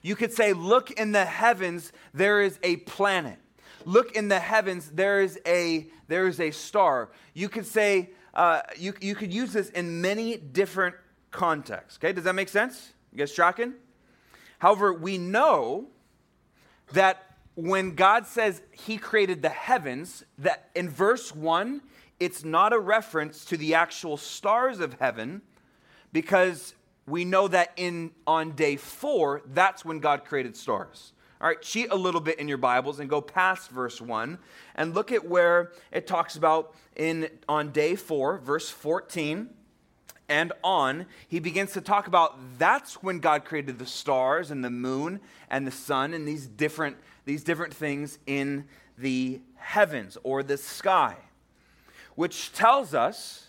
You 0.00 0.16
could 0.16 0.32
say, 0.32 0.52
look 0.52 0.90
in 0.90 1.12
the 1.12 1.24
heavens, 1.24 1.92
there 2.12 2.40
is 2.40 2.58
a 2.62 2.76
planet. 2.76 3.38
Look 3.84 4.12
in 4.12 4.28
the 4.28 4.38
heavens, 4.40 4.90
there 4.90 5.20
is 5.20 5.38
a, 5.46 5.88
there 6.08 6.26
is 6.26 6.40
a 6.40 6.50
star. 6.50 7.10
You 7.34 7.48
could 7.48 7.66
say, 7.66 8.10
uh, 8.34 8.62
you, 8.76 8.94
you 9.00 9.14
could 9.14 9.32
use 9.32 9.52
this 9.52 9.70
in 9.70 10.00
many 10.00 10.36
different 10.36 10.96
contexts. 11.30 11.98
Okay, 11.98 12.12
does 12.12 12.24
that 12.24 12.34
make 12.34 12.48
sense? 12.48 12.92
You 13.12 13.18
guys 13.18 13.32
tracking? 13.34 13.74
However, 14.58 14.92
we 14.92 15.18
know 15.18 15.88
that 16.92 17.36
when 17.54 17.94
God 17.94 18.26
says 18.26 18.62
he 18.70 18.96
created 18.96 19.42
the 19.42 19.48
heavens, 19.48 20.24
that 20.38 20.70
in 20.74 20.88
verse 20.88 21.34
1, 21.34 21.82
it's 22.20 22.44
not 22.44 22.72
a 22.72 22.78
reference 22.78 23.44
to 23.46 23.56
the 23.56 23.74
actual 23.74 24.16
stars 24.16 24.80
of 24.80 24.94
heaven 24.94 25.42
because 26.12 26.74
we 27.06 27.24
know 27.24 27.48
that 27.48 27.72
in 27.76 28.12
on 28.26 28.52
day 28.52 28.76
4, 28.76 29.42
that's 29.46 29.84
when 29.84 29.98
God 29.98 30.24
created 30.24 30.56
stars. 30.56 31.12
All 31.42 31.48
right, 31.48 31.60
cheat 31.60 31.88
a 31.90 31.96
little 31.96 32.20
bit 32.20 32.38
in 32.38 32.46
your 32.46 32.56
Bibles 32.56 33.00
and 33.00 33.10
go 33.10 33.20
past 33.20 33.68
verse 33.68 34.00
1 34.00 34.38
and 34.76 34.94
look 34.94 35.10
at 35.10 35.26
where 35.26 35.72
it 35.90 36.06
talks 36.06 36.36
about 36.36 36.76
in 36.94 37.28
on 37.48 37.72
day 37.72 37.96
4, 37.96 38.38
verse 38.38 38.70
14 38.70 39.50
and 40.28 40.52
on, 40.62 41.06
he 41.26 41.40
begins 41.40 41.72
to 41.72 41.80
talk 41.80 42.06
about 42.06 42.38
that's 42.58 43.02
when 43.02 43.18
God 43.18 43.44
created 43.44 43.80
the 43.80 43.86
stars 43.86 44.52
and 44.52 44.64
the 44.64 44.70
moon 44.70 45.18
and 45.50 45.66
the 45.66 45.72
sun 45.72 46.14
and 46.14 46.28
these 46.28 46.46
different, 46.46 46.96
these 47.24 47.42
different 47.42 47.74
things 47.74 48.20
in 48.28 48.64
the 48.96 49.40
heavens 49.56 50.16
or 50.22 50.44
the 50.44 50.56
sky. 50.56 51.16
Which 52.14 52.52
tells 52.52 52.94
us 52.94 53.48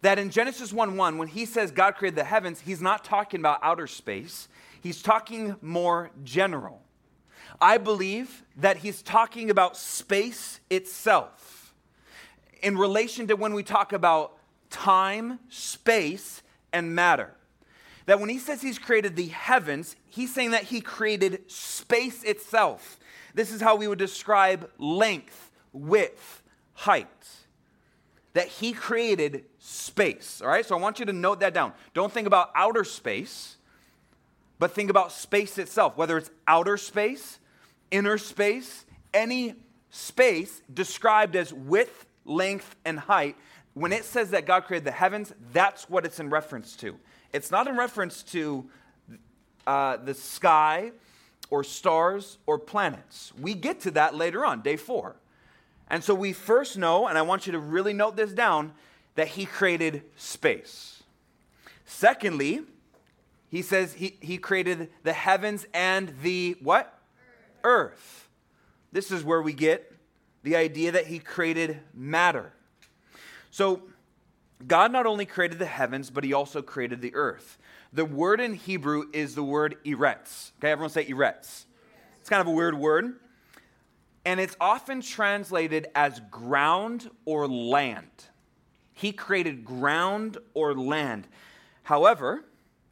that 0.00 0.18
in 0.18 0.30
Genesis 0.30 0.72
1 0.72 0.96
1, 0.96 1.18
when 1.18 1.28
he 1.28 1.46
says 1.46 1.70
God 1.70 1.94
created 1.94 2.16
the 2.16 2.24
heavens, 2.24 2.62
he's 2.62 2.82
not 2.82 3.04
talking 3.04 3.38
about 3.38 3.60
outer 3.62 3.86
space, 3.86 4.48
he's 4.80 5.00
talking 5.00 5.54
more 5.62 6.10
general. 6.24 6.81
I 7.62 7.78
believe 7.78 8.42
that 8.56 8.78
he's 8.78 9.02
talking 9.02 9.48
about 9.48 9.76
space 9.76 10.58
itself 10.68 11.72
in 12.60 12.76
relation 12.76 13.28
to 13.28 13.36
when 13.36 13.54
we 13.54 13.62
talk 13.62 13.92
about 13.92 14.36
time, 14.68 15.38
space, 15.48 16.42
and 16.72 16.92
matter. 16.92 17.30
That 18.06 18.18
when 18.18 18.30
he 18.30 18.40
says 18.40 18.62
he's 18.62 18.80
created 18.80 19.14
the 19.14 19.28
heavens, 19.28 19.94
he's 20.10 20.34
saying 20.34 20.50
that 20.50 20.64
he 20.64 20.80
created 20.80 21.48
space 21.48 22.24
itself. 22.24 22.98
This 23.32 23.52
is 23.52 23.60
how 23.60 23.76
we 23.76 23.86
would 23.86 23.98
describe 23.98 24.68
length, 24.78 25.52
width, 25.72 26.42
height. 26.74 27.06
That 28.32 28.48
he 28.48 28.72
created 28.72 29.44
space. 29.60 30.42
All 30.42 30.48
right, 30.48 30.66
so 30.66 30.76
I 30.76 30.80
want 30.80 30.98
you 30.98 31.06
to 31.06 31.12
note 31.12 31.38
that 31.40 31.54
down. 31.54 31.74
Don't 31.94 32.12
think 32.12 32.26
about 32.26 32.50
outer 32.56 32.82
space, 32.82 33.56
but 34.58 34.72
think 34.72 34.90
about 34.90 35.12
space 35.12 35.58
itself, 35.58 35.96
whether 35.96 36.18
it's 36.18 36.30
outer 36.48 36.76
space, 36.76 37.38
inner 37.92 38.18
space, 38.18 38.84
any 39.14 39.54
space 39.90 40.60
described 40.72 41.36
as 41.36 41.52
width, 41.52 42.06
length, 42.24 42.74
and 42.84 42.98
height 42.98 43.36
when 43.74 43.92
it 43.92 44.04
says 44.04 44.30
that 44.30 44.46
God 44.46 44.64
created 44.64 44.84
the 44.84 44.92
heavens, 44.92 45.32
that's 45.52 45.88
what 45.88 46.04
it's 46.04 46.20
in 46.20 46.30
reference 46.30 46.76
to. 46.76 46.96
It's 47.32 47.50
not 47.50 47.66
in 47.66 47.76
reference 47.76 48.22
to 48.24 48.68
uh, 49.66 49.96
the 49.96 50.14
sky 50.14 50.92
or 51.50 51.64
stars 51.64 52.38
or 52.46 52.58
planets. 52.58 53.32
We 53.40 53.54
get 53.54 53.80
to 53.80 53.90
that 53.92 54.14
later 54.14 54.44
on, 54.44 54.60
day 54.60 54.76
four. 54.76 55.16
And 55.88 56.04
so 56.04 56.14
we 56.14 56.32
first 56.32 56.76
know, 56.76 57.06
and 57.06 57.16
I 57.16 57.22
want 57.22 57.46
you 57.46 57.52
to 57.52 57.58
really 57.58 57.92
note 57.92 58.16
this 58.16 58.32
down, 58.32 58.72
that 59.14 59.28
He 59.28 59.46
created 59.46 60.02
space. 60.16 61.02
Secondly, 61.86 62.62
He 63.50 63.62
says 63.62 63.94
He, 63.94 64.16
he 64.20 64.36
created 64.36 64.90
the 65.02 65.12
heavens 65.14 65.66
and 65.72 66.14
the 66.22 66.56
what? 66.60 66.98
Earth. 67.64 68.28
This 68.92 69.10
is 69.10 69.24
where 69.24 69.42
we 69.42 69.52
get 69.52 69.92
the 70.42 70.56
idea 70.56 70.92
that 70.92 71.06
He 71.06 71.18
created 71.18 71.80
matter. 71.94 72.52
So, 73.50 73.82
God 74.66 74.92
not 74.92 75.06
only 75.06 75.26
created 75.26 75.58
the 75.58 75.66
heavens, 75.66 76.10
but 76.10 76.24
he 76.24 76.32
also 76.32 76.62
created 76.62 77.00
the 77.00 77.14
earth. 77.14 77.58
The 77.92 78.04
word 78.04 78.40
in 78.40 78.54
Hebrew 78.54 79.04
is 79.12 79.34
the 79.34 79.42
word 79.42 79.76
eretz. 79.84 80.52
Okay, 80.58 80.70
everyone 80.70 80.90
say 80.90 81.04
eretz. 81.06 81.64
It's 82.20 82.28
kind 82.28 82.40
of 82.40 82.46
a 82.46 82.52
weird 82.52 82.78
word. 82.78 83.16
And 84.24 84.38
it's 84.38 84.56
often 84.60 85.00
translated 85.00 85.88
as 85.94 86.20
ground 86.30 87.10
or 87.24 87.48
land. 87.48 88.06
He 88.92 89.12
created 89.12 89.64
ground 89.64 90.38
or 90.54 90.74
land. 90.74 91.26
However, 91.82 92.44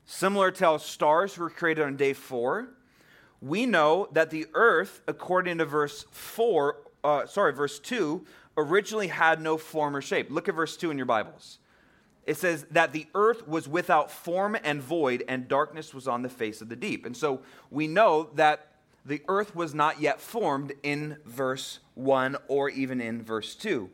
similar 0.04 0.50
to 0.50 0.64
how 0.64 0.76
stars 0.78 1.38
were 1.38 1.50
created 1.50 1.84
on 1.84 1.96
day 1.96 2.12
four, 2.12 2.70
we 3.40 3.66
know 3.66 4.08
that 4.12 4.30
the 4.30 4.46
earth, 4.54 5.00
according 5.06 5.58
to 5.58 5.64
verse 5.64 6.04
4, 6.10 6.76
uh, 7.02 7.26
sorry, 7.26 7.52
verse 7.52 7.78
2, 7.78 8.24
originally 8.56 9.08
had 9.08 9.40
no 9.40 9.56
form 9.56 9.96
or 9.96 10.02
shape. 10.02 10.30
Look 10.30 10.48
at 10.48 10.54
verse 10.54 10.76
2 10.76 10.90
in 10.90 10.98
your 10.98 11.06
Bibles. 11.06 11.58
It 12.26 12.36
says 12.36 12.66
that 12.70 12.92
the 12.92 13.06
earth 13.14 13.48
was 13.48 13.66
without 13.66 14.10
form 14.10 14.56
and 14.62 14.82
void, 14.82 15.24
and 15.26 15.48
darkness 15.48 15.94
was 15.94 16.06
on 16.06 16.22
the 16.22 16.28
face 16.28 16.60
of 16.60 16.68
the 16.68 16.76
deep. 16.76 17.06
And 17.06 17.16
so 17.16 17.40
we 17.70 17.88
know 17.88 18.28
that 18.34 18.66
the 19.06 19.22
earth 19.28 19.56
was 19.56 19.74
not 19.74 20.00
yet 20.00 20.20
formed 20.20 20.72
in 20.82 21.16
verse 21.24 21.80
1 21.94 22.36
or 22.48 22.68
even 22.68 23.00
in 23.00 23.22
verse 23.22 23.54
2. 23.54 23.88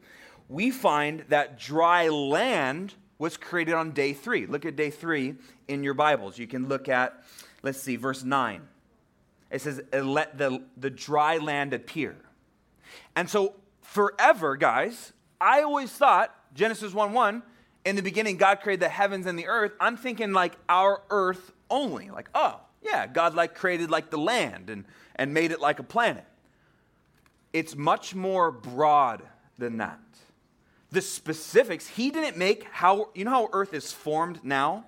We 0.48 0.70
find 0.70 1.24
that 1.28 1.58
dry 1.58 2.08
land 2.08 2.94
was 3.18 3.36
created 3.36 3.74
on 3.74 3.92
day 3.92 4.12
three. 4.12 4.46
Look 4.46 4.66
at 4.66 4.76
day 4.76 4.90
three 4.90 5.36
in 5.68 5.82
your 5.82 5.94
Bibles. 5.94 6.38
You 6.38 6.46
can 6.46 6.68
look 6.68 6.88
at, 6.88 7.24
let's 7.62 7.80
see, 7.80 7.96
verse 7.96 8.22
9. 8.24 8.62
It 9.50 9.60
says, 9.60 9.80
eh, 9.92 10.00
Let 10.00 10.38
the, 10.38 10.62
the 10.76 10.90
dry 10.90 11.38
land 11.38 11.72
appear. 11.72 12.16
And 13.14 13.28
so, 13.28 13.54
forever, 13.82 14.56
guys, 14.56 15.12
I 15.40 15.62
always 15.62 15.90
thought, 15.90 16.34
Genesis 16.54 16.92
1 16.92 17.12
1, 17.12 17.42
in 17.84 17.96
the 17.96 18.02
beginning, 18.02 18.36
God 18.36 18.60
created 18.60 18.80
the 18.80 18.88
heavens 18.88 19.26
and 19.26 19.38
the 19.38 19.46
earth. 19.46 19.72
I'm 19.80 19.96
thinking 19.96 20.32
like 20.32 20.56
our 20.68 21.02
earth 21.10 21.52
only. 21.70 22.10
Like, 22.10 22.28
oh, 22.34 22.60
yeah, 22.82 23.06
God 23.06 23.34
like 23.34 23.54
created 23.54 23.90
like 23.90 24.10
the 24.10 24.18
land 24.18 24.70
and, 24.70 24.84
and 25.14 25.32
made 25.32 25.52
it 25.52 25.60
like 25.60 25.78
a 25.78 25.84
planet. 25.84 26.24
It's 27.52 27.76
much 27.76 28.14
more 28.14 28.50
broad 28.50 29.22
than 29.56 29.78
that. 29.78 30.00
The 30.90 31.00
specifics, 31.00 31.86
he 31.86 32.10
didn't 32.10 32.36
make 32.36 32.64
how, 32.64 33.10
you 33.14 33.24
know 33.24 33.30
how 33.30 33.48
earth 33.52 33.74
is 33.74 33.92
formed 33.92 34.44
now? 34.44 34.84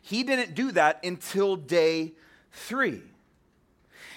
He 0.00 0.22
didn't 0.22 0.54
do 0.54 0.72
that 0.72 1.04
until 1.04 1.56
day 1.56 2.12
three. 2.52 3.02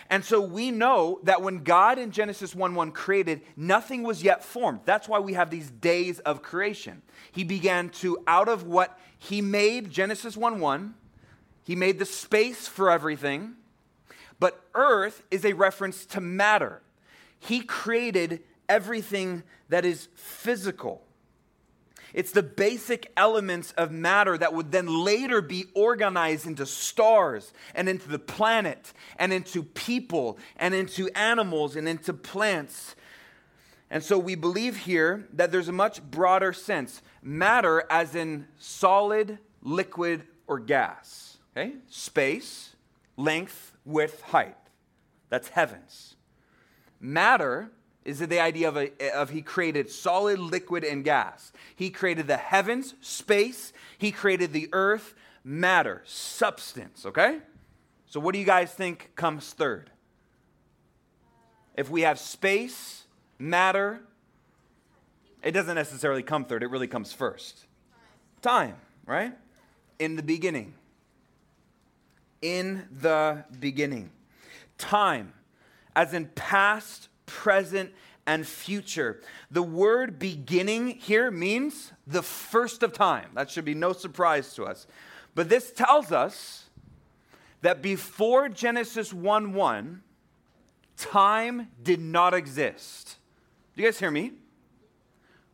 And 0.10 0.26
so 0.26 0.42
we 0.42 0.72
know 0.72 1.20
that 1.24 1.44
when 1.44 1.64
God 1.64 2.00
in 2.00 2.12
Genesis 2.12 2.56
1 2.56 2.74
1 2.74 2.92
created, 2.92 3.42
nothing 3.56 4.02
was 4.04 4.24
yet 4.24 4.44
formed. 4.44 4.82
That's 4.86 5.08
why 5.08 5.20
we 5.20 5.34
have 5.34 5.52
these 5.52 5.70
days 5.70 6.20
of 6.20 6.42
creation. 6.42 7.04
He 7.32 7.44
began 7.44 7.90
to, 7.90 8.18
out 8.26 8.50
of 8.50 8.64
what 8.64 9.00
he 9.20 9.42
made, 9.42 9.92
Genesis 9.92 10.36
1 10.36 10.60
1, 10.60 10.96
he 11.64 11.76
made 11.76 12.00
the 12.00 12.06
space 12.06 12.68
for 12.68 12.90
everything. 12.90 13.54
But 14.40 14.60
earth 14.74 15.24
is 15.30 15.46
a 15.46 15.54
reference 15.54 16.06
to 16.08 16.22
matter. 16.22 16.82
He 17.40 17.62
created 17.62 18.42
everything 18.68 19.44
that 19.70 19.86
is 19.86 20.08
physical. 20.16 21.04
It's 22.14 22.32
the 22.32 22.44
basic 22.44 23.12
elements 23.16 23.72
of 23.74 23.92
matter 23.92 24.38
that 24.38 24.54
would 24.54 24.72
then 24.72 24.88
later 24.88 25.42
be 25.42 25.66
organized 25.74 26.48
into 26.48 26.66
stars 26.66 27.54
and 27.76 27.88
into 27.88 28.10
the 28.10 28.20
planet 28.20 28.94
and 29.18 29.32
into 29.32 29.64
people 29.64 30.38
and 30.58 30.74
into 30.74 31.10
animals 31.16 31.76
and 31.76 31.88
into 31.88 32.14
plants. 32.14 32.96
And 33.90 34.04
so 34.04 34.18
we 34.18 34.36
believe 34.36 34.78
here 34.78 35.28
that 35.34 35.52
there's 35.52 35.68
a 35.68 35.74
much 35.74 36.02
broader 36.02 36.54
sense 36.54 37.02
matter 37.22 37.84
as 37.90 38.16
in 38.16 38.48
solid, 38.58 39.40
liquid, 39.62 40.24
or 40.48 40.60
gas. 40.60 41.38
Okay? 41.56 41.74
Space, 41.88 42.76
length, 43.18 43.74
width, 43.86 44.22
height. 44.22 44.56
That's 45.30 45.50
heavens. 45.50 46.16
Matter 47.00 47.72
is 48.06 48.22
it 48.22 48.30
the 48.30 48.40
idea 48.40 48.68
of, 48.68 48.78
a, 48.78 49.16
of 49.16 49.30
he 49.30 49.42
created 49.42 49.90
solid, 49.90 50.40
liquid, 50.40 50.84
and 50.84 51.04
gas. 51.04 51.52
He 51.76 51.90
created 51.90 52.28
the 52.28 52.38
heavens, 52.38 52.96
space. 53.02 53.74
He 53.98 54.12
created 54.12 54.54
the 54.54 54.70
earth, 54.72 55.14
matter, 55.44 56.02
substance, 56.06 57.06
okay? 57.06 57.40
So, 58.08 58.20
what 58.20 58.34
do 58.34 58.40
you 58.40 58.46
guys 58.46 58.72
think 58.72 59.12
comes 59.16 59.52
third? 59.52 59.92
If 61.76 61.90
we 61.90 62.02
have 62.02 62.20
space, 62.20 63.04
matter, 63.38 64.02
it 65.44 65.52
doesn't 65.52 65.76
necessarily 65.76 66.24
come 66.24 66.46
third, 66.46 66.64
it 66.64 66.70
really 66.70 66.88
comes 66.88 67.14
first. 67.14 67.66
Time, 68.42 68.76
right? 69.06 69.34
In 70.00 70.16
the 70.16 70.24
beginning. 70.24 70.74
In 72.42 72.88
the 73.02 73.44
beginning. 73.60 74.12
Time, 74.78 75.34
as 75.96 76.14
in 76.14 76.26
past, 76.28 77.10
present, 77.30 77.92
and 78.26 78.46
future. 78.46 79.22
The 79.50 79.64
word 79.64 80.20
beginning 80.20 81.00
here 81.00 81.32
means 81.32 81.94
the 82.06 82.22
first 82.22 82.84
of 82.84 82.92
time. 82.92 83.30
That 83.36 83.50
should 83.50 83.66
be 83.66 83.74
no 83.74 83.94
surprise 83.94 84.54
to 84.56 84.66
us. 84.66 84.88
But 85.36 85.48
this 85.48 85.72
tells 85.72 86.12
us 86.12 86.66
that 87.62 87.82
before 87.82 88.50
Genesis 88.50 89.14
1 89.14 89.54
1, 89.54 90.02
time 90.98 91.68
did 91.82 92.00
not 92.00 92.34
exist. 92.34 93.18
Do 93.76 93.82
you 93.82 93.88
guys 93.88 94.00
hear 94.00 94.12
me? 94.12 94.34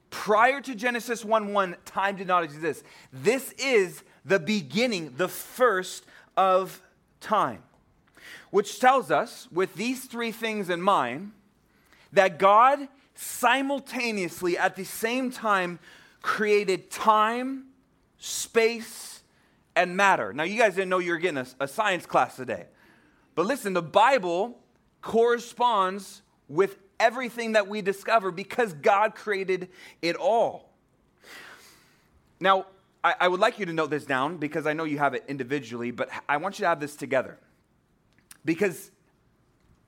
Prior 0.10 0.62
to 0.62 0.76
Genesis 0.76 1.24
1 1.24 1.54
1, 1.54 1.76
time 1.86 2.16
did 2.16 2.28
not 2.28 2.44
exist. 2.44 2.84
This 3.12 3.52
is 3.54 4.04
the 4.24 4.40
beginning, 4.40 5.14
the 5.18 5.28
first 5.28 6.06
of 6.36 6.82
time. 7.22 7.64
Which 8.50 8.80
tells 8.80 9.12
us, 9.12 9.48
with 9.52 9.76
these 9.76 10.06
three 10.06 10.32
things 10.32 10.70
in 10.70 10.82
mind, 10.82 11.32
that 12.16 12.40
God 12.40 12.88
simultaneously, 13.14 14.58
at 14.58 14.76
the 14.76 14.84
same 14.84 15.32
time, 15.32 15.80
created 16.22 16.90
time, 16.90 17.66
space, 18.18 19.22
and 19.76 19.96
matter. 19.96 20.34
Now, 20.34 20.44
you 20.44 20.58
guys 20.58 20.76
didn't 20.76 20.90
know 20.90 21.00
you 21.00 21.12
were 21.12 21.18
getting 21.18 21.38
a, 21.38 21.48
a 21.60 21.68
science 21.68 22.06
class 22.06 22.36
today. 22.36 22.66
But 23.36 23.46
listen, 23.46 23.74
the 23.74 23.82
Bible 23.82 24.58
corresponds 25.02 26.22
with 26.48 26.78
everything 27.00 27.54
that 27.54 27.68
we 27.68 27.82
discover 27.82 28.32
because 28.32 28.74
God 28.74 29.16
created 29.16 29.70
it 30.02 30.16
all. 30.16 30.70
Now, 32.40 32.66
I, 33.04 33.16
I, 33.22 33.28
would 33.28 33.40
like 33.40 33.60
you 33.60 33.66
to 33.66 33.74
note 33.74 33.90
this 33.90 34.06
down 34.06 34.38
because 34.38 34.66
I 34.66 34.74
know 34.74 34.84
you 34.84 34.98
have 34.98 35.14
it 35.14 35.24
individually, 35.28 35.92
but 35.92 36.10
I 36.28 36.38
want 36.38 36.58
you 36.58 36.64
to 36.64 36.70
have 36.70 36.80
this 36.80 36.96
together. 36.96 37.38
Because 38.44 38.92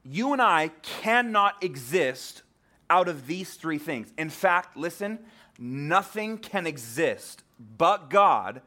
you 0.10 0.34
and 0.34 0.42
I 0.42 0.70
cannot 0.82 1.62
exist 1.64 2.44
out 2.90 3.08
of 3.08 3.28
these 3.28 3.56
three 3.56 3.78
things. 3.78 4.14
In 4.18 4.30
fact, 4.30 4.78
listen, 4.78 5.20
nothing 5.60 6.38
can 6.38 6.66
exist 6.66 7.44
but 7.78 8.10
God 8.10 8.62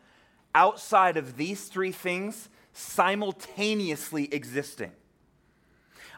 outside 0.55 1.16
of 1.16 1.37
these 1.37 1.68
three 1.68 1.92
things 1.92 2.48
simultaneously 2.72 4.33
existing. 4.33 4.92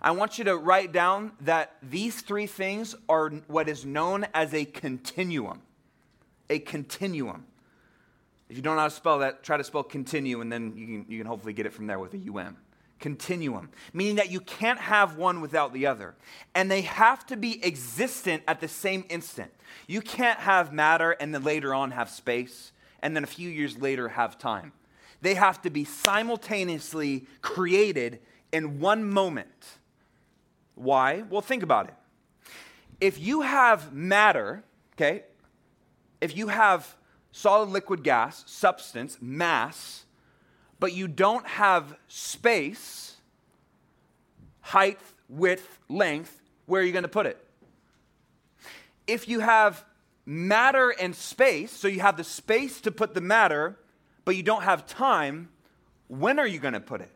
I 0.00 0.11
want 0.11 0.38
you 0.38 0.44
to 0.44 0.56
write 0.56 0.90
down 0.90 1.32
that 1.42 1.76
these 1.80 2.22
three 2.22 2.46
things 2.46 2.96
are 3.08 3.30
what 3.46 3.68
is 3.68 3.85
known 3.85 4.26
as 4.35 4.52
a 4.52 4.64
continuum. 4.64 5.62
A 6.50 6.58
continuum. 6.58 7.46
If 8.48 8.56
you 8.56 8.62
don't 8.62 8.74
know 8.74 8.82
how 8.82 8.88
to 8.88 8.94
spell 8.94 9.20
that, 9.20 9.44
try 9.44 9.56
to 9.56 9.64
spell 9.64 9.85
continue, 9.85 10.40
and 10.40 10.50
then 10.50 10.72
you 10.76 10.87
can, 10.87 11.06
you 11.08 11.18
can 11.18 11.26
hopefully 11.26 11.52
get 11.52 11.66
it 11.66 11.72
from 11.72 11.87
there 11.87 12.00
with 12.00 12.14
a 12.14 12.18
UM 12.18 12.56
continuum, 13.02 13.68
meaning 13.92 14.16
that 14.16 14.30
you 14.30 14.40
can't 14.40 14.78
have 14.78 15.16
one 15.16 15.42
without 15.42 15.74
the 15.74 15.86
other. 15.86 16.14
And 16.54 16.70
they 16.70 16.82
have 16.82 17.26
to 17.26 17.36
be 17.36 17.62
existent 17.62 18.44
at 18.48 18.60
the 18.60 18.68
same 18.68 19.04
instant. 19.10 19.52
You 19.86 20.00
can't 20.00 20.38
have 20.38 20.72
matter 20.72 21.10
and 21.10 21.34
then 21.34 21.42
later 21.42 21.74
on 21.74 21.90
have 21.90 22.08
space, 22.08 22.72
and 23.02 23.14
then 23.14 23.24
a 23.24 23.26
few 23.26 23.50
years 23.50 23.76
later 23.76 24.08
have 24.10 24.38
time. 24.38 24.72
They 25.20 25.34
have 25.34 25.60
to 25.62 25.70
be 25.70 25.84
simultaneously 25.84 27.26
created 27.42 28.20
in 28.52 28.80
one 28.80 29.04
moment. 29.04 29.78
Why? 30.74 31.24
Well, 31.28 31.42
think 31.42 31.62
about 31.62 31.88
it. 31.88 31.94
If 33.00 33.18
you 33.18 33.42
have 33.42 33.92
matter, 33.92 34.64
okay, 34.94 35.24
if 36.20 36.36
you 36.36 36.48
have 36.48 36.96
solid, 37.32 37.68
liquid, 37.68 38.04
gas, 38.04 38.44
substance, 38.46 39.18
mass, 39.20 40.04
but 40.82 40.92
you 40.92 41.06
don't 41.06 41.46
have 41.46 41.94
space, 42.08 43.14
height, 44.62 44.98
width, 45.28 45.78
length, 45.88 46.42
where 46.66 46.82
are 46.82 46.84
you 46.84 46.90
going 46.90 47.04
to 47.04 47.08
put 47.08 47.24
it? 47.24 47.38
If 49.06 49.28
you 49.28 49.38
have 49.38 49.84
matter 50.26 50.90
and 50.90 51.14
space, 51.14 51.70
so 51.70 51.86
you 51.86 52.00
have 52.00 52.16
the 52.16 52.24
space 52.24 52.80
to 52.80 52.90
put 52.90 53.14
the 53.14 53.20
matter, 53.20 53.78
but 54.24 54.34
you 54.34 54.42
don't 54.42 54.64
have 54.64 54.84
time, 54.84 55.50
when 56.08 56.40
are 56.40 56.48
you 56.48 56.58
going 56.58 56.74
to 56.74 56.80
put 56.80 57.00
it? 57.00 57.12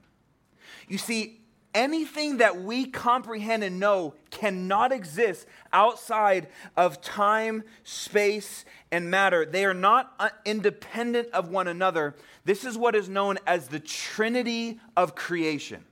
You 0.87 0.99
see, 0.99 1.41
anything 1.77 2.39
that 2.39 2.63
we 2.63 2.87
comprehend 2.87 3.63
and 3.63 3.79
know 3.79 4.15
cannot 4.31 4.91
exist 4.91 5.47
outside 5.73 6.49
of 6.77 7.03
time, 7.03 7.63
space, 7.85 8.65
and 8.91 9.11
matter. 9.11 9.45
They 9.45 9.67
are 9.67 9.75
not 9.75 10.15
uh, 10.19 10.31
independent 10.47 11.29
of 11.33 11.51
one 11.51 11.69
another. 11.69 12.17
This 12.47 12.65
is 12.65 12.79
what 12.79 12.97
is 12.97 13.09
known 13.09 13.39
as 13.47 13.69
the 13.69 13.79
Trinity 13.79 14.81
of 14.97 15.15
creation. 15.15 15.85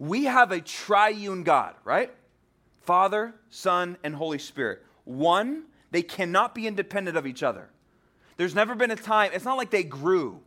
We 0.00 0.24
have 0.24 0.50
a 0.50 0.60
triune 0.60 1.44
God, 1.44 1.76
right? 1.84 2.12
Father, 2.82 3.34
Son, 3.48 3.96
and 4.02 4.14
Holy 4.14 4.38
Spirit. 4.38 4.82
One, 5.04 5.66
they 5.92 6.02
cannot 6.02 6.54
be 6.54 6.66
independent 6.66 7.16
of 7.16 7.26
each 7.26 7.44
other. 7.44 7.70
There's 8.36 8.54
never 8.54 8.74
been 8.74 8.90
a 8.90 8.96
time, 8.96 9.30
it's 9.34 9.44
not 9.44 9.56
like 9.56 9.70
they 9.70 9.84
grew. 9.84 10.40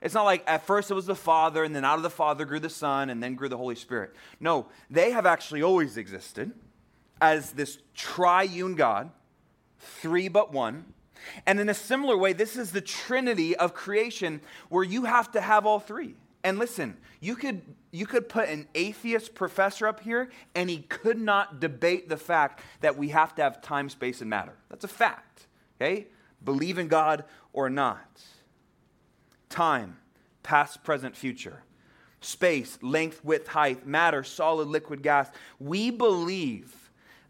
It's 0.00 0.14
not 0.14 0.24
like 0.24 0.44
at 0.46 0.66
first 0.66 0.90
it 0.90 0.94
was 0.94 1.06
the 1.06 1.14
Father, 1.14 1.64
and 1.64 1.74
then 1.74 1.84
out 1.84 1.96
of 1.96 2.02
the 2.02 2.10
Father 2.10 2.44
grew 2.44 2.60
the 2.60 2.70
Son, 2.70 3.10
and 3.10 3.22
then 3.22 3.34
grew 3.34 3.48
the 3.48 3.56
Holy 3.56 3.74
Spirit. 3.74 4.14
No, 4.40 4.66
they 4.90 5.10
have 5.10 5.26
actually 5.26 5.62
always 5.62 5.96
existed 5.96 6.52
as 7.20 7.52
this 7.52 7.78
triune 7.94 8.74
God, 8.74 9.10
three 9.78 10.28
but 10.28 10.52
one. 10.52 10.84
And 11.46 11.58
in 11.58 11.68
a 11.68 11.74
similar 11.74 12.16
way, 12.16 12.32
this 12.32 12.56
is 12.56 12.70
the 12.70 12.80
trinity 12.80 13.56
of 13.56 13.74
creation 13.74 14.40
where 14.68 14.84
you 14.84 15.04
have 15.04 15.32
to 15.32 15.40
have 15.40 15.66
all 15.66 15.80
three. 15.80 16.14
And 16.44 16.58
listen, 16.58 16.96
you 17.20 17.34
could, 17.34 17.62
you 17.90 18.06
could 18.06 18.28
put 18.28 18.48
an 18.48 18.68
atheist 18.76 19.34
professor 19.34 19.88
up 19.88 20.00
here, 20.00 20.30
and 20.54 20.70
he 20.70 20.78
could 20.78 21.18
not 21.18 21.58
debate 21.58 22.08
the 22.08 22.16
fact 22.16 22.62
that 22.80 22.96
we 22.96 23.08
have 23.08 23.34
to 23.34 23.42
have 23.42 23.60
time, 23.60 23.88
space, 23.88 24.20
and 24.20 24.30
matter. 24.30 24.54
That's 24.68 24.84
a 24.84 24.88
fact, 24.88 25.48
okay? 25.80 26.06
believe 26.44 26.78
in 26.78 26.88
God 26.88 27.24
or 27.52 27.70
not. 27.70 28.22
Time, 29.48 29.98
past, 30.42 30.82
present, 30.82 31.16
future. 31.16 31.62
Space, 32.20 32.78
length, 32.82 33.24
width, 33.24 33.48
height, 33.48 33.86
matter, 33.86 34.24
solid, 34.24 34.68
liquid, 34.68 35.02
gas. 35.02 35.30
We 35.60 35.90
believe 35.90 36.74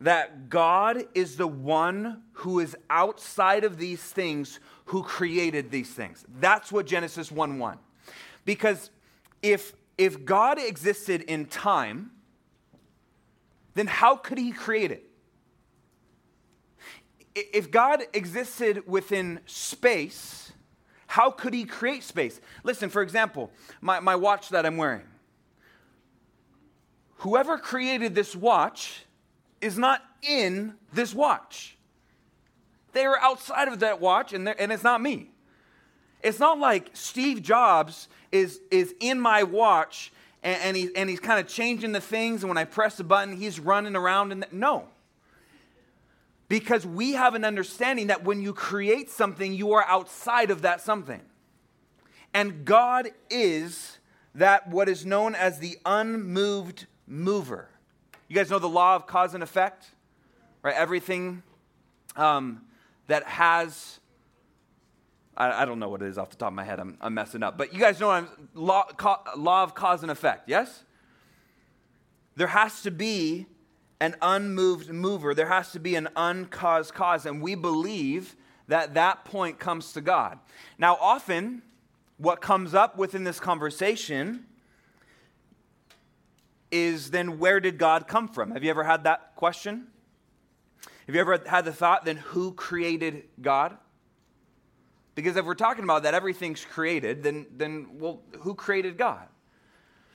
that 0.00 0.48
God 0.48 1.04
is 1.14 1.36
the 1.36 1.46
one 1.46 2.22
who 2.32 2.60
is 2.60 2.76
outside 2.88 3.64
of 3.64 3.78
these 3.78 4.02
things 4.02 4.60
who 4.86 5.02
created 5.02 5.70
these 5.70 5.90
things. 5.90 6.24
That's 6.40 6.70
what 6.70 6.86
Genesis 6.86 7.30
1 7.30 7.58
1. 7.58 7.78
Because 8.44 8.90
if, 9.42 9.74
if 9.98 10.24
God 10.24 10.58
existed 10.58 11.22
in 11.22 11.46
time, 11.46 12.12
then 13.74 13.86
how 13.86 14.16
could 14.16 14.38
he 14.38 14.52
create 14.52 14.90
it? 14.90 15.04
If 17.34 17.70
God 17.70 18.02
existed 18.14 18.88
within 18.88 19.40
space, 19.46 20.47
how 21.08 21.30
could 21.30 21.54
he 21.54 21.64
create 21.64 22.04
space? 22.04 22.38
Listen, 22.62 22.90
for 22.90 23.02
example, 23.02 23.50
my, 23.80 23.98
my 23.98 24.14
watch 24.14 24.50
that 24.50 24.64
I'm 24.64 24.76
wearing. 24.76 25.06
Whoever 27.16 27.58
created 27.58 28.14
this 28.14 28.36
watch 28.36 29.04
is 29.60 29.76
not 29.76 30.02
in 30.22 30.74
this 30.92 31.14
watch. 31.14 31.76
They 32.92 33.06
are 33.06 33.18
outside 33.18 33.68
of 33.68 33.80
that 33.80 34.00
watch, 34.00 34.32
and, 34.34 34.46
and 34.48 34.70
it's 34.70 34.84
not 34.84 35.00
me. 35.00 35.30
It's 36.22 36.38
not 36.38 36.58
like 36.58 36.90
Steve 36.92 37.42
Jobs 37.42 38.08
is, 38.30 38.60
is 38.70 38.94
in 39.00 39.18
my 39.18 39.44
watch 39.44 40.12
and, 40.42 40.60
and, 40.62 40.76
he, 40.76 40.90
and 40.94 41.08
he's 41.08 41.20
kind 41.20 41.40
of 41.40 41.48
changing 41.48 41.92
the 41.92 42.00
things, 42.00 42.42
and 42.42 42.48
when 42.48 42.58
I 42.58 42.64
press 42.64 42.96
the 42.96 43.04
button, 43.04 43.36
he's 43.36 43.58
running 43.58 43.96
around. 43.96 44.32
And 44.32 44.46
no. 44.52 44.88
Because 46.48 46.86
we 46.86 47.12
have 47.12 47.34
an 47.34 47.44
understanding 47.44 48.06
that 48.06 48.24
when 48.24 48.40
you 48.40 48.54
create 48.54 49.10
something, 49.10 49.52
you 49.52 49.72
are 49.72 49.84
outside 49.84 50.50
of 50.50 50.62
that 50.62 50.80
something. 50.80 51.20
And 52.32 52.64
God 52.64 53.10
is 53.30 53.98
that 54.34 54.68
what 54.68 54.88
is 54.88 55.04
known 55.04 55.34
as 55.34 55.58
the 55.58 55.78
unmoved 55.84 56.86
mover. 57.06 57.68
You 58.28 58.36
guys 58.36 58.50
know 58.50 58.58
the 58.58 58.68
law 58.68 58.96
of 58.96 59.06
cause 59.06 59.34
and 59.34 59.42
effect? 59.42 59.86
Right? 60.62 60.74
Everything 60.74 61.42
um, 62.16 62.62
that 63.06 63.24
has, 63.24 64.00
I, 65.36 65.64
don't 65.64 65.78
know 65.78 65.88
what 65.88 66.02
it 66.02 66.08
is 66.08 66.18
off 66.18 66.30
the 66.30 66.36
top 66.36 66.48
of 66.48 66.54
my 66.54 66.64
head, 66.64 66.80
I'm, 66.80 66.96
I'm 67.00 67.14
messing 67.14 67.42
up. 67.42 67.56
But 67.56 67.72
you 67.72 67.80
guys 67.80 68.00
know 68.00 68.10
I'm, 68.10 68.28
law, 68.54 68.84
ca, 68.96 69.22
law 69.36 69.62
of 69.62 69.74
cause 69.74 70.02
and 70.02 70.10
effect, 70.10 70.48
yes? 70.48 70.84
There 72.36 72.48
has 72.48 72.82
to 72.82 72.90
be 72.90 73.46
an 74.00 74.14
unmoved 74.22 74.90
mover, 74.90 75.34
there 75.34 75.48
has 75.48 75.72
to 75.72 75.80
be 75.80 75.94
an 75.96 76.08
uncaused 76.16 76.94
cause, 76.94 77.26
and 77.26 77.42
we 77.42 77.54
believe 77.54 78.36
that 78.68 78.94
that 78.94 79.24
point 79.24 79.58
comes 79.58 79.92
to 79.92 80.00
God. 80.00 80.38
Now, 80.78 80.96
often, 81.00 81.62
what 82.18 82.40
comes 82.40 82.74
up 82.74 82.96
within 82.96 83.24
this 83.24 83.40
conversation 83.40 84.44
is 86.70 87.10
then 87.10 87.38
where 87.38 87.60
did 87.60 87.78
God 87.78 88.06
come 88.06 88.28
from? 88.28 88.50
Have 88.50 88.62
you 88.62 88.70
ever 88.70 88.84
had 88.84 89.04
that 89.04 89.34
question? 89.36 89.86
Have 91.06 91.14
you 91.14 91.20
ever 91.20 91.42
had 91.46 91.64
the 91.64 91.72
thought, 91.72 92.04
then 92.04 92.16
who 92.16 92.52
created 92.52 93.24
God? 93.40 93.78
Because 95.14 95.36
if 95.36 95.46
we're 95.46 95.54
talking 95.54 95.82
about 95.82 96.02
that 96.02 96.14
everything's 96.14 96.64
created, 96.64 97.22
then, 97.22 97.46
then 97.56 97.88
well, 97.94 98.20
who 98.40 98.54
created 98.54 98.98
God? 98.98 99.26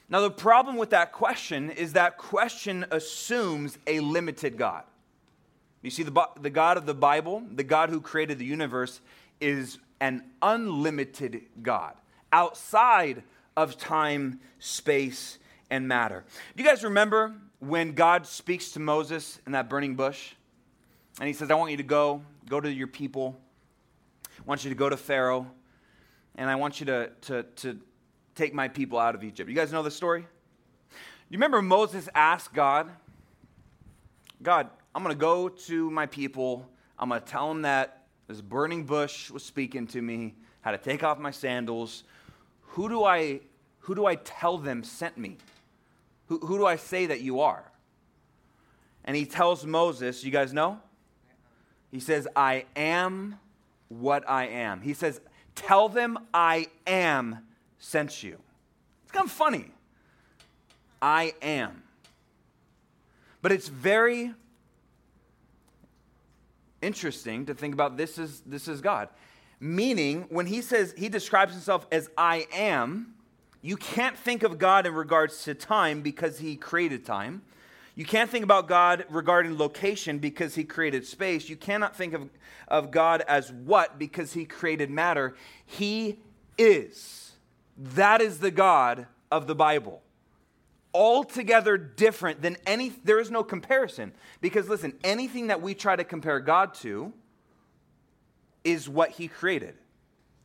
Now, 0.10 0.22
the 0.22 0.32
problem 0.32 0.76
with 0.76 0.92
that 0.92 1.12
question 1.12 1.70
is 1.70 1.94
that 1.94 2.18
question 2.18 2.86
assumes 2.92 3.78
a 3.88 4.00
limited 4.00 4.58
God. 4.58 4.84
You 5.82 5.89
see, 5.89 6.04
the, 6.04 6.30
the 6.39 6.50
God 6.50 6.78
of 6.78 6.86
the 6.86 6.94
Bible, 6.94 7.44
the 7.52 7.63
God 7.63 7.89
who 7.89 8.00
created 8.00 8.39
the 8.39 8.46
universe, 8.46 9.02
is 9.42 9.80
an 10.00 10.24
unlimited 10.42 11.42
God 11.62 11.96
outside 12.32 13.24
of 13.56 13.78
time, 13.78 14.39
space, 14.60 15.38
and 15.70 15.88
matter. 15.88 16.24
Do 16.56 16.63
you 16.63 16.70
guys 16.70 16.84
remember 16.84 17.34
when 17.60 17.94
God 17.94 18.26
speaks 18.26 18.72
to 18.72 18.80
Moses 18.80 19.39
in 19.46 19.54
that 19.54 19.70
burning 19.70 19.96
bush? 19.96 20.34
And 21.20 21.28
he 21.28 21.34
says, 21.34 21.52
I 21.52 21.56
want 21.56 21.72
you 21.72 21.78
to 21.78 21.84
go, 21.84 22.22
go 22.50 22.60
to 22.60 22.72
your 22.72 22.88
people. 22.88 23.38
I 24.28 24.42
want 24.46 24.63
you 24.63 24.70
to 24.70 24.76
go 24.76 24.89
to 24.89 24.98
Pharaoh, 24.98 25.48
and 26.36 26.50
I 26.50 26.56
want 26.56 26.80
you 26.80 26.86
to, 26.88 27.12
to, 27.22 27.44
to 27.44 27.80
take 28.36 28.54
my 28.54 28.67
people 28.67 29.00
out 29.00 29.15
of 29.15 29.24
Egypt. 29.24 29.50
You 29.50 29.56
guys 29.56 29.72
know 29.72 29.84
the 29.84 29.91
story? 29.91 30.26
You 31.30 31.38
remember 31.38 31.62
Moses 31.62 32.10
asked 32.13 32.54
God, 32.54 32.89
God, 34.41 34.69
I'm 34.93 35.04
going 35.04 35.15
to 35.15 35.19
go 35.19 35.50
to 35.50 35.89
my 35.89 36.06
people. 36.06 36.67
I'm 37.00 37.10
going 37.10 37.22
to 37.22 37.28
tell 37.28 37.48
them 37.48 37.63
that 37.63 38.04
this 38.28 38.41
burning 38.41 38.86
bush 38.86 39.32
was 39.32 39.43
speaking 39.43 39.88
to 39.88 40.02
me, 40.02 40.36
how 40.62 40.72
to 40.72 40.78
take 40.78 41.04
off 41.04 41.19
my 41.19 41.32
sandals. 41.32 42.04
Who 42.62 42.89
do 42.89 43.04
I, 43.04 43.41
who 43.80 43.96
do 43.96 44.06
I 44.06 44.15
tell 44.15 44.58
them 44.58 44.84
sent 44.84 45.17
me? 45.17 45.38
Who, 46.28 46.39
who 46.39 46.58
do 46.58 46.65
I 46.65 46.76
say 46.76 47.06
that 47.08 47.22
you 47.22 47.41
are? 47.41 47.63
And 49.06 49.15
he 49.15 49.26
tells 49.26 49.65
Moses, 49.65 50.24
you 50.24 50.32
guys 50.32 50.54
know? 50.54 50.80
He 51.91 52.00
says, 52.00 52.28
I 52.36 52.65
am 52.76 53.39
what 53.89 54.28
I 54.30 54.48
am. 54.48 54.82
He 54.82 54.93
says, 54.93 55.22
Tell 55.56 55.89
them 55.89 56.17
I 56.34 56.67
am 56.88 57.39
sent 57.84 58.24
you. 58.24 58.38
It's 59.04 59.12
kind 59.12 59.26
of 59.26 59.32
funny. 59.32 59.65
I 61.02 61.34
am. 61.41 61.84
But 63.41 63.52
it's 63.52 63.67
very 63.67 64.34
interesting 66.82 67.46
to 67.46 67.54
think 67.54 67.74
about 67.74 67.98
this 67.98 68.17
is 68.17 68.41
this 68.46 68.67
is 68.67 68.80
God. 68.80 69.10
Meaning, 69.60 70.26
when 70.30 70.46
he 70.46 70.62
says 70.62 70.93
he 70.98 71.10
describes 71.10 71.52
himself 71.54 71.86
as 71.91 72.10
I 72.17 72.48
am, 72.54 73.15
you 73.62 73.76
can't 73.76 74.17
think 74.17 74.43
of 74.43 74.58
God 74.58 74.86
in 74.86 74.93
regards 74.93 75.43
to 75.43 75.54
time 75.54 76.02
because 76.02 76.39
he 76.39 76.56
created 76.56 77.06
time. 77.06 77.41
You 77.96 78.06
can't 78.06 78.30
think 78.30 78.43
about 78.43 78.67
God 78.67 79.06
regarding 79.10 79.58
location 79.58 80.19
because 80.19 80.56
he 80.56 80.63
created 80.63 81.06
space. 81.06 81.48
You 81.48 81.58
cannot 81.58 81.96
think 81.96 82.13
of, 82.13 82.30
of 82.67 82.91
God 82.91 83.22
as 83.28 83.52
what 83.52 84.00
because 84.00 84.34
he 84.34 84.46
created 84.46 84.89
matter. 84.89 85.36
He 85.65 86.17
is. 86.58 87.33
That 87.78 88.22
is 88.22 88.40
the 88.40 88.52
God 88.52 89.08
of 89.32 89.48
the 89.48 89.56
Bible. 89.56 90.02
Altogether 90.94 91.76
different 91.78 92.42
than 92.42 92.58
any, 92.68 92.90
there 93.04 93.20
is 93.20 93.32
no 93.32 93.44
comparison. 93.44 94.14
Because 94.42 94.70
listen, 94.70 94.94
anything 95.04 95.48
that 95.48 95.62
we 95.62 95.74
try 95.74 95.96
to 95.96 96.04
compare 96.04 96.40
God 96.40 96.76
to 96.76 97.14
is 98.64 98.88
what 98.88 99.12
he 99.12 99.28
created. 99.28 99.76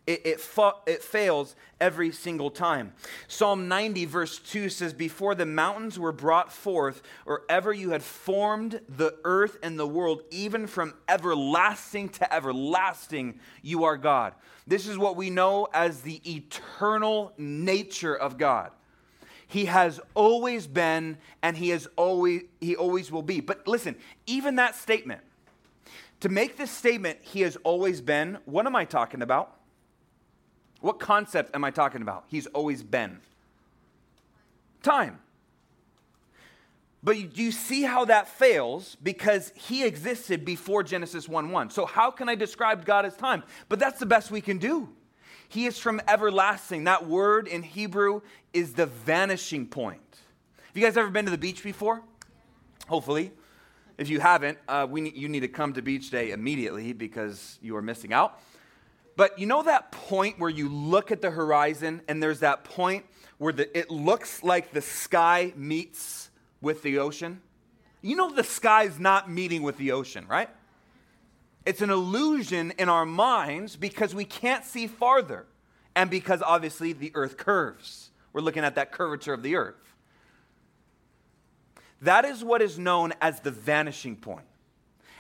It, 0.09 0.23
it, 0.25 0.41
fa- 0.41 0.77
it, 0.87 1.03
fails 1.03 1.55
every 1.83 2.13
single 2.13 2.51
time. 2.51 2.95
Psalm 3.27 3.69
90, 3.69 4.07
verse 4.07 4.39
2 4.39 4.71
says, 4.71 4.95
Before 4.95 5.35
the 5.35 5.45
mountains 5.45 5.99
were 5.99 6.13
brought 6.13 6.51
forth, 6.51 7.03
or 7.27 7.43
ever 7.51 7.75
you 7.75 7.91
had 7.91 8.03
formed 8.03 8.81
the 8.89 9.15
earth 9.25 9.59
and 9.63 9.79
the 9.79 9.87
world, 9.87 10.23
even 10.31 10.67
from 10.67 10.95
everlasting 11.11 12.09
to 12.09 12.35
everlasting, 12.35 13.39
you 13.61 13.85
are 13.85 13.99
God. 13.99 14.33
This 14.67 14.89
is 14.89 14.97
what 14.97 15.15
we 15.15 15.29
know 15.29 15.69
as 15.75 16.01
the 16.01 16.23
eternal 16.25 17.35
nature 17.37 18.17
of 18.17 18.39
God. 18.39 18.71
He 19.47 19.67
has 19.67 20.01
always 20.15 20.67
been 20.67 21.19
and 21.43 21.55
he 21.55 21.69
has 21.69 21.87
always 21.97 22.45
he 22.63 22.77
always 22.77 23.13
will 23.13 23.21
be. 23.21 23.41
But 23.41 23.69
listen, 23.69 23.95
even 24.27 24.57
that 24.57 24.75
statement, 24.75 25.21
to 26.21 26.31
make 26.31 26.57
this 26.57 26.71
statement, 26.71 27.19
he 27.21 27.43
has 27.43 27.57
always 27.57 28.01
been, 28.01 28.39
what 28.47 28.65
am 28.65 28.75
I 28.75 28.87
talking 28.87 29.21
about? 29.21 29.58
What 30.81 30.99
concept 31.01 31.55
am 31.55 31.65
I 31.65 31.71
talking 31.71 32.03
about? 32.03 32.25
He's 32.29 32.47
always 32.49 32.83
been. 32.83 33.19
Time. 34.83 35.19
But 37.03 37.15
do 37.35 37.43
you 37.43 37.53
see 37.53 37.83
how 37.83 38.05
that 38.07 38.29
fails? 38.29 38.97
Because 39.03 39.53
he 39.55 39.85
existed 39.85 40.45
before 40.45 40.83
Genesis 40.83 41.29
1 41.29 41.51
1. 41.51 41.71
So, 41.71 41.87
how 41.87 42.11
can 42.11 42.29
I 42.29 42.35
describe 42.35 42.85
God 42.85 43.05
as 43.05 43.17
time? 43.17 43.45
But 43.69 43.79
that's 43.79 44.01
the 44.01 44.07
best 44.07 44.31
we 44.31 44.41
can 44.41 44.59
do. 44.59 44.89
He 45.49 45.67
is 45.67 45.79
from 45.79 46.01
everlasting. 46.07 46.85
That 46.85 47.07
word 47.07 47.49
in 47.49 47.63
Hebrew 47.63 48.21
is 48.53 48.75
the 48.75 48.87
vanishing 48.87 49.67
point. 49.67 50.01
Have 50.67 50.77
you 50.77 50.83
guys 50.83 50.97
ever 50.97 51.11
been 51.11 51.25
to 51.25 51.31
the 51.31 51.39
beach 51.39 51.63
before? 51.63 52.03
Hopefully. 52.89 53.33
If 53.97 54.09
you 54.09 54.21
haven't, 54.21 54.59
uh, 54.69 54.87
we, 54.89 55.11
you 55.11 55.29
need 55.29 55.41
to 55.41 55.49
come 55.49 55.73
to 55.73 55.83
beach 55.83 56.11
day 56.11 56.31
immediately 56.31 56.93
because 56.93 57.59
you 57.61 57.75
are 57.77 57.83
missing 57.83 58.13
out. 58.13 58.41
But 59.19 59.37
you 59.37 59.47
know 59.47 59.65
that 59.65 59.91
point 59.91 60.39
where 60.39 60.49
you 60.49 60.69
look 60.69 61.11
at 61.11 61.21
the 61.21 61.33
horizon 61.33 62.03
and 62.07 62.23
there's 62.23 62.39
that 62.39 62.63
point 62.63 63.05
where 63.39 63.53
the, 63.53 63.77
it 63.77 63.91
looks 63.91 64.45
like 64.45 64.73
the 64.73 64.81
sky 64.81 65.53
meets 65.57 66.31
with 66.61 66.85
the 66.85 67.01
ocean? 67.01 67.41
You 68.01 68.15
know 68.15 68.33
the 68.33 68.45
sky 68.45 68.85
is 68.85 69.01
not 69.01 69.29
meeting 69.29 69.65
with 69.65 69.77
the 69.77 69.91
ocean, 69.91 70.25
right? 70.29 70.49
It's 71.67 71.83
an 71.83 71.91
illusion 71.91 72.73
in 72.79 72.89
our 72.89 73.05
minds 73.05 73.75
because 73.75 74.15
we 74.15 74.25
can't 74.25 74.65
see 74.65 74.87
farther 74.87 75.47
and 75.97 76.09
because 76.09 76.41
obviously 76.41 76.93
the 76.93 77.11
earth 77.17 77.37
curves. 77.37 78.11
We're 78.33 78.43
looking 78.43 78.63
at 78.63 78.77
that 78.77 78.93
curvature 78.93 79.35
of 79.35 79.43
the 79.43 79.57
earth. 79.57 79.95
That 82.03 82.25
is 82.25 82.45
what 82.45 82.63
is 82.63 82.79
known 82.79 83.15
as 83.21 83.41
the 83.41 83.51
vanishing 83.51 84.15
point. 84.15 84.47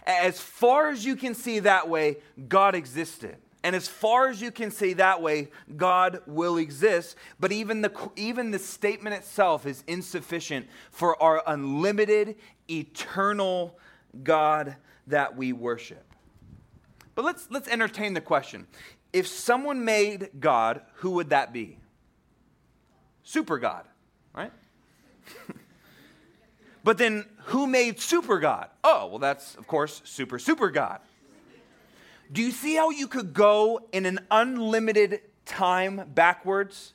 As 0.06 0.38
far 0.38 0.88
as 0.88 1.04
you 1.04 1.16
can 1.16 1.34
see 1.34 1.58
that 1.58 1.88
way, 1.88 2.18
God 2.48 2.76
existed. 2.76 3.38
And 3.64 3.74
as 3.74 3.88
far 3.88 4.28
as 4.28 4.40
you 4.40 4.50
can 4.50 4.70
see 4.70 4.92
that 4.94 5.20
way, 5.20 5.48
God 5.76 6.20
will 6.26 6.58
exist. 6.58 7.16
But 7.40 7.50
even 7.50 7.80
the, 7.82 7.92
even 8.16 8.50
the 8.50 8.58
statement 8.58 9.16
itself 9.16 9.66
is 9.66 9.82
insufficient 9.86 10.68
for 10.90 11.20
our 11.20 11.42
unlimited, 11.46 12.36
eternal 12.70 13.76
God 14.22 14.76
that 15.08 15.36
we 15.36 15.52
worship. 15.52 16.04
But 17.14 17.24
let's, 17.24 17.48
let's 17.50 17.68
entertain 17.68 18.14
the 18.14 18.20
question 18.20 18.66
if 19.12 19.26
someone 19.26 19.84
made 19.84 20.30
God, 20.38 20.82
who 20.96 21.12
would 21.12 21.30
that 21.30 21.52
be? 21.52 21.78
Super 23.24 23.58
God, 23.58 23.84
right? 24.34 24.52
but 26.84 26.98
then 26.98 27.24
who 27.46 27.66
made 27.66 28.00
super 28.00 28.38
God? 28.38 28.68
Oh, 28.84 29.06
well, 29.06 29.18
that's, 29.18 29.54
of 29.56 29.66
course, 29.66 30.00
super, 30.04 30.38
super 30.38 30.70
God. 30.70 31.00
Do 32.30 32.42
you 32.42 32.50
see 32.50 32.74
how 32.74 32.90
you 32.90 33.08
could 33.08 33.32
go 33.32 33.80
in 33.92 34.04
an 34.06 34.20
unlimited 34.30 35.20
time 35.46 36.02
backwards? 36.14 36.92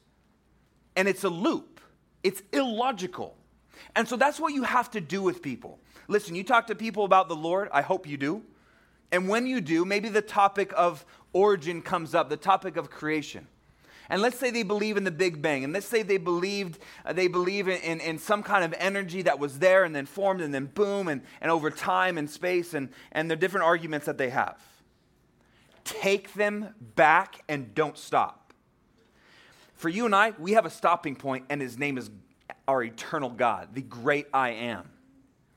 And 0.96 1.08
it's 1.08 1.24
a 1.24 1.30
loop, 1.30 1.82
it's 2.22 2.42
illogical. 2.52 3.36
And 3.96 4.08
so 4.08 4.16
that's 4.16 4.40
what 4.40 4.54
you 4.54 4.64
have 4.64 4.92
to 4.92 5.02
do 5.02 5.22
with 5.22 5.42
people. 5.42 5.80
Listen, 6.08 6.36
you 6.36 6.44
talk 6.44 6.68
to 6.68 6.76
people 6.76 7.06
about 7.06 7.30
the 7.30 7.36
Lord, 7.36 7.70
I 7.72 7.82
hope 7.82 8.08
you 8.08 8.18
do. 8.18 8.44
And 9.12 9.28
when 9.28 9.46
you 9.46 9.62
do, 9.62 9.86
maybe 9.86 10.10
the 10.10 10.22
topic 10.22 10.74
of 10.76 11.06
origin 11.34 11.82
comes 11.82 12.16
up, 12.16 12.30
the 12.30 12.38
topic 12.38 12.78
of 12.78 12.90
creation. 12.90 13.48
And 14.10 14.22
let's 14.22 14.38
say 14.38 14.52
they 14.52 14.64
believe 14.64 14.98
in 14.98 15.06
the 15.06 15.12
Big 15.12 15.42
Bang, 15.42 15.64
and 15.64 15.72
let's 15.72 15.86
say 15.86 16.02
they 16.02 16.18
believed 16.18 16.78
uh, 17.06 17.14
they 17.14 17.28
believe 17.28 17.68
in, 17.68 17.80
in, 17.82 18.00
in, 18.02 18.18
some 18.20 18.44
kind 18.44 18.64
of 18.64 18.74
energy 18.78 19.22
that 19.22 19.40
was 19.40 19.60
there 19.60 19.86
and 19.86 19.96
then 19.96 20.06
formed 20.06 20.42
and 20.42 20.54
then 20.54 20.66
boom 20.66 21.08
and, 21.08 21.22
and 21.42 21.50
over 21.50 21.72
time 21.72 22.18
and 22.18 22.30
space 22.30 22.74
and, 22.74 22.90
and 23.14 23.32
the 23.32 23.36
different 23.36 23.66
arguments 23.66 24.06
that 24.06 24.18
they 24.18 24.30
have. 24.30 24.60
Take 25.84 26.34
them 26.34 26.74
back 26.96 27.44
and 27.48 27.74
don't 27.74 27.98
stop. 27.98 28.54
For 29.76 29.90
you 29.90 30.06
and 30.06 30.16
I, 30.16 30.32
we 30.40 30.54
have 30.54 30.66
a 30.66 30.70
stopping 30.70 31.16
point, 31.16 31.46
and 31.50 31.62
his 31.62 31.78
name 31.78 31.98
is 31.98 32.10
our 32.68 32.84
eternal 32.84 33.30
God, 33.30 33.70
the 33.74 33.82
great 33.82 34.28
I 34.34 34.52
am. 34.52 34.90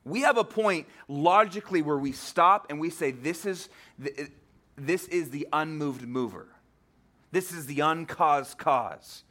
We 0.05 0.23
have 0.23 0.37
a 0.37 0.45
point 0.45 0.87
logically 1.09 1.83
where 1.83 1.99
we 1.99 2.13
stop 2.13 2.67
and 2.71 2.81
we 2.81 2.91
say, 2.91 3.11
This 3.11 3.45
is 3.45 3.69
the, 3.99 4.29
this 4.77 5.07
is 5.09 5.31
the 5.31 5.49
unmoved 5.53 6.07
mover. 6.07 6.49
This 7.33 7.53
is 7.53 7.67
the 7.67 7.81
uncaused 7.81 8.57
cause. 8.57 9.25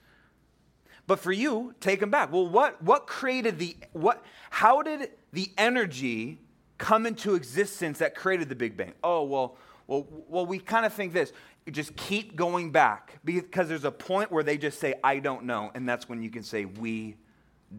But 1.07 1.19
for 1.19 1.31
you, 1.31 1.75
take 1.79 1.99
them 1.99 2.09
back. 2.09 2.31
Well, 2.31 2.47
what, 2.47 2.81
what 2.81 3.07
created 3.07 3.59
the, 3.59 3.77
what, 3.93 4.23
how 4.49 4.81
did 4.81 5.11
the 5.31 5.51
energy 5.57 6.39
come 6.77 7.05
into 7.05 7.35
existence 7.35 7.99
that 7.99 8.15
created 8.15 8.49
the 8.49 8.55
Big 8.55 8.75
Bang? 8.75 8.93
Oh, 9.03 9.23
well, 9.23 9.57
well, 9.87 10.07
well 10.27 10.45
we 10.45 10.59
kind 10.59 10.85
of 10.85 10.93
think 10.93 11.13
this. 11.13 11.31
just 11.71 11.95
keep 11.95 12.35
going 12.35 12.71
back 12.71 13.19
because 13.23 13.67
there's 13.67 13.85
a 13.85 13.91
point 13.91 14.31
where 14.31 14.43
they 14.43 14.57
just 14.57 14.79
say, 14.79 14.95
I 15.03 15.19
don't 15.19 15.43
know. 15.45 15.71
And 15.75 15.87
that's 15.87 16.09
when 16.09 16.21
you 16.21 16.29
can 16.29 16.43
say, 16.43 16.65
we 16.65 17.15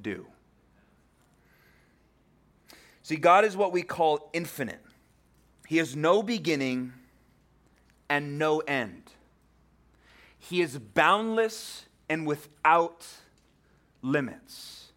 do. 0.02 0.26
See, 3.02 3.16
God 3.16 3.44
is 3.44 3.57
what 3.57 3.72
we 3.72 3.82
call 3.82 4.30
infinite. 4.32 4.80
He 5.66 5.78
has 5.78 5.96
no 5.96 6.22
beginning 6.22 6.92
and 8.09 8.38
no 8.38 8.59
end. 8.61 9.11
He 10.38 10.61
is 10.61 10.78
boundless 10.78 11.86
and 12.09 12.26
without 12.26 13.07
limits. 14.02 14.92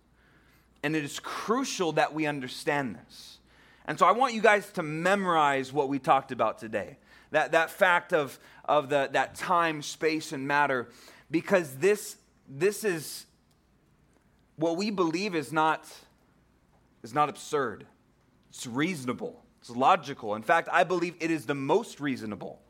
And 0.84 0.96
it 0.96 1.04
is 1.04 1.20
crucial 1.20 1.94
that 1.94 2.14
we 2.14 2.26
understand 2.26 2.96
this. 2.96 3.39
And 3.90 3.98
so 3.98 4.06
I 4.06 4.12
want 4.12 4.36
you 4.36 4.42
guys 4.42 4.72
to 4.74 4.84
memorize 4.84 5.74
what 5.74 5.90
we 5.90 5.98
talked 5.98 6.32
about 6.32 6.60
today. 6.60 6.98
That, 7.32 7.54
that 7.54 7.72
fact 7.72 8.14
of, 8.14 8.38
of 8.66 8.88
the, 8.88 9.10
that 9.14 9.34
time, 9.34 9.82
space, 9.82 10.32
and 10.32 10.48
matter, 10.48 10.90
because 11.32 11.74
this, 11.78 12.18
this 12.48 12.84
is 12.84 13.26
what 14.58 14.78
we 14.78 14.92
believe 14.92 15.34
is 15.34 15.52
not, 15.52 15.88
is 17.02 17.16
not 17.16 17.30
absurd. 17.30 17.88
It's 18.50 18.68
reasonable. 18.68 19.42
It's 19.60 19.72
logical. 19.72 20.36
In 20.36 20.44
fact, 20.44 20.70
I 20.72 20.84
believe 20.84 21.16
it 21.20 21.32
is 21.32 21.48
the 21.48 21.56
most 21.56 22.00
reasonable. 22.00 22.62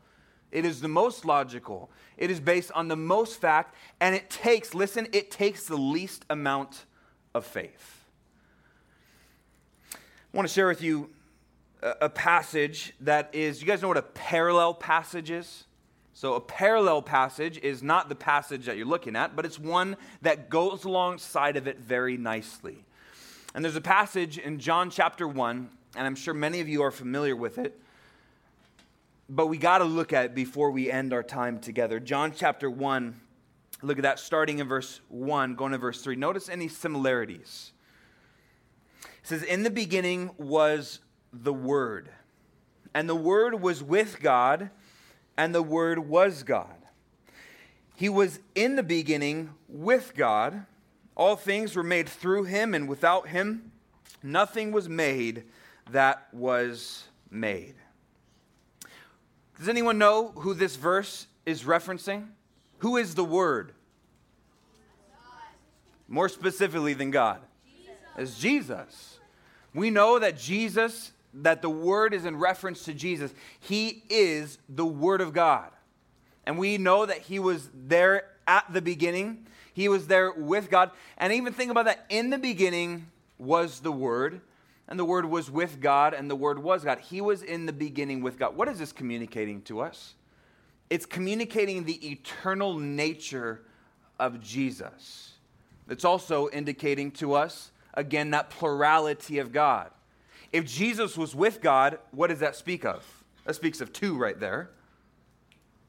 It 0.50 0.64
is 0.64 0.80
the 0.80 0.88
most 0.88 1.26
logical. 1.26 1.90
It 2.16 2.30
is 2.30 2.40
based 2.40 2.72
on 2.72 2.88
the 2.88 2.96
most 2.96 3.38
fact, 3.38 3.74
and 4.00 4.14
it 4.14 4.30
takes, 4.30 4.74
listen, 4.74 5.06
it 5.12 5.30
takes 5.30 5.66
the 5.66 5.76
least 5.76 6.24
amount 6.30 6.86
of 7.34 7.44
faith. 7.44 7.99
I 10.32 10.36
want 10.36 10.48
to 10.48 10.54
share 10.54 10.68
with 10.68 10.82
you 10.82 11.10
a, 11.82 12.08
passage 12.08 12.92
that 13.00 13.30
is, 13.34 13.60
you 13.60 13.66
guys 13.66 13.82
know 13.82 13.88
what 13.88 13.96
a 13.96 14.02
parallel 14.02 14.74
passage 14.74 15.30
is? 15.30 15.64
So, 16.12 16.34
a 16.34 16.40
parallel 16.40 17.02
passage 17.02 17.58
is 17.58 17.82
not 17.82 18.08
the 18.08 18.14
passage 18.14 18.66
that 18.66 18.76
you're 18.76 18.86
looking 18.86 19.16
at, 19.16 19.34
but 19.34 19.46
it's 19.46 19.58
one 19.58 19.96
that 20.22 20.50
goes 20.50 20.84
alongside 20.84 21.56
of 21.56 21.66
it 21.66 21.78
very 21.78 22.16
nicely. 22.16 22.84
And 23.54 23.64
there's 23.64 23.76
a 23.76 23.80
passage 23.80 24.36
in 24.38 24.58
John 24.58 24.90
chapter 24.90 25.26
1, 25.26 25.70
and 25.96 26.06
I'm 26.06 26.14
sure 26.14 26.34
many 26.34 26.60
of 26.60 26.68
you 26.68 26.82
are 26.82 26.90
familiar 26.90 27.34
with 27.34 27.58
it 27.58 27.80
but 29.30 29.46
we 29.46 29.56
got 29.56 29.78
to 29.78 29.84
look 29.84 30.12
at 30.12 30.24
it 30.26 30.34
before 30.34 30.70
we 30.72 30.90
end 30.90 31.12
our 31.12 31.22
time 31.22 31.60
together. 31.60 32.00
John 32.00 32.32
chapter 32.34 32.68
1, 32.68 33.18
look 33.80 33.96
at 33.96 34.02
that, 34.02 34.18
starting 34.18 34.58
in 34.58 34.66
verse 34.66 35.00
1, 35.08 35.54
going 35.54 35.72
to 35.72 35.78
verse 35.78 36.02
3. 36.02 36.16
Notice 36.16 36.48
any 36.48 36.66
similarities. 36.66 37.72
Says, 39.30 39.44
In 39.44 39.62
the 39.62 39.70
beginning 39.70 40.32
was 40.38 40.98
the 41.32 41.52
Word, 41.52 42.08
and 42.92 43.08
the 43.08 43.14
Word 43.14 43.62
was 43.62 43.80
with 43.80 44.18
God, 44.20 44.70
and 45.36 45.54
the 45.54 45.62
Word 45.62 46.00
was 46.00 46.42
God. 46.42 46.74
He 47.94 48.08
was 48.08 48.40
in 48.56 48.74
the 48.74 48.82
beginning 48.82 49.50
with 49.68 50.14
God. 50.16 50.66
All 51.16 51.36
things 51.36 51.76
were 51.76 51.84
made 51.84 52.08
through 52.08 52.42
him, 52.42 52.74
and 52.74 52.88
without 52.88 53.28
him, 53.28 53.70
nothing 54.20 54.72
was 54.72 54.88
made 54.88 55.44
that 55.92 56.26
was 56.32 57.04
made. 57.30 57.76
Does 59.60 59.68
anyone 59.68 59.96
know 59.96 60.32
who 60.38 60.54
this 60.54 60.74
verse 60.74 61.28
is 61.46 61.62
referencing? 61.62 62.26
Who 62.78 62.96
is 62.96 63.14
the 63.14 63.24
Word? 63.24 63.74
More 66.08 66.28
specifically 66.28 66.94
than 66.94 67.12
God. 67.12 67.38
Is 68.18 68.36
Jesus. 68.36 69.09
We 69.74 69.90
know 69.90 70.18
that 70.18 70.36
Jesus, 70.36 71.12
that 71.34 71.62
the 71.62 71.70
Word 71.70 72.14
is 72.14 72.24
in 72.24 72.36
reference 72.36 72.84
to 72.84 72.94
Jesus. 72.94 73.32
He 73.58 74.02
is 74.08 74.58
the 74.68 74.86
Word 74.86 75.20
of 75.20 75.32
God. 75.32 75.70
And 76.46 76.58
we 76.58 76.78
know 76.78 77.06
that 77.06 77.18
He 77.18 77.38
was 77.38 77.68
there 77.74 78.24
at 78.46 78.72
the 78.72 78.82
beginning. 78.82 79.46
He 79.72 79.88
was 79.88 80.06
there 80.06 80.32
with 80.32 80.70
God. 80.70 80.90
And 81.18 81.32
even 81.32 81.52
think 81.52 81.70
about 81.70 81.84
that. 81.84 82.06
In 82.08 82.30
the 82.30 82.38
beginning 82.38 83.06
was 83.38 83.80
the 83.80 83.92
Word 83.92 84.40
and 84.90 84.98
the 84.98 85.04
Word 85.04 85.24
was 85.24 85.48
with 85.48 85.80
God, 85.80 86.14
and 86.14 86.28
the 86.28 86.34
Word 86.34 86.58
was 86.58 86.82
God. 86.82 86.98
He 86.98 87.20
was 87.20 87.44
in 87.44 87.64
the 87.64 87.72
beginning 87.72 88.22
with 88.22 88.40
God. 88.40 88.56
What 88.56 88.66
is 88.66 88.80
this 88.80 88.92
communicating 88.92 89.62
to 89.62 89.80
us? 89.80 90.14
It's 90.90 91.06
communicating 91.06 91.84
the 91.84 92.10
eternal 92.10 92.76
nature 92.76 93.62
of 94.18 94.40
Jesus. 94.40 95.34
It's 95.88 96.04
also 96.04 96.48
indicating 96.50 97.12
to 97.12 97.34
us, 97.34 97.70
again, 97.94 98.30
that 98.30 98.50
plurality 98.50 99.38
of 99.38 99.52
God. 99.52 99.90
If 100.52 100.66
Jesus 100.66 101.16
was 101.16 101.34
with 101.34 101.60
God, 101.60 101.98
what 102.10 102.28
does 102.28 102.40
that 102.40 102.56
speak 102.56 102.84
of? 102.84 103.04
That 103.44 103.54
speaks 103.54 103.80
of 103.80 103.92
two 103.92 104.16
right 104.16 104.38
there. 104.38 104.70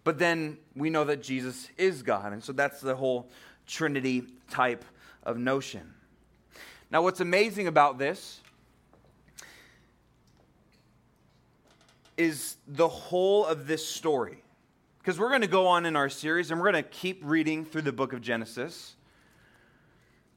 But 0.03 0.17
then 0.17 0.57
we 0.75 0.89
know 0.89 1.03
that 1.05 1.21
Jesus 1.21 1.69
is 1.77 2.01
God. 2.03 2.33
And 2.33 2.43
so 2.43 2.53
that's 2.53 2.81
the 2.81 2.95
whole 2.95 3.29
Trinity 3.67 4.23
type 4.49 4.83
of 5.23 5.37
notion. 5.37 5.93
Now, 6.89 7.01
what's 7.03 7.19
amazing 7.19 7.67
about 7.67 7.97
this 7.97 8.41
is 12.17 12.57
the 12.67 12.87
whole 12.87 13.45
of 13.45 13.67
this 13.67 13.87
story. 13.87 14.43
Because 14.99 15.17
we're 15.17 15.29
going 15.29 15.41
to 15.41 15.47
go 15.47 15.67
on 15.67 15.85
in 15.85 15.95
our 15.95 16.09
series 16.09 16.51
and 16.51 16.59
we're 16.59 16.71
going 16.71 16.83
to 16.83 16.89
keep 16.89 17.21
reading 17.23 17.65
through 17.65 17.81
the 17.81 17.91
book 17.91 18.13
of 18.13 18.21
Genesis. 18.21 18.95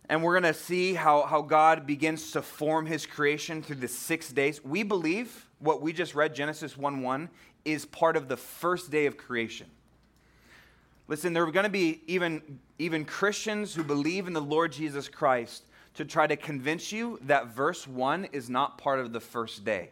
And 0.09 0.23
we're 0.23 0.39
going 0.39 0.53
to 0.53 0.59
see 0.59 0.95
how, 0.95 1.23
how 1.23 1.43
God 1.43 1.87
begins 1.87 2.33
to 2.33 2.43
form 2.43 2.87
his 2.87 3.07
creation 3.07 3.63
through 3.63 3.77
the 3.77 3.89
six 3.89 4.31
days. 4.31 4.63
We 4.63 4.83
believe 4.83 5.49
what 5.59 5.81
we 5.81 5.93
just 5.93 6.15
read, 6.15 6.35
Genesis 6.35 6.77
1 6.77 7.01
1, 7.03 7.29
is 7.65 7.87
part 7.87 8.17
of 8.17 8.29
the 8.29 8.37
first 8.37 8.91
day 8.91 9.07
of 9.07 9.17
creation. 9.17 9.67
Listen, 11.09 11.33
there 11.33 11.45
are 11.45 11.53
going 11.53 11.65
to 11.65 11.71
be 11.71 12.03
even, 12.07 12.59
even 12.79 13.05
Christians 13.05 13.75
who 13.75 13.83
believe 13.83 14.27
in 14.27 14.33
the 14.33 14.41
Lord 14.41 14.73
Jesus 14.73 15.09
Christ 15.09 15.65
to 15.95 16.05
try 16.05 16.27
to 16.27 16.37
convince 16.37 16.93
you 16.93 17.19
that 17.23 17.49
verse 17.49 17.87
1 17.87 18.27
is 18.33 18.51
not 18.51 18.79
part 18.79 19.01
of 19.01 19.13
the 19.13 19.21
first 19.21 19.65
day. 19.65 19.91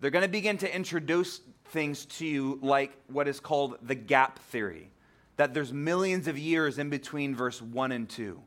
They're 0.00 0.10
going 0.10 0.24
to 0.24 0.28
begin 0.28 0.58
to 0.58 0.74
introduce 0.74 1.40
things 1.66 2.04
to 2.06 2.26
you 2.26 2.58
like 2.62 2.92
what 3.06 3.28
is 3.28 3.40
called 3.40 3.78
the 3.82 3.94
gap 3.94 4.38
theory 4.38 4.90
that 5.36 5.54
there's 5.54 5.72
millions 5.72 6.28
of 6.28 6.38
years 6.38 6.78
in 6.78 6.90
between 6.90 7.34
verse 7.34 7.60
1 7.60 7.92
and 7.92 8.08
2. 8.08 8.40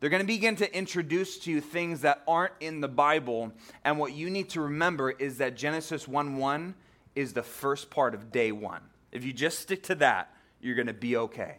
They're 0.00 0.10
going 0.10 0.22
to 0.22 0.26
begin 0.26 0.56
to 0.56 0.76
introduce 0.76 1.38
to 1.40 1.50
you 1.50 1.60
things 1.60 2.02
that 2.02 2.22
aren't 2.28 2.52
in 2.60 2.80
the 2.80 2.88
Bible. 2.88 3.52
And 3.84 3.98
what 3.98 4.12
you 4.12 4.30
need 4.30 4.50
to 4.50 4.60
remember 4.60 5.10
is 5.10 5.38
that 5.38 5.56
Genesis 5.56 6.06
1 6.06 6.36
1 6.36 6.74
is 7.16 7.32
the 7.32 7.42
first 7.42 7.90
part 7.90 8.14
of 8.14 8.30
day 8.30 8.52
one. 8.52 8.82
If 9.10 9.24
you 9.24 9.32
just 9.32 9.58
stick 9.58 9.82
to 9.84 9.96
that, 9.96 10.32
you're 10.60 10.76
going 10.76 10.86
to 10.86 10.92
be 10.92 11.16
okay. 11.16 11.56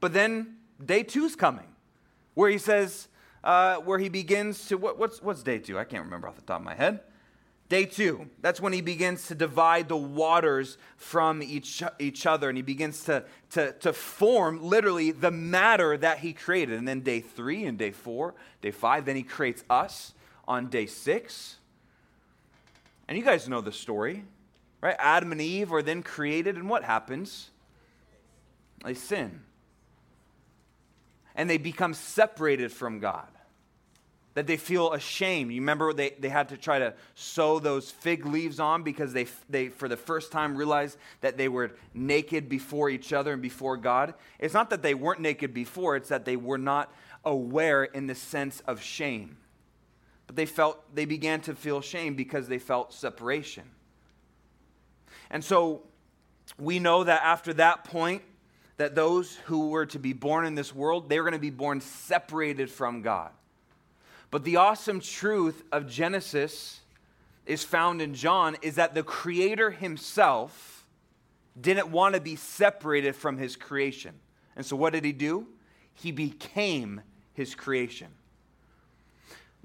But 0.00 0.14
then 0.14 0.56
day 0.84 1.02
two's 1.02 1.36
coming, 1.36 1.66
where 2.32 2.48
he 2.48 2.58
says, 2.58 3.08
uh, 3.42 3.76
where 3.76 3.98
he 3.98 4.08
begins 4.08 4.66
to, 4.68 4.78
what, 4.78 4.98
what's, 4.98 5.20
what's 5.20 5.42
day 5.42 5.58
two? 5.58 5.78
I 5.78 5.84
can't 5.84 6.04
remember 6.04 6.26
off 6.26 6.36
the 6.36 6.42
top 6.42 6.60
of 6.60 6.64
my 6.64 6.74
head. 6.74 7.00
Day 7.70 7.86
two, 7.86 8.28
that's 8.42 8.60
when 8.60 8.74
he 8.74 8.82
begins 8.82 9.28
to 9.28 9.34
divide 9.34 9.88
the 9.88 9.96
waters 9.96 10.76
from 10.96 11.42
each, 11.42 11.82
each 11.98 12.26
other 12.26 12.48
and 12.50 12.58
he 12.58 12.62
begins 12.62 13.04
to, 13.04 13.24
to, 13.50 13.72
to 13.72 13.92
form 13.92 14.62
literally 14.62 15.12
the 15.12 15.30
matter 15.30 15.96
that 15.96 16.18
he 16.18 16.34
created. 16.34 16.78
And 16.78 16.86
then 16.86 17.00
day 17.00 17.20
three 17.20 17.64
and 17.64 17.78
day 17.78 17.90
four, 17.90 18.34
day 18.60 18.70
five, 18.70 19.06
then 19.06 19.16
he 19.16 19.22
creates 19.22 19.64
us 19.70 20.12
on 20.46 20.68
day 20.68 20.84
six. 20.84 21.56
And 23.08 23.16
you 23.16 23.24
guys 23.24 23.48
know 23.48 23.62
the 23.62 23.72
story, 23.72 24.24
right? 24.82 24.96
Adam 24.98 25.32
and 25.32 25.40
Eve 25.40 25.72
are 25.72 25.82
then 25.82 26.02
created, 26.02 26.56
and 26.56 26.68
what 26.68 26.84
happens? 26.84 27.50
They 28.84 28.94
sin. 28.94 29.40
And 31.34 31.48
they 31.48 31.58
become 31.58 31.94
separated 31.94 32.72
from 32.72 33.00
God 33.00 33.28
that 34.34 34.46
they 34.48 34.56
feel 34.56 34.92
ashamed. 34.92 35.52
You 35.52 35.60
remember 35.60 35.92
they, 35.92 36.10
they 36.18 36.28
had 36.28 36.48
to 36.50 36.56
try 36.56 36.80
to 36.80 36.94
sew 37.14 37.60
those 37.60 37.90
fig 37.90 38.26
leaves 38.26 38.58
on 38.58 38.82
because 38.82 39.12
they, 39.12 39.26
they, 39.48 39.68
for 39.68 39.88
the 39.88 39.96
first 39.96 40.32
time, 40.32 40.56
realized 40.56 40.98
that 41.20 41.36
they 41.36 41.48
were 41.48 41.72
naked 41.94 42.48
before 42.48 42.90
each 42.90 43.12
other 43.12 43.32
and 43.32 43.40
before 43.40 43.76
God. 43.76 44.14
It's 44.40 44.54
not 44.54 44.70
that 44.70 44.82
they 44.82 44.94
weren't 44.94 45.20
naked 45.20 45.54
before, 45.54 45.96
it's 45.96 46.08
that 46.08 46.24
they 46.24 46.36
were 46.36 46.58
not 46.58 46.92
aware 47.24 47.84
in 47.84 48.06
the 48.06 48.14
sense 48.14 48.60
of 48.66 48.82
shame. 48.82 49.36
But 50.26 50.36
they 50.36 50.46
felt, 50.46 50.94
they 50.94 51.04
began 51.04 51.40
to 51.42 51.54
feel 51.54 51.80
shame 51.80 52.14
because 52.14 52.48
they 52.48 52.58
felt 52.58 52.92
separation. 52.92 53.64
And 55.30 55.44
so 55.44 55.82
we 56.58 56.78
know 56.78 57.04
that 57.04 57.22
after 57.22 57.54
that 57.54 57.84
point, 57.84 58.22
that 58.76 58.96
those 58.96 59.36
who 59.44 59.68
were 59.68 59.86
to 59.86 60.00
be 60.00 60.12
born 60.12 60.44
in 60.44 60.56
this 60.56 60.74
world, 60.74 61.08
they 61.08 61.18
were 61.18 61.24
going 61.24 61.34
to 61.34 61.38
be 61.38 61.50
born 61.50 61.80
separated 61.80 62.68
from 62.68 63.02
God. 63.02 63.30
But 64.34 64.42
the 64.42 64.56
awesome 64.56 64.98
truth 64.98 65.62
of 65.70 65.88
Genesis 65.88 66.80
is 67.46 67.62
found 67.62 68.02
in 68.02 68.14
John 68.14 68.56
is 68.62 68.74
that 68.74 68.92
the 68.92 69.04
creator 69.04 69.70
himself 69.70 70.88
didn't 71.60 71.92
want 71.92 72.16
to 72.16 72.20
be 72.20 72.34
separated 72.34 73.14
from 73.14 73.38
his 73.38 73.54
creation. 73.54 74.12
And 74.56 74.66
so 74.66 74.74
what 74.74 74.92
did 74.92 75.04
he 75.04 75.12
do? 75.12 75.46
He 75.92 76.10
became 76.10 77.02
his 77.32 77.54
creation. 77.54 78.08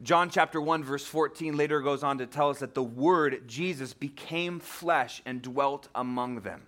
John 0.03 0.30
chapter 0.30 0.61
1 0.61 0.84
verse 0.84 1.03
14 1.03 1.57
later 1.57 1.82
goes 1.82 2.03
on 2.03 2.20
to 2.20 2.28
tell 2.28 2.51
us 2.51 2.59
that 2.59 2.76
the 2.76 2.84
word 2.84 3.47
Jesus 3.47 3.95
became 3.95 4.59
flesh 4.59 5.24
and 5.26 5.41
dwelt 5.41 5.88
among 5.95 6.41
them. 6.41 6.61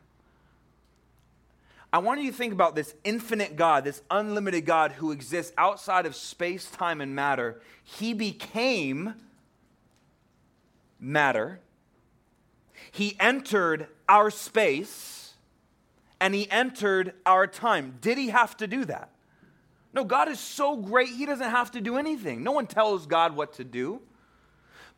I 1.94 1.98
want 1.98 2.22
you 2.22 2.32
to 2.32 2.38
think 2.38 2.54
about 2.54 2.74
this 2.74 2.94
infinite 3.04 3.58
God, 3.58 3.84
this 3.84 4.02
unlimited 4.10 4.66
God 4.66 4.94
who 4.94 5.12
exists 5.12 5.52
outside 5.58 6.06
of 6.06 6.16
space, 6.16 6.70
time, 6.72 7.02
and 7.02 7.14
matter. 7.14 7.62
He 7.84 8.14
became 8.14 9.16
matter. 11.00 11.60
He 12.92 13.18
entered 13.20 13.88
our 14.08 14.30
space 14.30 15.34
and 16.22 16.34
he 16.34 16.50
entered 16.50 17.14
our 17.26 17.48
time. 17.48 17.98
Did 18.00 18.18
he 18.18 18.30
have 18.30 18.56
to 18.58 18.68
do 18.68 18.86
that? 18.86 19.10
No, 19.94 20.06
God 20.06 20.30
is 20.30 20.40
so 20.40 20.78
great, 20.78 21.10
he 21.10 21.26
doesn't 21.26 21.50
have 21.50 21.72
to 21.72 21.82
do 21.82 21.98
anything. 21.98 22.44
No 22.44 22.54
one 22.54 22.68
tells 22.68 23.06
God 23.06 23.36
what 23.36 23.54
to 23.54 23.66
do. 23.66 24.02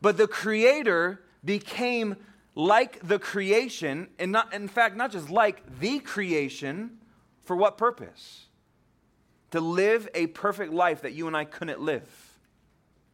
But 0.00 0.16
the 0.16 0.28
Creator 0.28 1.20
became 1.44 2.16
like 2.54 3.06
the 3.06 3.18
creation, 3.18 4.08
and 4.18 4.30
not, 4.32 4.52
in 4.54 4.68
fact, 4.68 4.96
not 4.96 5.10
just 5.10 5.28
like 5.28 5.80
the 5.80 5.98
creation, 5.98 6.98
for 7.42 7.56
what 7.56 7.76
purpose? 7.76 8.46
To 9.50 9.60
live 9.60 10.08
a 10.14 10.28
perfect 10.28 10.72
life 10.72 11.02
that 11.02 11.12
you 11.12 11.26
and 11.26 11.36
I 11.36 11.44
couldn't 11.44 11.80
live. 11.80 12.08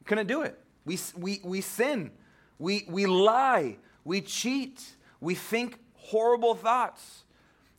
Couldn't 0.04 0.26
do 0.26 0.42
it. 0.42 0.58
We, 0.84 0.98
we, 1.16 1.40
we 1.44 1.60
sin, 1.60 2.10
we, 2.58 2.84
we 2.88 3.06
lie, 3.06 3.76
we 4.04 4.20
cheat, 4.20 4.96
we 5.20 5.34
think 5.34 5.78
horrible 5.94 6.54
thoughts. 6.54 7.24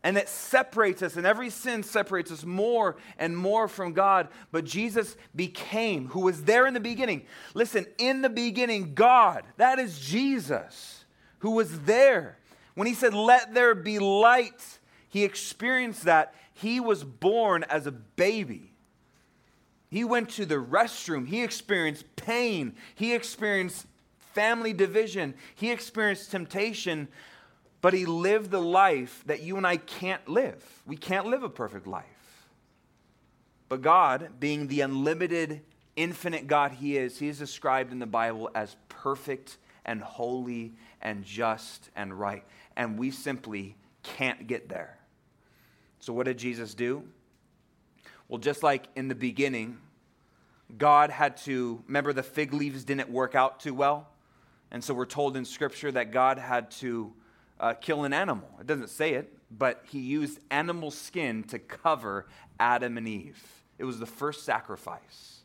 And 0.03 0.17
it 0.17 0.29
separates 0.29 1.03
us, 1.03 1.15
and 1.15 1.27
every 1.27 1.51
sin 1.51 1.83
separates 1.83 2.31
us 2.31 2.43
more 2.43 2.97
and 3.19 3.37
more 3.37 3.67
from 3.67 3.93
God. 3.93 4.29
But 4.51 4.65
Jesus 4.65 5.15
became, 5.35 6.07
who 6.07 6.21
was 6.21 6.43
there 6.43 6.65
in 6.65 6.73
the 6.73 6.79
beginning. 6.79 7.27
Listen, 7.53 7.85
in 7.99 8.23
the 8.23 8.29
beginning, 8.29 8.95
God, 8.95 9.43
that 9.57 9.77
is 9.77 9.99
Jesus 9.99 11.00
who 11.41 11.51
was 11.51 11.81
there. 11.81 12.37
When 12.73 12.87
he 12.87 12.93
said, 12.93 13.13
Let 13.13 13.53
there 13.53 13.75
be 13.75 13.99
light, 13.99 14.79
he 15.09 15.23
experienced 15.23 16.03
that. 16.03 16.33
He 16.53 16.79
was 16.79 17.03
born 17.03 17.63
as 17.63 17.85
a 17.85 17.91
baby. 17.91 18.71
He 19.89 20.03
went 20.03 20.29
to 20.31 20.45
the 20.45 20.55
restroom. 20.55 21.27
He 21.27 21.43
experienced 21.43 22.15
pain. 22.15 22.75
He 22.95 23.13
experienced 23.13 23.85
family 24.33 24.71
division. 24.71 25.33
He 25.55 25.71
experienced 25.71 26.31
temptation, 26.31 27.09
but 27.81 27.93
he 27.93 28.05
lived 28.05 28.51
the 28.51 28.61
life 28.61 29.23
that 29.25 29.41
you 29.41 29.57
and 29.57 29.67
I 29.67 29.77
can't 29.77 30.25
live. 30.29 30.63
We 30.85 30.95
can't 30.95 31.27
live 31.27 31.43
a 31.43 31.49
perfect 31.49 31.87
life. 31.87 32.05
But 33.67 33.81
God, 33.81 34.29
being 34.39 34.67
the 34.67 34.81
unlimited, 34.81 35.61
infinite 35.95 36.47
God 36.47 36.73
He 36.73 36.97
is, 36.97 37.19
He 37.19 37.27
is 37.27 37.39
described 37.39 37.91
in 37.91 37.99
the 37.99 38.05
Bible 38.05 38.49
as 38.53 38.75
perfect 38.89 39.57
and 39.85 40.01
holy 40.01 40.73
and 41.01 41.23
just 41.23 41.89
and 41.95 42.13
right. 42.13 42.43
And 42.75 42.97
we 42.97 43.11
simply 43.11 43.75
can't 44.03 44.47
get 44.47 44.69
there. 44.69 44.97
So, 45.99 46.13
what 46.13 46.25
did 46.25 46.37
Jesus 46.37 46.73
do? 46.73 47.03
Well, 48.27 48.39
just 48.39 48.63
like 48.63 48.87
in 48.95 49.07
the 49.07 49.15
beginning, 49.15 49.77
God 50.77 51.09
had 51.09 51.37
to, 51.37 51.83
remember, 51.87 52.13
the 52.13 52.23
fig 52.23 52.53
leaves 52.53 52.83
didn't 52.83 53.09
work 53.09 53.35
out 53.35 53.59
too 53.59 53.73
well. 53.73 54.07
And 54.71 54.81
so 54.83 54.93
we're 54.93 55.05
told 55.05 55.35
in 55.35 55.43
Scripture 55.43 55.91
that 55.91 56.11
God 56.11 56.37
had 56.37 56.71
to 56.71 57.11
uh, 57.59 57.73
kill 57.73 58.05
an 58.05 58.13
animal. 58.13 58.49
It 58.59 58.67
doesn't 58.67 58.89
say 58.89 59.13
it, 59.13 59.37
but 59.51 59.83
he 59.89 59.99
used 59.99 60.39
animal 60.49 60.91
skin 60.91 61.43
to 61.45 61.59
cover 61.59 62.27
Adam 62.59 62.97
and 62.97 63.07
Eve. 63.07 63.43
It 63.77 63.83
was 63.83 63.99
the 63.99 64.05
first 64.05 64.45
sacrifice 64.45 65.41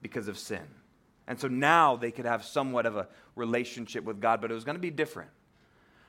because 0.00 0.26
of 0.26 0.38
sin. 0.38 0.66
And 1.30 1.38
so 1.38 1.46
now 1.46 1.94
they 1.94 2.10
could 2.10 2.24
have 2.24 2.44
somewhat 2.44 2.86
of 2.86 2.96
a 2.96 3.06
relationship 3.36 4.02
with 4.02 4.20
God, 4.20 4.40
but 4.40 4.50
it 4.50 4.54
was 4.54 4.64
going 4.64 4.74
to 4.74 4.80
be 4.80 4.90
different. 4.90 5.30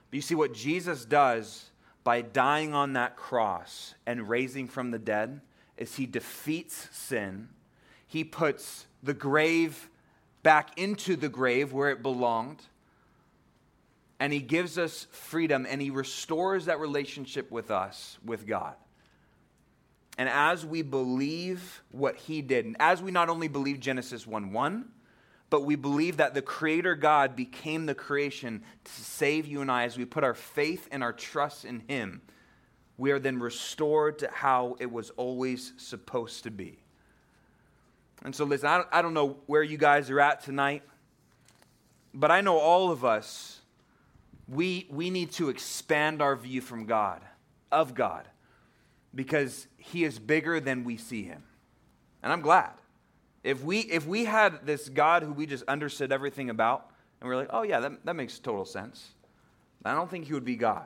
But 0.09 0.15
you 0.15 0.22
see, 0.24 0.34
what 0.34 0.51
Jesus 0.51 1.05
does 1.05 1.69
by 2.03 2.22
dying 2.22 2.74
on 2.74 2.93
that 2.93 3.17
cross 3.17 3.93
and 4.07 4.28
raising 4.28 4.67
from 4.67 4.89
the 4.89 4.97
dead 4.97 5.41
is 5.78 5.95
he 5.95 6.07
defeats 6.07 6.89
sin. 6.91 7.49
He 8.07 8.24
puts 8.24 8.88
the 9.03 9.13
grave 9.13 9.91
back 10.41 10.76
into 10.76 11.15
the 11.15 11.30
grave 11.30 11.72
where 11.72 11.91
it 11.91 12.01
belonged. 12.01 12.63
And 14.19 14.34
he 14.34 14.39
gives 14.39 14.80
us 14.80 15.05
freedom 15.11 15.67
and 15.69 15.80
he 15.80 15.91
restores 15.91 16.65
that 16.65 16.80
relationship 16.80 17.51
with 17.51 17.69
us, 17.69 18.17
with 18.26 18.47
God. 18.47 18.74
And 20.17 20.28
as 20.28 20.65
we 20.65 20.82
believe 20.82 21.84
what 21.91 22.15
he 22.15 22.41
did, 22.41 22.65
and 22.65 22.76
as 22.80 23.03
we 23.03 23.11
not 23.11 23.30
only 23.30 23.47
believe 23.47 23.80
Genesis 23.80 24.26
1 24.26 24.51
1, 24.51 24.86
but 25.52 25.66
we 25.66 25.76
believe 25.76 26.18
that 26.18 26.34
the 26.34 26.41
Creator 26.41 26.95
God 26.95 27.36
became 27.36 27.86
the 27.86 27.93
creation 27.93 28.64
to 28.86 28.91
save 28.91 29.45
you 29.45 29.62
and 29.62 29.70
I 29.70 29.84
as 29.84 29.97
we 29.97 30.06
put 30.06 30.24
our 30.24 30.34
faith 30.34 30.88
and 30.91 31.04
our 31.04 31.12
trust 31.12 31.66
in 31.66 31.82
Him. 31.88 32.22
We 32.97 33.12
are 33.12 33.20
then 33.20 33.38
restored 33.38 34.20
to 34.20 34.30
how 34.32 34.78
it 34.80 34.89
was 34.89 35.10
always 35.12 35.74
supposed 35.76 36.43
to 36.43 36.52
be. 36.52 36.80
And 38.24 38.34
so, 38.34 38.45
listen, 38.45 38.70
I 38.70 38.78
don't, 38.78 38.88
I 38.93 39.02
don't 39.02 39.14
know 39.14 39.39
where 39.45 39.62
you 39.62 39.78
guys 39.78 40.10
are 40.10 40.22
at 40.22 40.41
tonight, 40.41 40.84
but 42.14 42.32
I 42.32 42.39
know 42.39 42.58
all 42.58 42.89
of 42.89 43.04
us, 43.04 43.60
we, 44.47 44.88
we 44.89 45.10
need 45.10 45.34
to 45.34 45.49
expand 45.49 46.22
our 46.22 46.38
view 46.38 46.62
from 46.62 46.86
God, 46.86 47.22
of 47.74 47.93
God, 47.93 48.26
because 49.14 49.68
He 49.76 50.06
is 50.06 50.18
bigger 50.18 50.62
than 50.62 50.86
we 50.86 50.95
see 50.95 51.24
Him. 51.24 51.43
And 52.24 52.32
I'm 52.32 52.41
glad. 52.41 52.72
If 53.44 53.64
we, 53.64 53.80
if 53.80 54.06
we 54.06 54.26
had 54.26 54.66
this 54.66 54.89
God 54.89 55.24
who 55.24 55.34
we 55.34 55.46
just 55.46 55.64
understood 55.68 56.12
everything 56.12 56.50
about, 56.50 56.92
and 57.20 57.30
we 57.30 57.36
are 57.36 57.38
like, 57.38 57.50
oh, 57.52 57.64
yeah, 57.64 57.80
that, 57.80 58.06
that 58.06 58.16
makes 58.16 58.39
total 58.39 58.66
sense, 58.66 59.12
I 59.84 59.96
don't 59.96 60.10
think 60.10 60.28
he 60.28 60.34
would 60.34 60.46
be 60.46 60.56
God. 60.56 60.86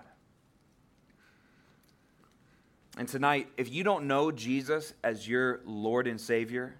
And 2.97 3.07
tonight, 3.07 3.49
if 3.57 3.71
you 3.71 3.83
don't 3.83 4.07
know 4.07 4.31
Jesus 4.31 4.93
as 5.03 5.27
your 5.27 5.59
Lord 5.65 6.07
and 6.07 6.19
Savior, 6.19 6.77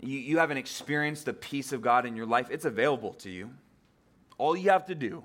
you, 0.00 0.18
you 0.18 0.38
haven't 0.38 0.56
experienced 0.56 1.26
the 1.26 1.34
peace 1.34 1.72
of 1.72 1.82
God 1.82 2.06
in 2.06 2.16
your 2.16 2.24
life, 2.24 2.48
it's 2.50 2.64
available 2.64 3.12
to 3.14 3.30
you. 3.30 3.50
All 4.38 4.56
you 4.56 4.70
have 4.70 4.86
to 4.86 4.94
do 4.94 5.22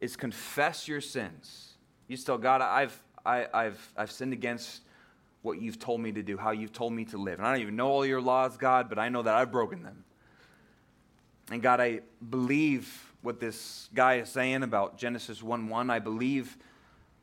is 0.00 0.16
confess 0.16 0.88
your 0.88 1.00
sins. 1.00 1.74
You 2.08 2.16
just 2.16 2.26
tell 2.26 2.38
God, 2.38 2.62
I've, 2.62 3.00
I, 3.24 3.38
have 3.52 3.92
i 3.96 4.02
I've 4.02 4.10
sinned 4.10 4.32
against 4.32 4.80
what 5.46 5.62
you've 5.62 5.78
told 5.78 6.00
me 6.00 6.12
to 6.12 6.22
do, 6.22 6.36
how 6.36 6.50
you've 6.50 6.72
told 6.72 6.92
me 6.92 7.04
to 7.06 7.16
live. 7.16 7.38
And 7.38 7.46
I 7.46 7.52
don't 7.52 7.62
even 7.62 7.76
know 7.76 7.88
all 7.88 8.04
your 8.04 8.20
laws, 8.20 8.56
God, 8.56 8.88
but 8.88 8.98
I 8.98 9.08
know 9.08 9.22
that 9.22 9.34
I've 9.34 9.52
broken 9.52 9.84
them. 9.84 10.04
And 11.50 11.62
God, 11.62 11.80
I 11.80 12.00
believe 12.28 13.12
what 13.22 13.38
this 13.38 13.88
guy 13.94 14.16
is 14.16 14.28
saying 14.28 14.64
about 14.64 14.98
Genesis 14.98 15.42
1 15.42 15.68
1. 15.68 15.88
I 15.88 16.00
believe 16.00 16.58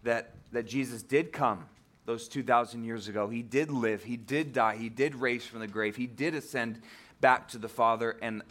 that, 0.03 0.32
that 0.53 0.65
Jesus 0.65 1.03
did 1.03 1.34
come 1.34 1.65
those 2.05 2.30
2,000 2.30 2.86
years 2.86 3.09
ago. 3.09 3.28
He 3.28 3.41
did 3.41 3.69
live, 3.69 4.03
He 4.03 4.15
did 4.15 4.53
die, 4.53 4.78
He 4.78 4.89
did 4.89 5.15
raise 5.15 5.45
from 5.45 5.59
the 5.59 5.67
grave, 5.67 5.97
He 5.97 6.07
did 6.07 6.34
ascend 6.34 6.82
back 7.19 7.49
to 7.49 7.57
the 7.57 7.69
Father. 7.69 8.17
And 8.21 8.41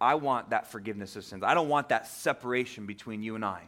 I 0.00 0.16
want 0.16 0.50
that 0.50 0.70
forgiveness 0.70 1.16
of 1.16 1.24
sins. 1.24 1.42
I 1.42 1.54
don't 1.54 1.68
want 1.68 1.88
that 1.88 2.06
separation 2.06 2.84
between 2.84 3.22
you 3.22 3.34
and 3.34 3.44
I. 3.44 3.62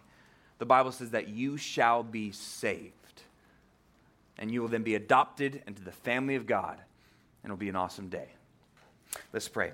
The 0.59 0.67
Bible 0.67 0.93
says 0.93 1.11
that 1.11 1.29
you 1.29 1.57
shall 1.57 2.03
be 2.03 2.33
saved 2.33 3.04
and 4.39 4.51
you 4.51 4.61
will 4.61 4.69
then 4.69 4.83
be 4.83 4.95
adopted 4.95 5.63
into 5.67 5.83
the 5.83 5.93
family 5.93 6.35
of 6.35 6.47
God, 6.47 6.81
and 7.43 7.51
it'll 7.51 7.57
be 7.57 7.69
an 7.69 7.77
awesome 7.77 8.09
day. 8.09 8.29
Let's 9.33 9.49
pray. 9.49 9.73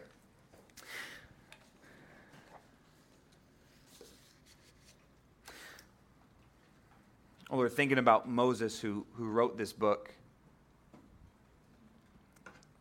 Oh, 7.50 7.56
we're 7.56 7.68
thinking 7.68 7.98
about 7.98 8.28
Moses 8.28 8.78
who, 8.78 9.04
who 9.14 9.28
wrote 9.28 9.58
this 9.58 9.72
book. 9.72 10.14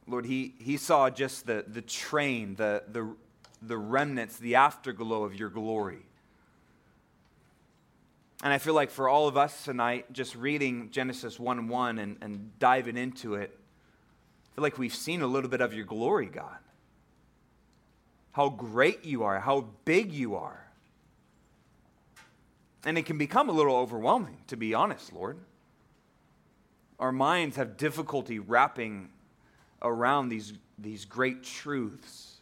Lord, 0.05 0.25
he, 0.25 0.53
he 0.59 0.77
saw 0.77 1.09
just 1.09 1.47
the, 1.47 1.65
the 1.67 1.81
train, 1.81 2.55
the, 2.55 2.83
the, 2.91 3.15
the 3.61 3.77
remnants, 3.77 4.37
the 4.37 4.55
afterglow 4.55 5.23
of 5.23 5.35
your 5.35 5.49
glory. 5.49 6.05
And 8.41 8.53
I 8.53 8.57
feel 8.57 8.73
like 8.73 8.89
for 8.89 9.09
all 9.09 9.27
of 9.27 9.35
us 9.35 9.65
tonight, 9.65 10.13
just 10.13 10.35
reading 10.35 10.91
Genesis 10.91 11.39
1 11.39 11.67
1 11.67 11.99
and, 11.99 12.17
and 12.21 12.57
diving 12.57 12.97
into 12.97 13.35
it, 13.35 13.57
I 14.51 14.55
feel 14.55 14.63
like 14.63 14.77
we've 14.77 14.95
seen 14.95 15.21
a 15.21 15.27
little 15.27 15.49
bit 15.49 15.61
of 15.61 15.73
your 15.73 15.85
glory, 15.85 16.27
God. 16.27 16.57
How 18.31 18.49
great 18.49 19.03
you 19.03 19.23
are, 19.23 19.39
how 19.39 19.65
big 19.83 20.13
you 20.13 20.35
are. 20.35 20.65
And 22.85 22.97
it 22.97 23.05
can 23.05 23.17
become 23.17 23.49
a 23.49 23.51
little 23.51 23.75
overwhelming, 23.75 24.37
to 24.47 24.55
be 24.55 24.73
honest, 24.73 25.11
Lord. 25.11 25.37
Our 26.97 27.11
minds 27.11 27.57
have 27.57 27.75
difficulty 27.75 28.39
wrapping 28.39 29.09
around 29.81 30.29
these, 30.29 30.53
these 30.77 31.03
great 31.03 31.43
truths. 31.43 32.37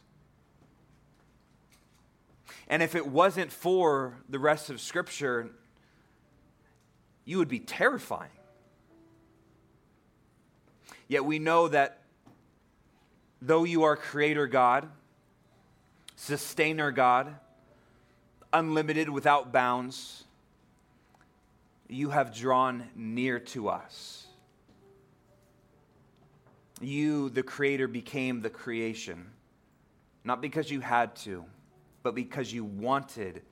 And 2.68 2.82
if 2.82 2.94
it 2.94 3.06
wasn't 3.06 3.50
for 3.50 4.14
the 4.28 4.38
rest 4.38 4.70
of 4.70 4.80
Scripture, 4.80 5.50
you 7.28 7.36
would 7.36 7.48
be 7.48 7.60
terrifying. 7.60 8.30
Yet 11.08 11.26
we 11.26 11.38
know 11.38 11.68
that 11.68 11.98
though 13.42 13.64
you 13.64 13.82
are 13.82 13.96
Creator 13.96 14.46
God, 14.46 14.88
Sustainer 16.16 16.90
God, 16.90 17.34
unlimited, 18.50 19.10
without 19.10 19.52
bounds, 19.52 20.24
you 21.86 22.08
have 22.08 22.34
drawn 22.34 22.84
near 22.96 23.38
to 23.40 23.68
us. 23.68 24.26
You, 26.80 27.28
the 27.28 27.42
Creator, 27.42 27.88
became 27.88 28.40
the 28.40 28.48
creation, 28.48 29.26
not 30.24 30.40
because 30.40 30.70
you 30.70 30.80
had 30.80 31.14
to, 31.16 31.44
but 32.02 32.14
because 32.14 32.50
you 32.50 32.64
wanted 32.64 33.42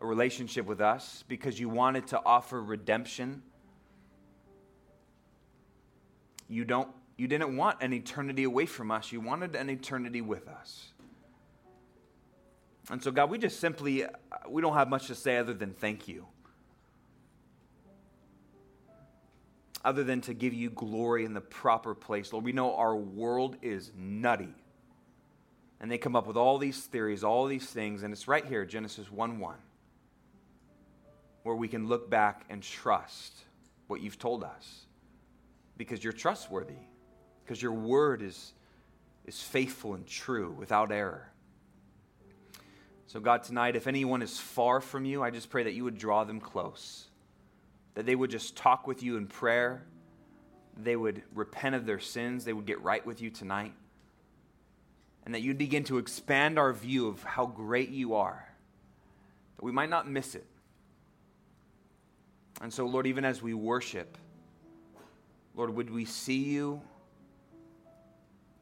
a 0.00 0.06
relationship 0.06 0.66
with 0.66 0.80
us 0.80 1.24
because 1.28 1.60
you 1.60 1.68
wanted 1.68 2.06
to 2.08 2.20
offer 2.24 2.60
redemption. 2.60 3.42
You, 6.48 6.64
don't, 6.64 6.88
you 7.16 7.28
didn't 7.28 7.56
want 7.56 7.82
an 7.82 7.92
eternity 7.92 8.44
away 8.44 8.66
from 8.66 8.90
us, 8.90 9.12
you 9.12 9.20
wanted 9.20 9.54
an 9.54 9.68
eternity 9.68 10.20
with 10.20 10.48
us. 10.48 10.88
And 12.90 13.02
so, 13.02 13.12
God, 13.12 13.30
we 13.30 13.38
just 13.38 13.60
simply, 13.60 14.04
we 14.48 14.62
don't 14.62 14.74
have 14.74 14.88
much 14.88 15.06
to 15.08 15.14
say 15.14 15.36
other 15.36 15.54
than 15.54 15.74
thank 15.74 16.08
you. 16.08 16.26
Other 19.84 20.02
than 20.02 20.20
to 20.22 20.34
give 20.34 20.52
you 20.52 20.70
glory 20.70 21.24
in 21.24 21.32
the 21.32 21.40
proper 21.40 21.94
place. 21.94 22.32
Lord, 22.32 22.44
we 22.44 22.52
know 22.52 22.74
our 22.74 22.96
world 22.96 23.56
is 23.62 23.92
nutty. 23.96 24.54
And 25.80 25.90
they 25.90 25.98
come 25.98 26.16
up 26.16 26.26
with 26.26 26.36
all 26.36 26.58
these 26.58 26.84
theories, 26.84 27.22
all 27.22 27.46
these 27.46 27.66
things, 27.66 28.02
and 28.02 28.12
it's 28.12 28.26
right 28.26 28.44
here, 28.44 28.66
Genesis 28.66 29.10
1 29.10 29.38
1 29.38 29.56
where 31.42 31.54
we 31.54 31.68
can 31.68 31.88
look 31.88 32.10
back 32.10 32.44
and 32.50 32.62
trust 32.62 33.34
what 33.86 34.00
you've 34.00 34.18
told 34.18 34.44
us. 34.44 34.86
Because 35.76 36.04
you're 36.04 36.12
trustworthy, 36.12 36.74
because 37.44 37.62
your 37.62 37.72
word 37.72 38.22
is, 38.22 38.52
is 39.24 39.42
faithful 39.42 39.94
and 39.94 40.06
true 40.06 40.54
without 40.58 40.92
error. 40.92 41.30
So, 43.06 43.18
God, 43.18 43.42
tonight, 43.42 43.74
if 43.74 43.86
anyone 43.86 44.22
is 44.22 44.38
far 44.38 44.80
from 44.80 45.04
you, 45.04 45.22
I 45.22 45.30
just 45.30 45.50
pray 45.50 45.64
that 45.64 45.72
you 45.72 45.82
would 45.84 45.98
draw 45.98 46.22
them 46.22 46.38
close, 46.38 47.08
that 47.94 48.06
they 48.06 48.14
would 48.14 48.30
just 48.30 48.56
talk 48.56 48.86
with 48.86 49.02
you 49.02 49.16
in 49.16 49.26
prayer, 49.26 49.84
they 50.76 50.94
would 50.94 51.22
repent 51.34 51.74
of 51.74 51.86
their 51.86 51.98
sins, 51.98 52.44
they 52.44 52.52
would 52.52 52.66
get 52.66 52.80
right 52.82 53.04
with 53.04 53.20
you 53.20 53.30
tonight, 53.30 53.72
and 55.24 55.34
that 55.34 55.40
you'd 55.40 55.58
begin 55.58 55.82
to 55.84 55.98
expand 55.98 56.58
our 56.58 56.72
view 56.72 57.08
of 57.08 57.22
how 57.24 57.46
great 57.46 57.88
you 57.88 58.14
are, 58.14 58.46
that 59.56 59.64
we 59.64 59.72
might 59.72 59.90
not 59.90 60.08
miss 60.08 60.36
it. 60.36 60.46
And 62.60 62.72
so, 62.72 62.86
Lord, 62.86 63.06
even 63.06 63.24
as 63.24 63.42
we 63.42 63.54
worship, 63.54 64.18
Lord, 65.54 65.74
would 65.74 65.90
we 65.90 66.04
see 66.04 66.38
you 66.38 66.80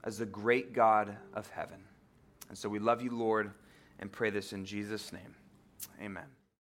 as 0.04 0.18
the 0.18 0.26
great 0.26 0.72
God 0.72 1.16
of 1.34 1.48
heaven? 1.50 1.78
And 2.48 2.56
so 2.56 2.68
we 2.68 2.78
love 2.78 3.02
you, 3.02 3.10
Lord, 3.10 3.50
and 3.98 4.10
pray 4.10 4.30
this 4.30 4.52
in 4.52 4.64
Jesus' 4.64 5.12
name. 5.12 5.34
Amen. 6.00 6.37